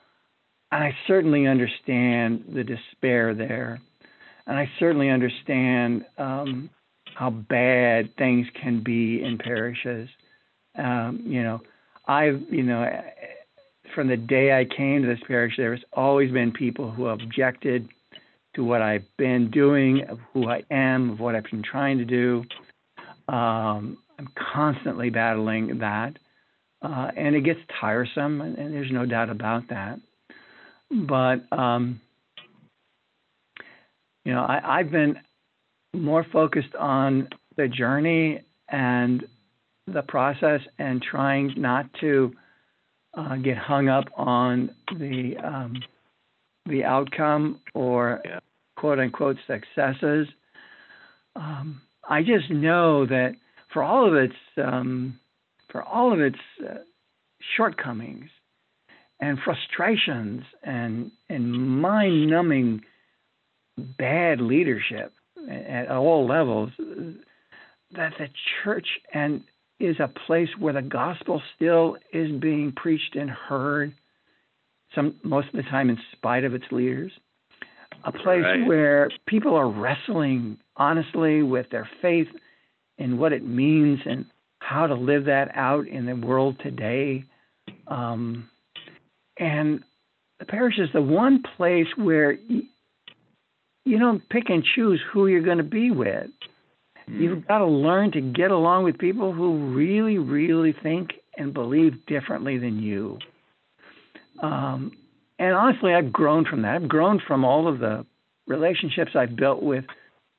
And 0.70 0.84
I 0.84 0.94
certainly 1.06 1.46
understand 1.46 2.44
the 2.54 2.64
despair 2.64 3.34
there, 3.34 3.80
and 4.46 4.58
I 4.58 4.70
certainly 4.78 5.10
understand 5.10 6.04
um, 6.18 6.70
how 7.14 7.30
bad 7.30 8.14
things 8.16 8.46
can 8.60 8.82
be 8.82 9.22
in 9.22 9.38
parishes. 9.38 10.08
Um, 10.76 11.22
you 11.24 11.42
know, 11.42 11.60
I've 12.06 12.42
you 12.50 12.62
know 12.62 12.84
from 13.94 14.08
the 14.08 14.16
day 14.16 14.52
I 14.52 14.64
came 14.64 15.02
to 15.02 15.08
this 15.08 15.20
parish, 15.26 15.54
there's 15.56 15.82
always 15.92 16.30
been 16.32 16.52
people 16.52 16.90
who 16.90 17.06
objected 17.06 17.88
to 18.54 18.64
what 18.64 18.82
I've 18.82 19.04
been 19.16 19.50
doing, 19.50 20.02
of 20.08 20.18
who 20.32 20.48
I 20.48 20.62
am, 20.70 21.10
of 21.10 21.20
what 21.20 21.34
I've 21.34 21.44
been 21.44 21.62
trying 21.62 21.98
to 21.98 22.04
do. 22.04 22.44
Um, 23.28 23.98
I'm 24.18 24.28
constantly 24.52 25.10
battling 25.10 25.78
that, 25.78 26.16
uh, 26.82 27.10
and 27.16 27.34
it 27.34 27.42
gets 27.42 27.60
tiresome, 27.80 28.40
and, 28.40 28.56
and, 28.58 28.72
there's 28.72 28.92
no 28.92 29.06
doubt 29.06 29.30
about 29.30 29.68
that. 29.70 29.98
But 30.90 31.50
um, 31.56 32.00
you 34.24 34.32
know, 34.32 34.40
I, 34.40 34.78
I've 34.78 34.90
been 34.90 35.16
more 35.94 36.24
focused 36.32 36.74
on 36.74 37.28
the 37.56 37.68
journey 37.68 38.42
and 38.68 39.24
the 39.86 40.02
process, 40.02 40.60
and 40.78 41.02
trying 41.02 41.52
not 41.56 41.86
to 42.00 42.32
uh, 43.14 43.36
get 43.36 43.58
hung 43.58 43.88
up 43.88 44.06
on 44.16 44.70
the 44.98 45.34
um, 45.42 45.74
the 46.66 46.84
outcome 46.84 47.60
or 47.74 48.22
yeah. 48.24 48.40
quote 48.76 48.98
unquote 48.98 49.36
successes. 49.46 50.26
Um, 51.36 51.82
I 52.08 52.22
just 52.22 52.50
know 52.50 53.06
that 53.06 53.34
for 53.72 53.82
all 53.82 54.08
of 54.08 54.14
its 54.14 54.34
um, 54.56 55.20
for 55.70 55.82
all 55.82 56.12
of 56.12 56.20
its 56.20 56.38
uh, 56.64 56.78
shortcomings 57.56 58.30
and 59.20 59.38
frustrations 59.44 60.44
and 60.62 61.10
and 61.28 61.52
mind-numbing 61.52 62.82
bad 63.76 64.40
leadership 64.40 65.12
at 65.50 65.90
all 65.90 66.26
levels, 66.26 66.70
that 66.78 68.12
the 68.18 68.28
church 68.62 68.86
and 69.12 69.42
is 69.80 69.96
a 69.98 70.08
place 70.26 70.48
where 70.58 70.72
the 70.72 70.82
gospel 70.82 71.42
still 71.56 71.96
is 72.12 72.30
being 72.40 72.72
preached 72.72 73.16
and 73.16 73.28
heard 73.28 73.92
some 74.94 75.16
most 75.22 75.48
of 75.48 75.54
the 75.54 75.62
time 75.64 75.90
in 75.90 75.98
spite 76.12 76.44
of 76.44 76.54
its 76.54 76.64
leaders 76.70 77.10
a 78.04 78.12
place 78.12 78.42
right. 78.42 78.66
where 78.66 79.10
people 79.26 79.54
are 79.54 79.68
wrestling 79.68 80.58
honestly 80.76 81.42
with 81.42 81.66
their 81.70 81.88
faith 82.02 82.28
and 82.98 83.18
what 83.18 83.32
it 83.32 83.44
means 83.44 84.00
and 84.04 84.26
how 84.58 84.86
to 84.86 84.94
live 84.94 85.24
that 85.26 85.50
out 85.54 85.86
in 85.86 86.06
the 86.06 86.14
world 86.14 86.56
today. 86.62 87.24
Um, 87.86 88.48
and 89.38 89.82
the 90.38 90.44
parish 90.44 90.78
is 90.78 90.88
the 90.92 91.02
one 91.02 91.42
place 91.56 91.86
where 91.96 92.36
you, 93.84 93.98
don't 93.98 94.26
pick 94.28 94.44
and 94.48 94.64
choose 94.74 95.00
who 95.12 95.26
you're 95.26 95.42
going 95.42 95.58
to 95.58 95.64
be 95.64 95.90
with. 95.90 96.28
Mm. 97.08 97.20
You've 97.20 97.46
got 97.46 97.58
to 97.58 97.66
learn 97.66 98.12
to 98.12 98.20
get 98.20 98.50
along 98.50 98.84
with 98.84 98.98
people 98.98 99.32
who 99.32 99.74
really, 99.74 100.18
really 100.18 100.74
think 100.82 101.10
and 101.36 101.52
believe 101.52 102.06
differently 102.06 102.58
than 102.58 102.82
you. 102.82 103.18
Um, 104.42 104.92
and 105.38 105.54
honestly, 105.54 105.94
I've 105.94 106.12
grown 106.12 106.44
from 106.44 106.62
that. 106.62 106.76
I've 106.76 106.88
grown 106.88 107.20
from 107.26 107.44
all 107.44 107.68
of 107.68 107.78
the 107.80 108.06
relationships 108.46 109.12
I've 109.14 109.36
built 109.36 109.62
with 109.62 109.84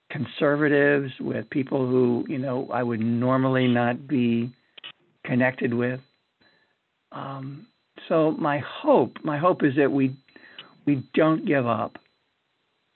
conservatives, 0.10 1.12
with 1.20 1.50
people 1.50 1.88
who 1.88 2.26
you 2.28 2.38
know 2.38 2.70
I 2.72 2.84
would 2.84 3.00
normally 3.00 3.68
not 3.68 4.08
be 4.08 4.54
connected 5.26 5.74
with. 5.74 6.00
Um, 7.12 7.68
so 8.08 8.32
my 8.32 8.60
hope, 8.60 9.18
my 9.24 9.38
hope 9.38 9.64
is 9.64 9.76
that 9.78 9.92
we 9.92 10.16
we 10.86 11.04
don't 11.14 11.46
give 11.46 11.68
up 11.68 11.98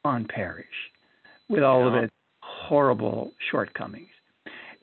on 0.03 0.25
parish 0.25 0.65
with 1.49 1.63
all 1.63 1.81
yeah. 1.81 1.87
of 1.87 2.03
its 2.03 2.13
horrible 2.41 3.31
shortcomings. 3.51 4.07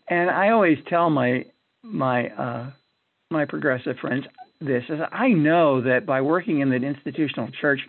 And 0.09 0.31
I 0.31 0.51
always 0.51 0.79
tell 0.89 1.11
my 1.11 1.45
my 1.83 2.29
uh, 2.29 2.71
my 3.31 3.45
progressive 3.45 3.97
friends 4.01 4.25
this 4.61 4.85
is 4.89 5.01
I 5.13 5.29
know 5.29 5.83
that 5.83 6.07
by 6.07 6.21
working 6.21 6.61
in 6.61 6.71
the 6.71 6.77
institutional 6.77 7.51
church 7.61 7.81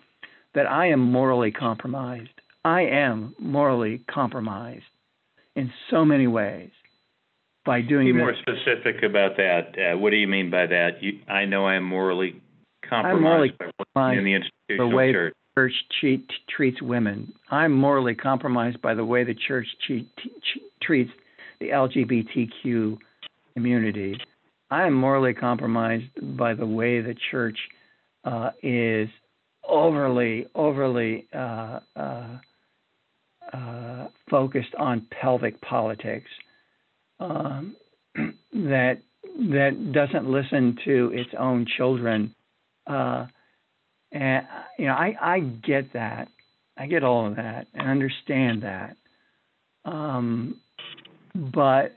that 0.54 0.66
I 0.66 0.88
am 0.90 1.00
morally 1.00 1.50
compromised. 1.50 2.30
I 2.64 2.82
am 2.82 3.34
morally 3.38 4.02
compromised 4.10 4.84
in 5.54 5.70
so 5.90 6.04
many 6.04 6.26
ways 6.26 6.70
by 7.64 7.80
doing. 7.80 8.06
Be 8.06 8.12
more 8.12 8.34
specific 8.40 9.02
about 9.02 9.36
that. 9.36 9.74
Uh, 9.78 9.98
what 9.98 10.10
do 10.10 10.16
you 10.16 10.26
mean 10.26 10.50
by 10.50 10.66
that? 10.66 11.02
You, 11.02 11.20
I 11.28 11.44
know 11.44 11.66
I 11.66 11.76
am 11.76 11.84
morally 11.84 12.42
compromised 12.88 13.22
morally 13.22 13.54
working 13.94 14.18
in 14.18 14.24
the 14.24 14.34
institutional 14.34 14.90
the 14.90 14.96
way 14.96 15.12
church. 15.12 15.34
Church 15.58 15.74
cheat, 16.00 16.24
treats 16.48 16.80
women. 16.80 17.32
I'm 17.50 17.72
morally 17.72 18.14
compromised 18.14 18.80
by 18.80 18.94
the 18.94 19.04
way 19.04 19.24
the 19.24 19.34
church 19.34 19.66
cheat, 19.84 20.08
treats 20.80 21.10
the 21.58 21.70
LGBTQ 21.70 22.96
community. 23.54 24.16
I 24.70 24.86
am 24.86 24.94
morally 24.94 25.34
compromised 25.34 26.36
by 26.36 26.54
the 26.54 26.64
way 26.64 27.00
the 27.00 27.16
church 27.32 27.58
uh, 28.22 28.50
is 28.62 29.08
overly, 29.68 30.46
overly 30.54 31.26
uh, 31.34 31.80
uh, 31.96 32.38
uh, 33.52 34.06
focused 34.30 34.76
on 34.78 35.08
pelvic 35.10 35.60
politics 35.60 36.30
um, 37.18 37.74
that 38.52 38.98
that 39.24 39.90
doesn't 39.92 40.30
listen 40.30 40.78
to 40.84 41.10
its 41.12 41.30
own 41.36 41.66
children. 41.76 42.32
And 44.12 44.46
you 44.78 44.86
know, 44.86 44.92
I, 44.92 45.14
I 45.20 45.40
get 45.40 45.92
that. 45.92 46.28
I 46.76 46.86
get 46.86 47.02
all 47.02 47.26
of 47.26 47.36
that 47.36 47.66
and 47.74 47.88
understand 47.88 48.62
that. 48.62 48.96
Um, 49.84 50.60
but 51.34 51.92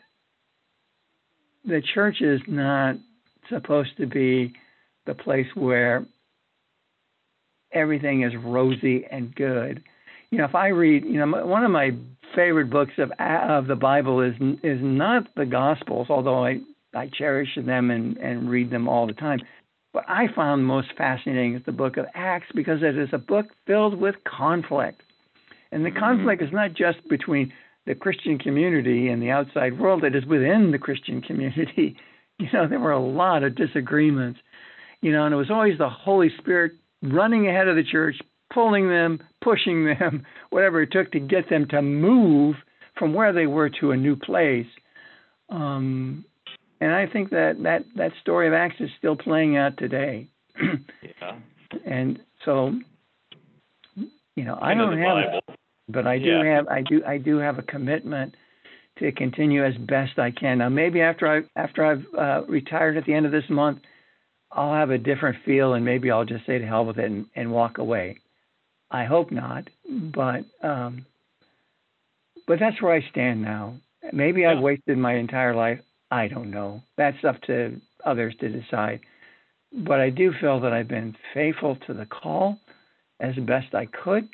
the 1.65 1.81
church 1.93 2.21
is 2.21 2.41
not 2.47 2.95
supposed 3.49 3.95
to 3.97 4.07
be 4.07 4.53
the 5.05 5.13
place 5.13 5.47
where 5.55 6.05
everything 7.71 8.23
is 8.23 8.33
rosy 8.43 9.05
and 9.09 9.33
good. 9.35 9.83
You 10.29 10.39
know, 10.39 10.45
if 10.45 10.55
I 10.55 10.67
read, 10.67 11.03
you 11.05 11.25
know, 11.25 11.45
one 11.45 11.63
of 11.63 11.71
my 11.71 11.91
favorite 12.35 12.69
books 12.69 12.93
of 12.97 13.11
of 13.19 13.67
the 13.67 13.75
Bible 13.75 14.21
is 14.21 14.33
is 14.63 14.79
not 14.81 15.27
the 15.35 15.45
Gospels, 15.45 16.07
although 16.09 16.45
I 16.45 16.59
I 16.95 17.09
cherish 17.13 17.49
them 17.55 17.91
and 17.91 18.17
and 18.17 18.49
read 18.49 18.69
them 18.71 18.87
all 18.87 19.07
the 19.07 19.13
time. 19.13 19.39
But 19.93 20.05
I 20.07 20.27
found 20.33 20.65
most 20.65 20.89
fascinating 20.97 21.55
is 21.55 21.63
the 21.65 21.71
book 21.71 21.97
of 21.97 22.05
Acts 22.13 22.47
because 22.55 22.81
it 22.81 22.97
is 22.97 23.09
a 23.11 23.17
book 23.17 23.47
filled 23.67 23.99
with 23.99 24.15
conflict, 24.23 25.01
and 25.71 25.85
the 25.85 25.89
mm-hmm. 25.89 25.99
conflict 25.99 26.41
is 26.41 26.51
not 26.51 26.73
just 26.73 27.07
between 27.09 27.51
the 27.85 27.95
Christian 27.95 28.37
community 28.37 29.09
and 29.09 29.21
the 29.21 29.31
outside 29.31 29.79
world; 29.79 30.03
it 30.03 30.15
is 30.15 30.25
within 30.25 30.71
the 30.71 30.79
Christian 30.79 31.21
community. 31.21 31.97
You 32.39 32.47
know, 32.53 32.67
there 32.67 32.79
were 32.79 32.91
a 32.91 32.99
lot 32.99 33.43
of 33.43 33.53
disagreements. 33.53 34.39
You 35.01 35.11
know, 35.11 35.25
and 35.25 35.33
it 35.33 35.37
was 35.37 35.51
always 35.51 35.77
the 35.77 35.89
Holy 35.89 36.31
Spirit 36.39 36.71
running 37.03 37.47
ahead 37.47 37.67
of 37.67 37.75
the 37.75 37.83
church, 37.83 38.15
pulling 38.51 38.89
them, 38.89 39.19
pushing 39.43 39.85
them, 39.85 40.25
whatever 40.49 40.81
it 40.81 40.91
took 40.91 41.11
to 41.11 41.19
get 41.19 41.51
them 41.51 41.67
to 41.69 41.83
move 41.83 42.55
from 42.97 43.13
where 43.13 43.31
they 43.31 43.45
were 43.45 43.69
to 43.69 43.91
a 43.91 43.97
new 43.97 44.15
place. 44.15 44.65
Um, 45.49 46.25
and 46.81 46.93
I 46.93 47.05
think 47.05 47.29
that, 47.29 47.57
that 47.61 47.85
that 47.95 48.11
story 48.21 48.47
of 48.47 48.53
Acts 48.53 48.75
is 48.79 48.89
still 48.97 49.15
playing 49.15 49.55
out 49.55 49.77
today. 49.77 50.27
yeah. 50.59 51.37
And 51.85 52.19
so, 52.43 52.73
you 54.35 54.43
know, 54.43 54.57
I 54.59 54.73
don't 54.73 54.97
have, 54.97 55.31
Bible. 55.31 55.41
but 55.87 56.07
I 56.07 56.17
do 56.17 56.25
yeah. 56.25 56.55
have, 56.55 56.67
I 56.67 56.81
do, 56.81 57.03
I 57.07 57.17
do 57.19 57.37
have 57.37 57.59
a 57.59 57.63
commitment 57.63 58.35
to 58.97 59.11
continue 59.11 59.63
as 59.63 59.75
best 59.77 60.17
I 60.17 60.31
can. 60.31 60.57
Now, 60.57 60.69
maybe 60.69 61.01
after 61.01 61.27
I 61.27 61.41
after 61.55 61.85
I've 61.85 62.05
uh, 62.17 62.45
retired 62.47 62.97
at 62.97 63.05
the 63.05 63.13
end 63.13 63.27
of 63.27 63.31
this 63.31 63.49
month, 63.49 63.79
I'll 64.51 64.73
have 64.73 64.89
a 64.89 64.97
different 64.97 65.37
feel 65.45 65.75
and 65.75 65.85
maybe 65.85 66.09
I'll 66.09 66.25
just 66.25 66.45
say 66.47 66.57
to 66.57 66.65
hell 66.65 66.85
with 66.85 66.97
it 66.97 67.05
and, 67.05 67.27
and 67.35 67.51
walk 67.51 67.77
away. 67.77 68.17
I 68.89 69.05
hope 69.05 69.31
not, 69.31 69.69
but 69.87 70.45
um, 70.61 71.05
but 72.47 72.59
that's 72.59 72.81
where 72.81 72.93
I 72.93 73.07
stand 73.11 73.41
now. 73.41 73.75
Maybe 74.11 74.41
yeah. 74.41 74.51
I've 74.51 74.59
wasted 74.59 74.97
my 74.97 75.15
entire 75.15 75.55
life. 75.55 75.79
I 76.11 76.27
don't 76.27 76.51
know. 76.51 76.81
That's 76.97 77.23
up 77.23 77.41
to 77.43 77.79
others 78.05 78.35
to 78.41 78.49
decide. 78.49 78.99
but 79.73 80.01
I 80.01 80.09
do 80.09 80.33
feel 80.41 80.59
that 80.59 80.73
I've 80.73 80.89
been 80.89 81.15
faithful 81.33 81.77
to 81.87 81.93
the 81.93 82.05
call 82.05 82.59
as 83.21 83.35
best 83.37 83.73
I 83.73 83.85
could 83.85 84.27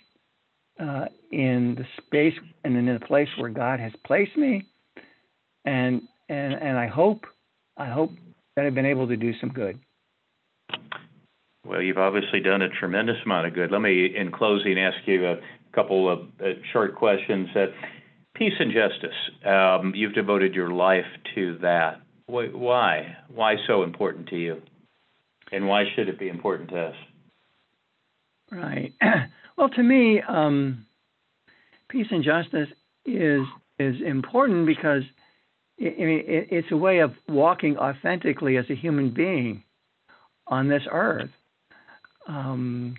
uh, 0.79 1.05
in 1.31 1.75
the 1.75 1.85
space 2.05 2.33
and 2.63 2.75
in 2.75 2.85
the 2.85 3.05
place 3.05 3.27
where 3.37 3.49
God 3.49 3.79
has 3.79 3.91
placed 4.05 4.35
me, 4.37 4.65
and 5.65 6.01
and 6.29 6.53
and 6.53 6.77
I 6.77 6.87
hope 6.87 7.25
I 7.77 7.87
hope 7.87 8.11
that 8.55 8.65
I've 8.65 8.75
been 8.75 8.85
able 8.85 9.07
to 9.07 9.17
do 9.17 9.33
some 9.39 9.49
good. 9.49 9.79
Well, 11.65 11.81
you've 11.81 11.97
obviously 11.97 12.39
done 12.39 12.61
a 12.61 12.69
tremendous 12.69 13.17
amount 13.25 13.47
of 13.47 13.53
good. 13.53 13.71
Let 13.71 13.81
me, 13.81 14.15
in 14.15 14.31
closing, 14.31 14.79
ask 14.79 14.97
you 15.05 15.27
a 15.27 15.37
couple 15.73 16.09
of 16.09 16.19
uh, 16.41 16.53
short 16.71 16.95
questions. 16.95 17.49
Uh, 17.55 17.65
peace 18.37 18.53
and 18.59 18.71
justice. 18.71 19.15
Um, 19.45 19.93
you've 19.95 20.13
devoted 20.13 20.53
your 20.53 20.71
life 20.71 21.05
to 21.35 21.57
that. 21.61 22.01
Why? 22.27 23.17
Why 23.33 23.55
so 23.67 23.83
important 23.83 24.27
to 24.29 24.35
you? 24.35 24.61
And 25.51 25.67
why 25.67 25.85
should 25.95 26.09
it 26.09 26.19
be 26.19 26.27
important 26.29 26.69
to 26.69 26.79
us? 26.87 26.95
Right. 28.51 28.93
Well, 29.57 29.69
to 29.69 29.81
me, 29.81 30.21
um, 30.21 30.85
peace 31.89 32.05
and 32.11 32.23
justice 32.23 32.69
is 33.05 33.41
is 33.79 33.95
important 34.05 34.67
because 34.67 35.01
I 35.79 35.85
mean 35.97 36.23
it, 36.27 36.49
it's 36.51 36.71
a 36.71 36.77
way 36.77 36.99
of 36.99 37.13
walking 37.27 37.75
authentically 37.75 38.57
as 38.57 38.65
a 38.69 38.75
human 38.75 39.09
being 39.09 39.63
on 40.45 40.67
this 40.67 40.83
earth. 40.91 41.31
Um, 42.27 42.97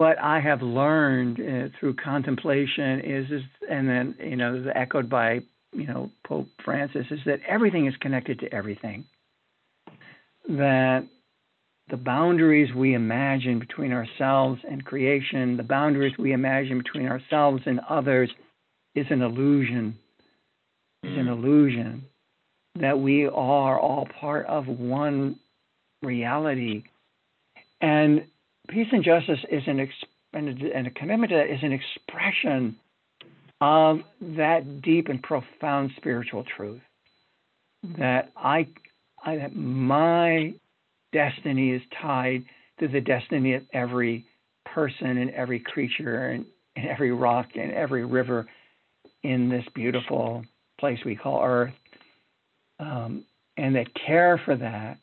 what 0.00 0.18
I 0.18 0.40
have 0.40 0.62
learned 0.62 1.38
uh, 1.38 1.68
through 1.78 1.96
contemplation 2.02 3.00
is, 3.00 3.30
is, 3.30 3.42
and 3.68 3.86
then 3.86 4.14
you 4.18 4.34
know, 4.34 4.64
echoed 4.74 5.10
by 5.10 5.40
you 5.74 5.86
know 5.86 6.10
Pope 6.26 6.46
Francis, 6.64 7.04
is 7.10 7.18
that 7.26 7.40
everything 7.46 7.86
is 7.86 7.92
connected 8.00 8.40
to 8.40 8.50
everything. 8.50 9.04
That 10.48 11.06
the 11.90 11.98
boundaries 11.98 12.74
we 12.74 12.94
imagine 12.94 13.58
between 13.58 13.92
ourselves 13.92 14.62
and 14.66 14.82
creation, 14.82 15.58
the 15.58 15.64
boundaries 15.64 16.14
we 16.18 16.32
imagine 16.32 16.78
between 16.78 17.06
ourselves 17.06 17.62
and 17.66 17.80
others, 17.86 18.30
is 18.94 19.04
an 19.10 19.20
illusion. 19.20 19.98
Is 21.02 21.18
an 21.18 21.28
illusion 21.28 22.06
that 22.80 22.98
we 22.98 23.26
are 23.26 23.78
all 23.78 24.08
part 24.18 24.46
of 24.46 24.66
one 24.66 25.38
reality. 26.02 26.84
And 27.82 28.24
peace 28.70 28.88
and 28.92 29.04
justice 29.04 29.40
is 29.50 29.62
an 29.66 29.80
ex- 29.80 29.92
and, 30.32 30.48
a, 30.48 30.76
and 30.76 30.86
a 30.86 30.90
commitment 30.90 31.30
to 31.30 31.36
that 31.36 31.52
is 31.52 31.60
an 31.62 31.72
expression 31.72 32.76
of 33.60 33.98
that 34.20 34.80
deep 34.82 35.08
and 35.08 35.22
profound 35.22 35.90
spiritual 35.96 36.44
truth. 36.56 36.80
That 37.98 38.30
I, 38.36 38.68
I 39.24 39.36
that 39.36 39.56
my 39.56 40.54
destiny 41.12 41.70
is 41.72 41.82
tied 42.00 42.44
to 42.78 42.88
the 42.88 43.00
destiny 43.00 43.54
of 43.54 43.62
every 43.72 44.24
person 44.66 45.18
and 45.18 45.30
every 45.30 45.60
creature 45.60 46.28
and, 46.28 46.46
and 46.76 46.86
every 46.88 47.12
rock 47.12 47.46
and 47.54 47.72
every 47.72 48.04
river 48.04 48.46
in 49.22 49.48
this 49.48 49.64
beautiful 49.74 50.44
place 50.78 50.98
we 51.04 51.16
call 51.16 51.42
Earth. 51.42 51.74
Um, 52.78 53.24
and 53.56 53.74
that 53.74 53.88
care 54.06 54.40
for 54.44 54.56
that, 54.56 54.98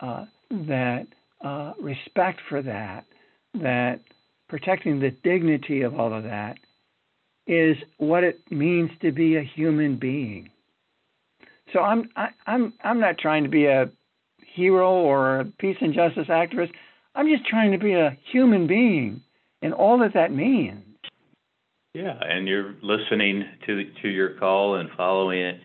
uh, 0.00 0.24
that 0.50 1.06
uh, 1.44 1.74
respect 1.78 2.40
for 2.48 2.62
that, 2.62 3.04
that 3.54 4.00
protecting 4.48 4.98
the 4.98 5.10
dignity 5.10 5.82
of 5.82 5.98
all 5.98 6.12
of 6.12 6.24
that 6.24 6.56
is 7.46 7.76
what 7.98 8.24
it 8.24 8.40
means 8.50 8.90
to 9.02 9.12
be 9.12 9.36
a 9.36 9.42
human 9.42 9.96
being. 9.96 10.50
So 11.72 11.80
I'm 11.80 12.08
I, 12.16 12.28
I'm 12.46 12.72
I'm 12.82 13.00
not 13.00 13.18
trying 13.18 13.42
to 13.44 13.50
be 13.50 13.66
a 13.66 13.90
hero 14.54 14.90
or 14.90 15.40
a 15.40 15.44
peace 15.44 15.76
and 15.80 15.92
justice 15.94 16.28
activist. 16.28 16.70
I'm 17.14 17.28
just 17.28 17.46
trying 17.46 17.72
to 17.72 17.78
be 17.78 17.92
a 17.92 18.16
human 18.32 18.66
being 18.66 19.20
and 19.60 19.74
all 19.74 19.98
that 19.98 20.14
that 20.14 20.32
means. 20.32 20.82
Yeah, 21.94 22.18
and 22.20 22.48
you're 22.48 22.74
listening 22.82 23.44
to 23.66 23.84
to 24.02 24.08
your 24.08 24.30
call 24.38 24.76
and 24.76 24.88
following 24.96 25.40
it, 25.40 25.60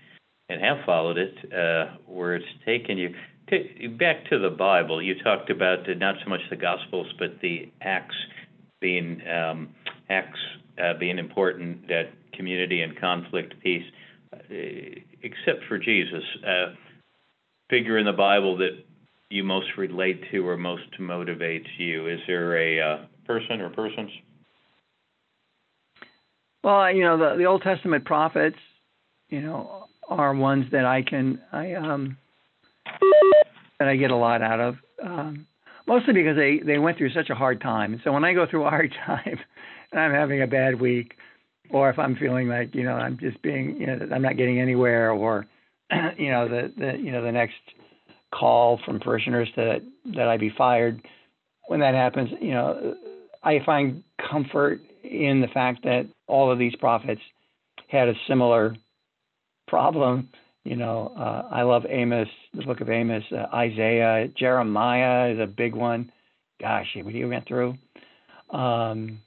and 0.49 0.61
have 0.61 0.85
followed 0.85 1.17
it 1.17 1.35
uh, 1.53 1.95
where 2.05 2.35
it's 2.35 2.45
taken 2.65 2.97
you. 2.97 3.13
Back 3.97 4.25
to 4.29 4.39
the 4.39 4.49
Bible, 4.49 5.01
you 5.01 5.15
talked 5.23 5.49
about 5.49 5.79
not 5.97 6.15
so 6.23 6.29
much 6.29 6.41
the 6.49 6.55
Gospels, 6.55 7.07
but 7.17 7.39
the 7.41 7.71
Acts 7.81 8.15
being 8.81 9.21
um, 9.27 9.69
Acts 10.09 10.39
uh, 10.81 10.93
being 10.99 11.17
important, 11.17 11.87
that 11.87 12.11
community 12.33 12.81
and 12.81 12.99
conflict 12.99 13.53
peace. 13.61 13.85
Uh, 14.33 14.37
except 15.23 15.63
for 15.67 15.79
Jesus, 15.79 16.23
uh, 16.47 16.75
figure 17.69 17.97
in 17.97 18.05
the 18.05 18.13
Bible 18.13 18.57
that 18.57 18.83
you 19.29 19.43
most 19.43 19.67
relate 19.77 20.23
to 20.31 20.47
or 20.47 20.57
most 20.57 20.83
motivates 20.99 21.67
you? 21.77 22.07
Is 22.07 22.19
there 22.27 22.57
a 22.57 22.79
uh, 22.79 23.05
person 23.25 23.61
or 23.61 23.69
persons? 23.69 24.11
Well, 26.63 26.91
you 26.93 27.03
know, 27.03 27.17
the, 27.17 27.37
the 27.37 27.45
Old 27.45 27.61
Testament 27.61 28.05
prophets, 28.05 28.57
you 29.29 29.41
know, 29.41 29.85
are 30.07 30.33
ones 30.33 30.65
that 30.71 30.85
I 30.85 31.03
can 31.03 31.39
I 31.51 31.73
um 31.73 32.17
that 33.79 33.87
I 33.87 33.95
get 33.95 34.11
a 34.11 34.15
lot 34.15 34.41
out 34.41 34.59
of. 34.59 34.75
Um, 35.03 35.47
mostly 35.87 36.13
because 36.13 36.35
they 36.35 36.59
they 36.65 36.77
went 36.77 36.97
through 36.97 37.11
such 37.11 37.29
a 37.29 37.35
hard 37.35 37.61
time. 37.61 37.93
And 37.93 38.01
so 38.03 38.11
when 38.11 38.23
I 38.23 38.33
go 38.33 38.45
through 38.49 38.63
a 38.67 38.69
hard 38.69 38.93
time 39.05 39.39
and 39.91 39.99
I'm 39.99 40.13
having 40.13 40.41
a 40.41 40.47
bad 40.47 40.79
week, 40.79 41.13
or 41.71 41.89
if 41.89 41.99
I'm 41.99 42.15
feeling 42.15 42.47
like 42.47 42.75
you 42.75 42.83
know 42.83 42.93
I'm 42.93 43.17
just 43.17 43.41
being 43.41 43.75
you 43.77 43.87
know 43.87 43.99
I'm 44.13 44.21
not 44.21 44.37
getting 44.37 44.59
anywhere, 44.59 45.11
or 45.11 45.45
you 46.17 46.31
know 46.31 46.47
the 46.47 46.71
the 46.77 46.97
you 46.97 47.11
know 47.11 47.23
the 47.23 47.31
next 47.31 47.55
call 48.33 48.79
from 48.85 48.99
parishioners 48.99 49.49
that 49.55 49.81
that 50.15 50.27
I 50.27 50.37
be 50.37 50.53
fired. 50.57 51.01
When 51.67 51.81
that 51.81 51.93
happens, 51.93 52.29
you 52.41 52.51
know, 52.51 52.95
I 53.43 53.59
find 53.63 54.03
comfort 54.29 54.81
in 55.03 55.39
the 55.39 55.47
fact 55.47 55.83
that 55.83 56.07
all 56.27 56.51
of 56.51 56.57
these 56.57 56.75
prophets 56.75 57.21
had 57.87 58.07
a 58.07 58.13
similar 58.27 58.75
problem. 59.67 60.29
You 60.65 60.75
know, 60.75 61.13
uh, 61.17 61.53
I 61.53 61.63
love 61.63 61.83
Amos, 61.87 62.27
the 62.53 62.63
book 62.63 62.81
of 62.81 62.89
Amos, 62.89 63.23
uh, 63.31 63.45
Isaiah, 63.55 64.27
Jeremiah 64.37 65.31
is 65.33 65.39
a 65.39 65.47
big 65.47 65.73
one. 65.73 66.11
Gosh, 66.61 66.87
what 67.01 67.13
you 67.13 67.29
went 67.29 67.47
through. 67.47 67.75
Um, 68.49 69.19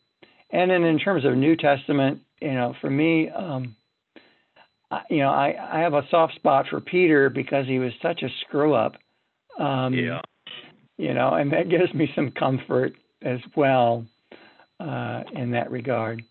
and 0.51 0.70
then 0.70 0.85
in 0.85 0.99
terms 0.99 1.24
of 1.24 1.35
New 1.35 1.57
Testament, 1.57 2.20
you 2.41 2.53
know, 2.53 2.74
for 2.80 2.91
me, 2.91 3.30
um, 3.30 3.74
you 5.09 5.18
know, 5.18 5.30
I, 5.30 5.55
I 5.72 5.80
have 5.80 5.95
a 5.95 6.03
soft 6.11 6.35
spot 6.35 6.66
for 6.68 6.80
Peter 6.80 7.30
because 7.30 7.66
he 7.66 7.78
was 7.78 7.93
such 8.03 8.22
a 8.22 8.28
screw 8.43 8.74
up. 8.74 8.97
Um, 9.59 9.95
yeah. 9.95 10.20
You 10.99 11.14
know, 11.14 11.35
and 11.35 11.51
that 11.53 11.70
gives 11.70 11.93
me 11.95 12.11
some 12.14 12.30
comfort 12.30 12.93
as 13.22 13.41
well 13.57 14.05
uh, 14.78 15.22
in 15.35 15.53
that 15.53 15.70
regard. 15.70 16.22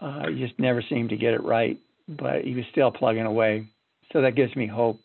Uh, 0.00 0.28
he 0.28 0.44
just 0.44 0.58
never 0.58 0.82
seemed 0.88 1.10
to 1.10 1.16
get 1.16 1.34
it 1.34 1.44
right, 1.44 1.78
but 2.08 2.42
he 2.42 2.54
was 2.54 2.64
still 2.72 2.90
plugging 2.90 3.26
away. 3.26 3.68
So 4.14 4.22
that 4.22 4.34
gives 4.34 4.56
me 4.56 4.66
hope. 4.66 5.00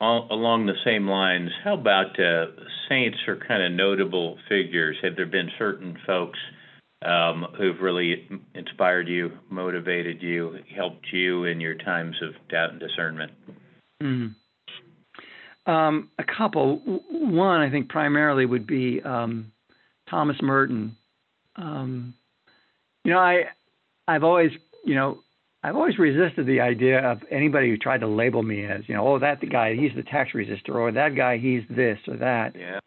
All, 0.00 0.26
along 0.32 0.66
the 0.66 0.74
same 0.84 1.06
lines, 1.06 1.50
how 1.62 1.74
about 1.74 2.18
uh, 2.18 2.46
saints 2.88 3.18
or 3.28 3.36
kind 3.36 3.62
of 3.62 3.70
notable 3.70 4.36
figures? 4.48 4.96
Have 5.04 5.14
there 5.14 5.26
been 5.26 5.50
certain 5.56 5.96
folks? 6.04 6.38
um, 7.04 7.46
who've 7.56 7.80
really 7.80 8.28
inspired 8.54 9.08
you, 9.08 9.32
motivated 9.50 10.22
you, 10.22 10.58
helped 10.74 11.06
you 11.12 11.44
in 11.44 11.60
your 11.60 11.74
times 11.74 12.16
of 12.22 12.34
doubt 12.48 12.70
and 12.70 12.80
discernment? 12.80 13.32
Mm. 14.02 14.34
Um, 15.66 16.10
a 16.18 16.24
couple. 16.24 16.80
One, 17.10 17.60
I 17.60 17.70
think, 17.70 17.88
primarily 17.88 18.46
would 18.46 18.66
be 18.66 19.00
um, 19.02 19.52
Thomas 20.08 20.36
Merton. 20.42 20.96
Um, 21.56 22.14
you 23.04 23.12
know, 23.12 23.18
I, 23.18 23.44
I've 24.06 24.24
always, 24.24 24.50
you 24.84 24.94
know, 24.94 25.20
I've 25.62 25.76
always 25.76 25.98
resisted 25.98 26.46
the 26.46 26.60
idea 26.60 26.98
of 26.98 27.20
anybody 27.30 27.70
who 27.70 27.76
tried 27.76 28.00
to 28.00 28.08
label 28.08 28.42
me 28.42 28.64
as, 28.64 28.82
you 28.88 28.94
know, 28.94 29.06
oh, 29.06 29.18
that 29.20 29.40
the 29.40 29.46
guy, 29.46 29.74
he's 29.76 29.92
the 29.94 30.02
tax 30.02 30.32
resistor, 30.34 30.74
or 30.74 30.90
that 30.90 31.14
guy, 31.14 31.38
he's 31.38 31.62
this 31.70 31.98
or 32.08 32.16
that. 32.16 32.54
Yeah. 32.56 32.80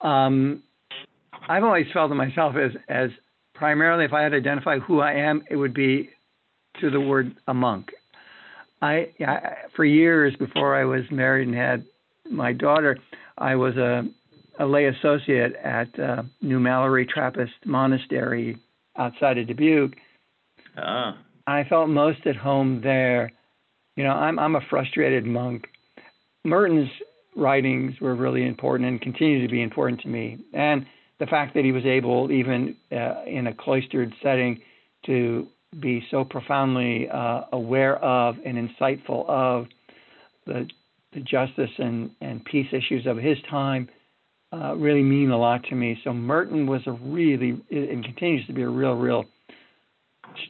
Um, 0.00 0.62
I've 1.48 1.64
always 1.64 1.86
felt 1.92 2.10
of 2.10 2.16
myself 2.16 2.54
as 2.56 2.70
as 2.88 3.10
primarily, 3.54 4.04
if 4.04 4.12
I 4.12 4.22
had 4.22 4.30
to 4.30 4.36
identify 4.36 4.78
who 4.78 5.00
I 5.00 5.12
am, 5.12 5.42
it 5.50 5.56
would 5.56 5.74
be 5.74 6.10
to 6.80 6.90
the 6.90 7.00
word 7.00 7.36
a 7.46 7.54
monk. 7.54 7.90
I, 8.80 9.08
I 9.20 9.54
for 9.76 9.84
years 9.84 10.34
before 10.36 10.74
I 10.74 10.84
was 10.84 11.02
married 11.10 11.48
and 11.48 11.56
had 11.56 11.84
my 12.30 12.52
daughter, 12.52 12.98
I 13.38 13.54
was 13.56 13.76
a, 13.76 14.04
a 14.58 14.66
lay 14.66 14.86
associate 14.86 15.54
at 15.56 15.98
uh, 15.98 16.22
New 16.40 16.58
Melleray 16.58 17.08
Trappist 17.08 17.52
Monastery 17.64 18.58
outside 18.96 19.38
of 19.38 19.46
Dubuque. 19.46 19.96
Ah. 20.76 21.18
I 21.46 21.64
felt 21.64 21.88
most 21.88 22.26
at 22.26 22.36
home 22.36 22.80
there. 22.82 23.32
You 23.96 24.04
know, 24.04 24.10
I'm 24.10 24.38
I'm 24.38 24.56
a 24.56 24.60
frustrated 24.70 25.24
monk. 25.26 25.66
Merton's 26.44 26.90
writings 27.36 27.94
were 28.00 28.14
really 28.14 28.46
important 28.46 28.88
and 28.88 29.00
continue 29.00 29.46
to 29.46 29.50
be 29.50 29.62
important 29.62 30.00
to 30.02 30.08
me. 30.08 30.38
And 30.52 30.86
the 31.18 31.26
fact 31.26 31.54
that 31.54 31.64
he 31.64 31.72
was 31.72 31.84
able, 31.84 32.30
even 32.30 32.76
uh, 32.92 33.24
in 33.26 33.46
a 33.46 33.54
cloistered 33.54 34.12
setting, 34.22 34.60
to 35.06 35.46
be 35.80 36.04
so 36.10 36.24
profoundly 36.24 37.08
uh, 37.08 37.42
aware 37.52 37.96
of 37.96 38.36
and 38.44 38.56
insightful 38.56 39.28
of 39.28 39.66
the 40.46 40.68
the 41.12 41.20
justice 41.20 41.70
and, 41.78 42.10
and 42.20 42.44
peace 42.44 42.66
issues 42.72 43.06
of 43.06 43.16
his 43.16 43.38
time 43.48 43.88
uh, 44.52 44.74
really 44.74 45.02
mean 45.02 45.30
a 45.30 45.38
lot 45.38 45.62
to 45.64 45.74
me. 45.74 45.98
So 46.04 46.12
Merton 46.12 46.66
was 46.66 46.82
a 46.86 46.92
really 46.92 47.60
and 47.70 48.04
continues 48.04 48.46
to 48.48 48.52
be 48.52 48.62
a 48.62 48.68
real, 48.68 48.94
real 48.94 49.24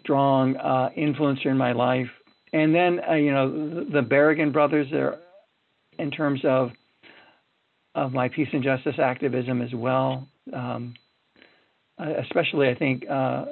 strong 0.01 0.57
uh, 0.57 0.91
influencer 0.97 1.47
in 1.47 1.57
my 1.57 1.73
life. 1.73 2.09
And 2.53 2.75
then 2.75 3.01
uh, 3.09 3.15
you 3.15 3.33
know 3.33 3.51
the, 3.51 3.85
the 3.85 4.01
Berrigan 4.01 4.53
brothers 4.53 4.93
are 4.93 5.19
in 5.99 6.11
terms 6.11 6.41
of 6.45 6.71
of 7.95 8.13
my 8.13 8.29
peace 8.29 8.49
and 8.53 8.63
justice 8.63 8.97
activism 8.99 9.63
as 9.63 9.73
well. 9.75 10.29
Um, 10.53 10.95
especially, 11.99 12.69
I 12.69 12.75
think 12.75 13.09
uh, 13.09 13.45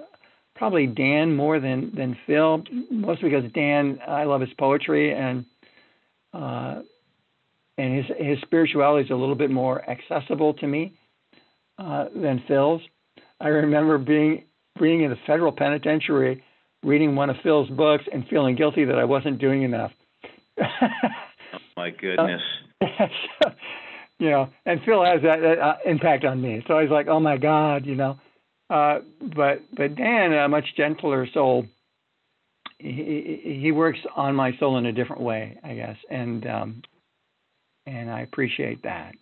probably 0.56 0.86
Dan 0.86 1.34
more 1.34 1.60
than 1.60 1.92
than 1.94 2.16
Phil, 2.26 2.62
mostly 2.90 3.30
because 3.30 3.50
Dan, 3.52 3.98
I 4.06 4.24
love 4.24 4.40
his 4.40 4.52
poetry 4.58 5.14
and 5.14 5.44
uh, 6.32 6.82
and 7.78 7.96
his 7.96 8.16
his 8.18 8.38
spirituality 8.42 9.04
is 9.04 9.10
a 9.10 9.14
little 9.16 9.34
bit 9.34 9.50
more 9.50 9.88
accessible 9.88 10.54
to 10.54 10.66
me 10.66 10.94
uh, 11.78 12.06
than 12.14 12.42
Phil's. 12.46 12.82
I 13.40 13.48
remember 13.48 13.98
being 13.98 14.44
being 14.80 15.02
in 15.02 15.10
the 15.10 15.16
federal 15.26 15.52
penitentiary, 15.52 16.42
reading 16.82 17.14
one 17.14 17.30
of 17.30 17.36
Phil's 17.42 17.68
books, 17.70 18.04
and 18.12 18.26
feeling 18.28 18.56
guilty 18.56 18.84
that 18.84 18.98
I 18.98 19.04
wasn't 19.04 19.38
doing 19.38 19.62
enough. 19.62 19.92
oh 20.60 21.58
my 21.76 21.90
goodness. 21.90 22.42
Uh, 22.82 23.50
you 24.18 24.30
know, 24.30 24.48
and 24.66 24.80
Phil 24.84 25.04
has 25.04 25.22
that, 25.22 25.40
that 25.40 25.58
uh, 25.58 25.76
impact 25.84 26.24
on 26.24 26.40
me. 26.40 26.62
So 26.66 26.74
I 26.74 26.82
was 26.82 26.90
like, 26.90 27.08
oh 27.08 27.18
my 27.18 27.36
God, 27.36 27.86
you 27.86 27.96
know. 27.96 28.18
Uh, 28.70 29.00
but 29.34 29.62
but 29.76 29.96
Dan, 29.96 30.32
a 30.32 30.48
much 30.48 30.64
gentler 30.76 31.26
soul. 31.34 31.66
He, 32.78 33.58
he 33.60 33.72
works 33.72 33.98
on 34.16 34.34
my 34.34 34.56
soul 34.58 34.78
in 34.78 34.86
a 34.86 34.92
different 34.92 35.22
way, 35.22 35.58
I 35.62 35.74
guess, 35.74 35.96
and 36.08 36.46
um, 36.46 36.82
and 37.86 38.10
I 38.10 38.20
appreciate 38.20 38.82
that. 38.84 39.14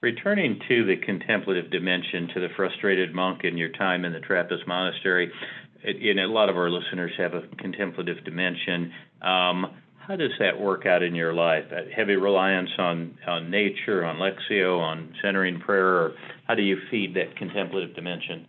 Returning 0.00 0.60
to 0.68 0.84
the 0.84 0.96
contemplative 1.04 1.70
dimension, 1.72 2.28
to 2.34 2.40
the 2.40 2.48
frustrated 2.56 3.14
monk 3.14 3.40
in 3.42 3.56
your 3.56 3.70
time 3.70 4.04
in 4.04 4.12
the 4.12 4.20
Trappist 4.20 4.62
monastery, 4.66 5.30
and 5.84 6.20
a 6.20 6.26
lot 6.26 6.48
of 6.48 6.56
our 6.56 6.70
listeners 6.70 7.10
have 7.18 7.34
a 7.34 7.42
contemplative 7.58 8.24
dimension. 8.24 8.92
Um, 9.22 9.74
how 10.08 10.16
does 10.16 10.30
that 10.38 10.58
work 10.58 10.86
out 10.86 11.02
in 11.02 11.14
your 11.14 11.34
life? 11.34 11.64
A 11.70 11.90
heavy 11.90 12.16
reliance 12.16 12.70
on, 12.78 13.18
on 13.26 13.50
nature, 13.50 14.04
on 14.04 14.16
Lectio, 14.16 14.80
on 14.80 15.12
centering 15.20 15.60
prayer, 15.60 16.12
how 16.46 16.54
do 16.54 16.62
you 16.62 16.78
feed 16.90 17.14
that 17.14 17.36
contemplative 17.36 17.94
dimension? 17.94 18.46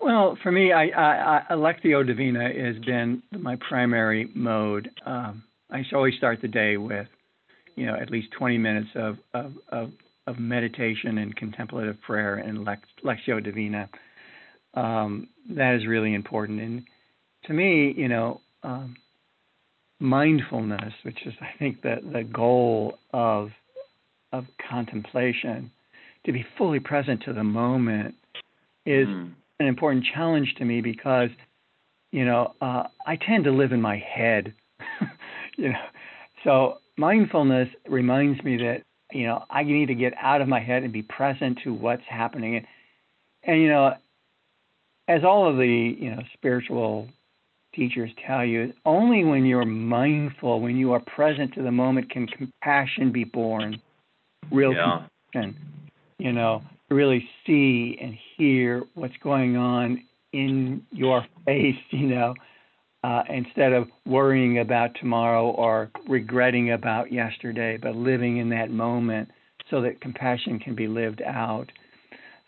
Well, 0.00 0.36
for 0.42 0.50
me, 0.50 0.72
I, 0.72 0.86
I, 0.86 1.42
I 1.50 1.52
Lectio 1.52 2.04
Divina 2.04 2.48
has 2.52 2.82
been 2.84 3.22
my 3.30 3.56
primary 3.68 4.28
mode. 4.34 4.90
Um, 5.06 5.44
I 5.70 5.82
always 5.94 6.14
start 6.16 6.42
the 6.42 6.48
day 6.48 6.76
with, 6.76 7.06
you 7.76 7.86
know, 7.86 7.94
at 7.94 8.10
least 8.10 8.28
20 8.36 8.58
minutes 8.58 8.88
of, 8.96 9.16
of, 9.34 9.52
of, 9.68 9.90
of 10.26 10.38
meditation 10.38 11.18
and 11.18 11.34
contemplative 11.36 12.00
prayer 12.02 12.36
and 12.36 12.66
Lectio 13.04 13.42
Divina. 13.42 13.88
Um, 14.74 15.28
that 15.50 15.74
is 15.74 15.86
really 15.86 16.14
important. 16.14 16.60
And 16.60 16.84
to 17.44 17.52
me, 17.52 17.94
you 17.96 18.08
know, 18.08 18.40
um, 18.62 18.96
mindfulness, 20.00 20.92
which 21.02 21.18
is 21.26 21.34
I 21.40 21.56
think 21.58 21.82
the 21.82 21.96
the 22.12 22.24
goal 22.24 22.98
of 23.12 23.50
of 24.32 24.46
contemplation, 24.68 25.70
to 26.26 26.32
be 26.32 26.44
fully 26.58 26.80
present 26.80 27.22
to 27.24 27.32
the 27.32 27.44
moment, 27.44 28.14
is 28.84 29.06
mm. 29.06 29.32
an 29.60 29.66
important 29.66 30.04
challenge 30.12 30.54
to 30.58 30.64
me 30.64 30.80
because, 30.80 31.30
you 32.10 32.24
know, 32.24 32.54
uh, 32.60 32.84
I 33.06 33.16
tend 33.16 33.44
to 33.44 33.52
live 33.52 33.70
in 33.70 33.80
my 33.80 33.96
head, 33.96 34.52
you 35.56 35.68
know, 35.68 35.78
so 36.42 36.78
mindfulness 36.96 37.68
reminds 37.88 38.42
me 38.42 38.56
that 38.56 38.82
you 39.14 39.26
know 39.26 39.44
I 39.50 39.62
need 39.62 39.86
to 39.86 39.94
get 39.94 40.12
out 40.20 40.40
of 40.40 40.48
my 40.48 40.60
head 40.60 40.82
and 40.82 40.92
be 40.92 41.02
present 41.02 41.60
to 41.64 41.72
what's 41.72 42.02
happening, 42.08 42.56
and, 42.56 42.66
and 43.44 43.62
you 43.62 43.68
know, 43.68 43.94
as 45.08 45.24
all 45.24 45.48
of 45.48 45.56
the 45.56 45.96
you 45.98 46.10
know 46.10 46.22
spiritual 46.34 47.08
teachers 47.74 48.10
tell 48.26 48.44
you 48.44 48.72
only 48.84 49.24
when 49.24 49.44
you're 49.44 49.64
mindful, 49.64 50.60
when 50.60 50.76
you 50.76 50.92
are 50.92 51.00
present 51.00 51.54
to 51.54 51.62
the 51.62 51.72
moment, 51.72 52.10
can 52.10 52.26
compassion 52.26 53.10
be 53.12 53.24
born. 53.24 53.80
Real 54.50 54.72
yeah. 54.72 55.06
compassion, 55.32 55.56
you 56.18 56.32
know, 56.32 56.62
really 56.90 57.28
see 57.46 57.98
and 58.00 58.16
hear 58.36 58.84
what's 58.94 59.16
going 59.22 59.56
on 59.56 60.02
in 60.32 60.82
your 60.90 61.24
face, 61.44 61.76
you 61.90 62.06
know, 62.08 62.34
uh, 63.04 63.22
instead 63.28 63.74
of 63.74 63.86
worrying 64.06 64.60
about 64.60 64.94
tomorrow 64.98 65.50
or 65.50 65.90
regretting 66.08 66.72
about 66.72 67.12
yesterday, 67.12 67.76
but 67.76 67.94
living 67.94 68.38
in 68.38 68.48
that 68.48 68.70
moment 68.70 69.28
so 69.70 69.82
that 69.82 70.00
compassion 70.00 70.58
can 70.58 70.74
be 70.74 70.88
lived 70.88 71.20
out. 71.20 71.70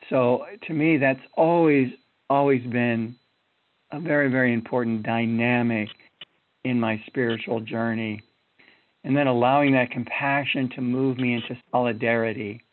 So 0.08 0.46
to 0.66 0.72
me, 0.72 0.96
that's 0.96 1.20
always, 1.36 1.88
always 2.30 2.62
been 2.62 3.16
a 3.92 4.00
very, 4.00 4.30
very 4.30 4.54
important 4.54 5.02
dynamic 5.02 5.90
in 6.64 6.80
my 6.80 7.02
spiritual 7.06 7.60
journey. 7.60 8.22
And 9.04 9.14
then 9.14 9.26
allowing 9.26 9.72
that 9.72 9.90
compassion 9.90 10.70
to 10.74 10.80
move 10.80 11.18
me 11.18 11.34
into 11.34 11.60
solidarity. 11.70 12.64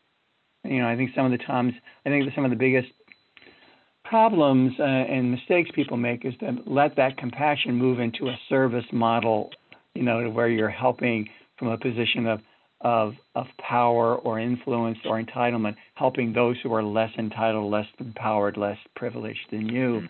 You 0.63 0.81
know, 0.81 0.87
I 0.87 0.95
think 0.95 1.11
some 1.13 1.25
of 1.25 1.37
the 1.37 1.45
times, 1.45 1.73
I 2.05 2.09
think 2.09 2.31
some 2.33 2.45
of 2.45 2.49
the 2.49 2.55
biggest 2.55 2.87
problems 4.13 4.73
uh, 4.79 4.83
and 4.83 5.31
mistakes 5.31 5.71
people 5.73 5.97
make 5.97 6.23
is 6.23 6.35
to 6.39 6.55
let 6.67 6.95
that 6.95 7.17
compassion 7.17 7.73
move 7.73 7.99
into 7.99 8.27
a 8.27 8.39
service 8.47 8.85
model, 8.91 9.49
you 9.95 10.03
know, 10.03 10.29
where 10.29 10.47
you're 10.47 10.69
helping 10.69 11.27
from 11.57 11.69
a 11.69 11.77
position 11.79 12.27
of 12.27 12.39
of 12.81 13.15
of 13.33 13.47
power 13.57 14.17
or 14.17 14.39
influence 14.39 14.99
or 15.05 15.19
entitlement, 15.19 15.75
helping 15.95 16.31
those 16.31 16.55
who 16.61 16.71
are 16.71 16.83
less 16.83 17.09
entitled, 17.17 17.71
less 17.71 17.87
empowered, 17.97 18.55
less 18.55 18.77
privileged 18.95 19.47
than 19.51 19.67
you. 19.67 20.01
Mm-hmm 20.01 20.05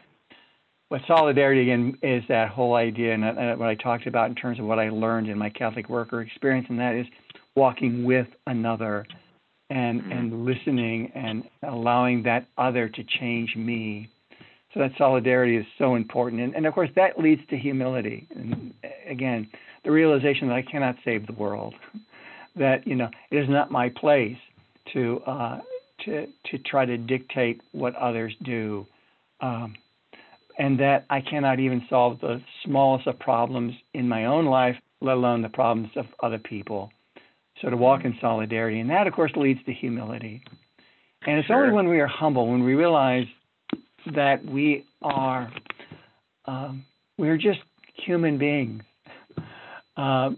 what 0.89 1.01
solidarity 1.07 1.61
again 1.61 1.97
is 2.03 2.21
that 2.29 2.49
whole 2.49 2.75
idea 2.75 3.15
and, 3.15 3.23
and 3.23 3.59
what 3.59 3.67
I 3.67 3.73
talked 3.73 4.05
about 4.05 4.29
in 4.29 4.35
terms 4.35 4.59
of 4.59 4.65
what 4.65 4.77
I 4.77 4.89
learned 4.89 5.27
in 5.27 5.39
my 5.39 5.49
Catholic 5.49 5.89
worker 5.89 6.21
experience, 6.21 6.67
and 6.69 6.77
that 6.77 6.93
is 6.93 7.07
walking 7.55 8.03
with 8.03 8.27
another 8.45 9.07
and 9.69 10.01
mm-hmm. 10.01 10.11
and 10.11 10.45
listening 10.45 11.11
and 11.15 11.43
allowing 11.67 12.23
that 12.23 12.47
other 12.57 12.89
to 12.89 13.03
change 13.19 13.55
me. 13.55 14.09
So 14.73 14.79
that 14.79 14.91
solidarity 14.97 15.57
is 15.57 15.65
so 15.77 15.95
important, 15.95 16.41
and, 16.41 16.55
and 16.55 16.65
of 16.65 16.73
course 16.73 16.89
that 16.95 17.19
leads 17.19 17.41
to 17.49 17.57
humility. 17.57 18.27
And 18.35 18.73
again, 19.07 19.47
the 19.83 19.91
realization 19.91 20.47
that 20.47 20.55
I 20.55 20.63
cannot 20.63 20.95
save 21.05 21.27
the 21.27 21.33
world, 21.33 21.75
that 22.55 22.87
you 22.87 22.95
know 22.95 23.09
it 23.31 23.37
is 23.37 23.49
not 23.49 23.71
my 23.71 23.89
place 23.89 24.37
to 24.93 25.21
uh, 25.27 25.59
to 26.05 26.27
to 26.51 26.57
try 26.59 26.85
to 26.85 26.97
dictate 26.97 27.61
what 27.71 27.95
others 27.95 28.33
do. 28.43 28.85
Um, 29.41 29.75
and 30.57 30.79
that 30.79 31.05
I 31.09 31.21
cannot 31.21 31.59
even 31.59 31.83
solve 31.89 32.19
the 32.19 32.41
smallest 32.63 33.07
of 33.07 33.19
problems 33.19 33.73
in 33.93 34.07
my 34.07 34.25
own 34.25 34.45
life, 34.45 34.75
let 35.01 35.17
alone 35.17 35.41
the 35.41 35.49
problems 35.49 35.89
of 35.95 36.05
other 36.21 36.37
people. 36.37 36.91
So 37.63 37.69
to 37.69 37.77
walk 37.77 38.03
in 38.03 38.15
solidarity, 38.19 38.81
and 38.81 38.89
that 38.89 39.07
of 39.07 39.13
course 39.13 39.31
leads 39.35 39.63
to 39.65 39.73
humility. 39.73 40.43
And 41.25 41.39
it's 41.39 41.47
sure. 41.47 41.63
only 41.63 41.73
when 41.73 41.87
we 41.87 42.01
are 42.01 42.07
humble, 42.07 42.51
when 42.51 42.63
we 42.63 42.73
realize 42.73 43.25
that 44.13 44.43
we 44.43 44.85
are 45.01 45.49
um, 46.45 46.83
we're 47.17 47.37
just 47.37 47.59
human 47.95 48.37
beings. 48.37 48.83
Uh, 49.95 50.31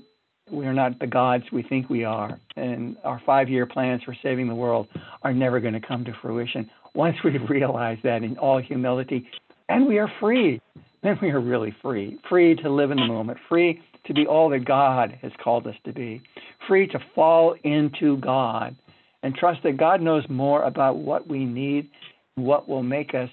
we 0.51 0.67
are 0.67 0.73
not 0.73 0.99
the 0.99 1.07
gods 1.07 1.43
we 1.51 1.63
think 1.63 1.89
we 1.89 2.03
are, 2.03 2.39
and 2.55 2.95
our 3.03 3.19
five-year 3.25 3.65
plans 3.65 4.03
for 4.03 4.15
saving 4.21 4.47
the 4.47 4.53
world 4.53 4.87
are 5.23 5.33
never 5.33 5.59
going 5.59 5.73
to 5.73 5.79
come 5.79 6.05
to 6.05 6.13
fruition. 6.21 6.69
Once 6.93 7.15
we 7.23 7.37
realize 7.49 7.97
that 8.03 8.21
in 8.21 8.37
all 8.37 8.61
humility, 8.61 9.27
and 9.67 9.87
we 9.87 9.97
are 9.97 10.11
free. 10.19 10.61
Then 11.01 11.17
we 11.21 11.29
are 11.31 11.39
really 11.39 11.75
free, 11.81 12.19
free 12.29 12.55
to 12.57 12.69
live 12.69 12.91
in 12.91 12.97
the 12.97 13.07
moment, 13.07 13.39
free 13.49 13.81
to 14.05 14.13
be 14.13 14.25
all 14.27 14.49
that 14.49 14.65
God 14.65 15.17
has 15.21 15.31
called 15.43 15.67
us 15.67 15.75
to 15.85 15.93
be, 15.93 16.21
free 16.67 16.87
to 16.87 16.99
fall 17.13 17.55
into 17.63 18.17
God 18.17 18.75
and 19.23 19.33
trust 19.35 19.63
that 19.63 19.77
God 19.77 20.01
knows 20.01 20.23
more 20.29 20.63
about 20.63 20.97
what 20.97 21.27
we 21.27 21.45
need, 21.45 21.89
what 22.35 22.69
will 22.69 22.83
make 22.83 23.15
us 23.15 23.29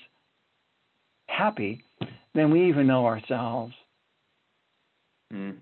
happy 1.27 1.85
than 2.35 2.51
we 2.51 2.69
even 2.69 2.87
know 2.87 3.07
ourselves. 3.07 3.75
Mm. 5.33 5.57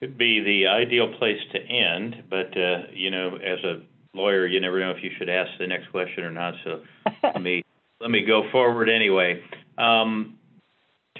Could 0.00 0.18
be 0.18 0.40
the 0.40 0.68
ideal 0.68 1.12
place 1.18 1.40
to 1.52 1.58
end, 1.58 2.24
but 2.30 2.56
uh, 2.56 2.82
you 2.92 3.10
know, 3.10 3.36
as 3.36 3.58
a 3.64 3.80
lawyer, 4.14 4.46
you 4.46 4.60
never 4.60 4.78
know 4.78 4.90
if 4.90 5.02
you 5.02 5.10
should 5.18 5.28
ask 5.28 5.50
the 5.58 5.66
next 5.66 5.90
question 5.90 6.24
or 6.24 6.30
not. 6.30 6.54
So 6.64 6.82
let 7.22 7.42
me 7.42 7.64
let 8.00 8.10
me 8.10 8.24
go 8.24 8.48
forward 8.52 8.88
anyway. 8.88 9.42
Um, 9.76 10.36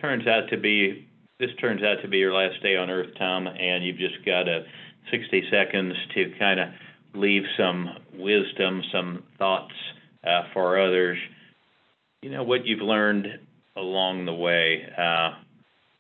turns 0.01 0.27
out 0.27 0.49
to 0.51 0.57
be 0.57 1.08
this 1.39 1.51
turns 1.61 1.83
out 1.83 2.03
to 2.03 2.09
be 2.09 2.19
your 2.19 2.35
last 2.35 2.61
day 2.63 2.77
on 2.77 2.91
Earth, 2.91 3.11
Tom, 3.19 3.47
and 3.47 3.85
you've 3.85 3.99
just 3.99 4.25
got 4.25 4.49
a 4.49 4.65
60 5.11 5.45
seconds 5.51 5.95
to 6.15 6.33
kind 6.39 6.61
of 6.61 6.69
leave 7.15 7.43
some 7.57 7.89
wisdom, 8.15 8.83
some 8.93 9.23
thoughts 9.39 9.73
uh, 10.27 10.43
for 10.53 10.81
others. 10.81 11.19
You 12.23 12.31
know 12.31 12.43
what 12.43 12.67
you've 12.67 12.83
learned 12.83 13.27
along 13.77 14.27
the 14.27 14.35
way. 14.35 14.83
Uh, 14.97 15.35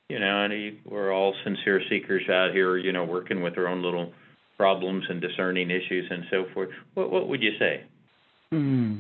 you 0.09 0.18
know, 0.18 0.45
and 0.45 0.78
we're 0.84 1.12
all 1.12 1.34
sincere 1.45 1.82
seekers 1.89 2.28
out 2.28 2.51
here, 2.53 2.76
you 2.76 2.93
know, 2.93 3.05
working 3.05 3.43
with 3.43 3.57
our 3.59 3.68
own 3.68 3.82
little 3.82 4.12
problems 4.57 5.05
and 5.09 5.20
discerning 5.20 5.70
issues 5.70 6.07
and 6.11 6.24
so 6.30 6.47
forth. 6.53 6.70
What 6.95 7.11
what 7.11 7.28
would 7.28 7.43
you 7.43 7.53
say? 7.59 7.84
Hmm. 8.51 8.99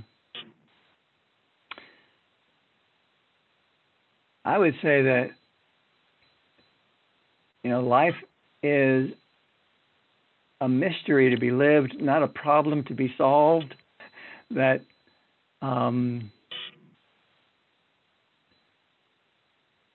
I 4.44 4.56
would 4.56 4.74
say 4.80 5.02
that 5.02 5.30
you 7.62 7.70
know 7.70 7.80
life 7.80 8.14
is 8.62 9.10
a 10.60 10.68
mystery 10.68 11.30
to 11.30 11.36
be 11.36 11.50
lived, 11.50 11.94
not 12.00 12.22
a 12.22 12.28
problem 12.28 12.84
to 12.84 12.94
be 12.94 13.12
solved. 13.16 13.74
That 14.50 14.80
um, 15.60 16.32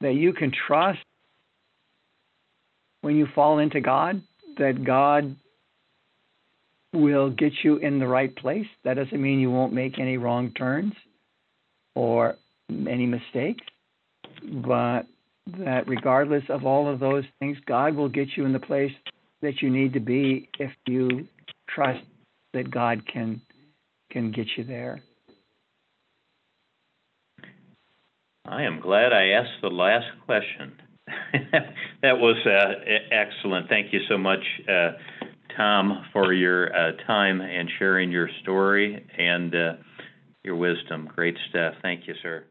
that 0.02 0.14
you 0.14 0.32
can 0.32 0.52
trust 0.68 1.00
when 3.02 3.16
you 3.16 3.28
fall 3.34 3.58
into 3.58 3.82
God, 3.82 4.22
that 4.58 4.84
God 4.84 5.36
will 6.94 7.30
get 7.30 7.54
you 7.64 7.78
in 7.78 8.00
the 8.00 8.08
right 8.08 8.34
place. 8.36 8.68
That 8.84 8.94
doesn't 8.96 9.22
mean 9.22 9.40
you 9.40 9.50
won't 9.50 9.74
make 9.74 9.98
any 9.98 10.18
wrong 10.18 10.52
turns 10.52 10.94
or 11.96 12.36
any 12.70 13.06
mistakes, 13.06 13.66
but 14.44 15.04
that 15.48 15.88
regardless 15.88 16.44
of 16.50 16.66
all 16.66 16.92
of 16.92 17.00
those 17.00 17.26
things, 17.40 17.58
God 17.66 17.96
will 17.96 18.10
get 18.10 18.30
you 18.36 18.46
in 18.46 18.54
the 18.54 18.60
place 18.60 18.94
that 19.42 19.62
you 19.62 19.70
need 19.70 19.94
to 19.94 20.00
be 20.00 20.50
if 20.60 20.72
you 20.88 21.28
trust 21.70 22.04
that 22.54 22.72
God 22.72 23.04
can 23.12 23.42
can 24.12 24.32
get 24.32 24.48
you 24.58 24.64
there. 24.64 25.02
I 28.46 28.64
am 28.64 28.80
glad 28.80 29.14
I 29.14 29.30
asked 29.30 29.62
the 29.62 29.70
last 29.70 30.06
question. 30.26 30.74
that 32.02 32.18
was 32.20 32.36
uh, 32.46 32.74
excellent. 33.12 33.70
Thank 33.70 33.92
you 33.92 34.02
so 34.10 34.18
much, 34.18 34.44
uh, 34.70 34.92
Tom, 35.58 36.06
for 36.14 36.34
your 36.34 36.74
uh, 36.76 36.92
time 37.08 37.42
and 37.42 37.70
sharing 37.80 38.12
your 38.12 38.30
story 38.42 39.06
and 39.18 39.56
uh, 39.56 39.74
your 40.44 40.56
wisdom. 40.56 41.10
Great 41.14 41.38
stuff. 41.50 41.74
Thank 41.82 42.08
you, 42.08 42.14
sir. 42.22 42.46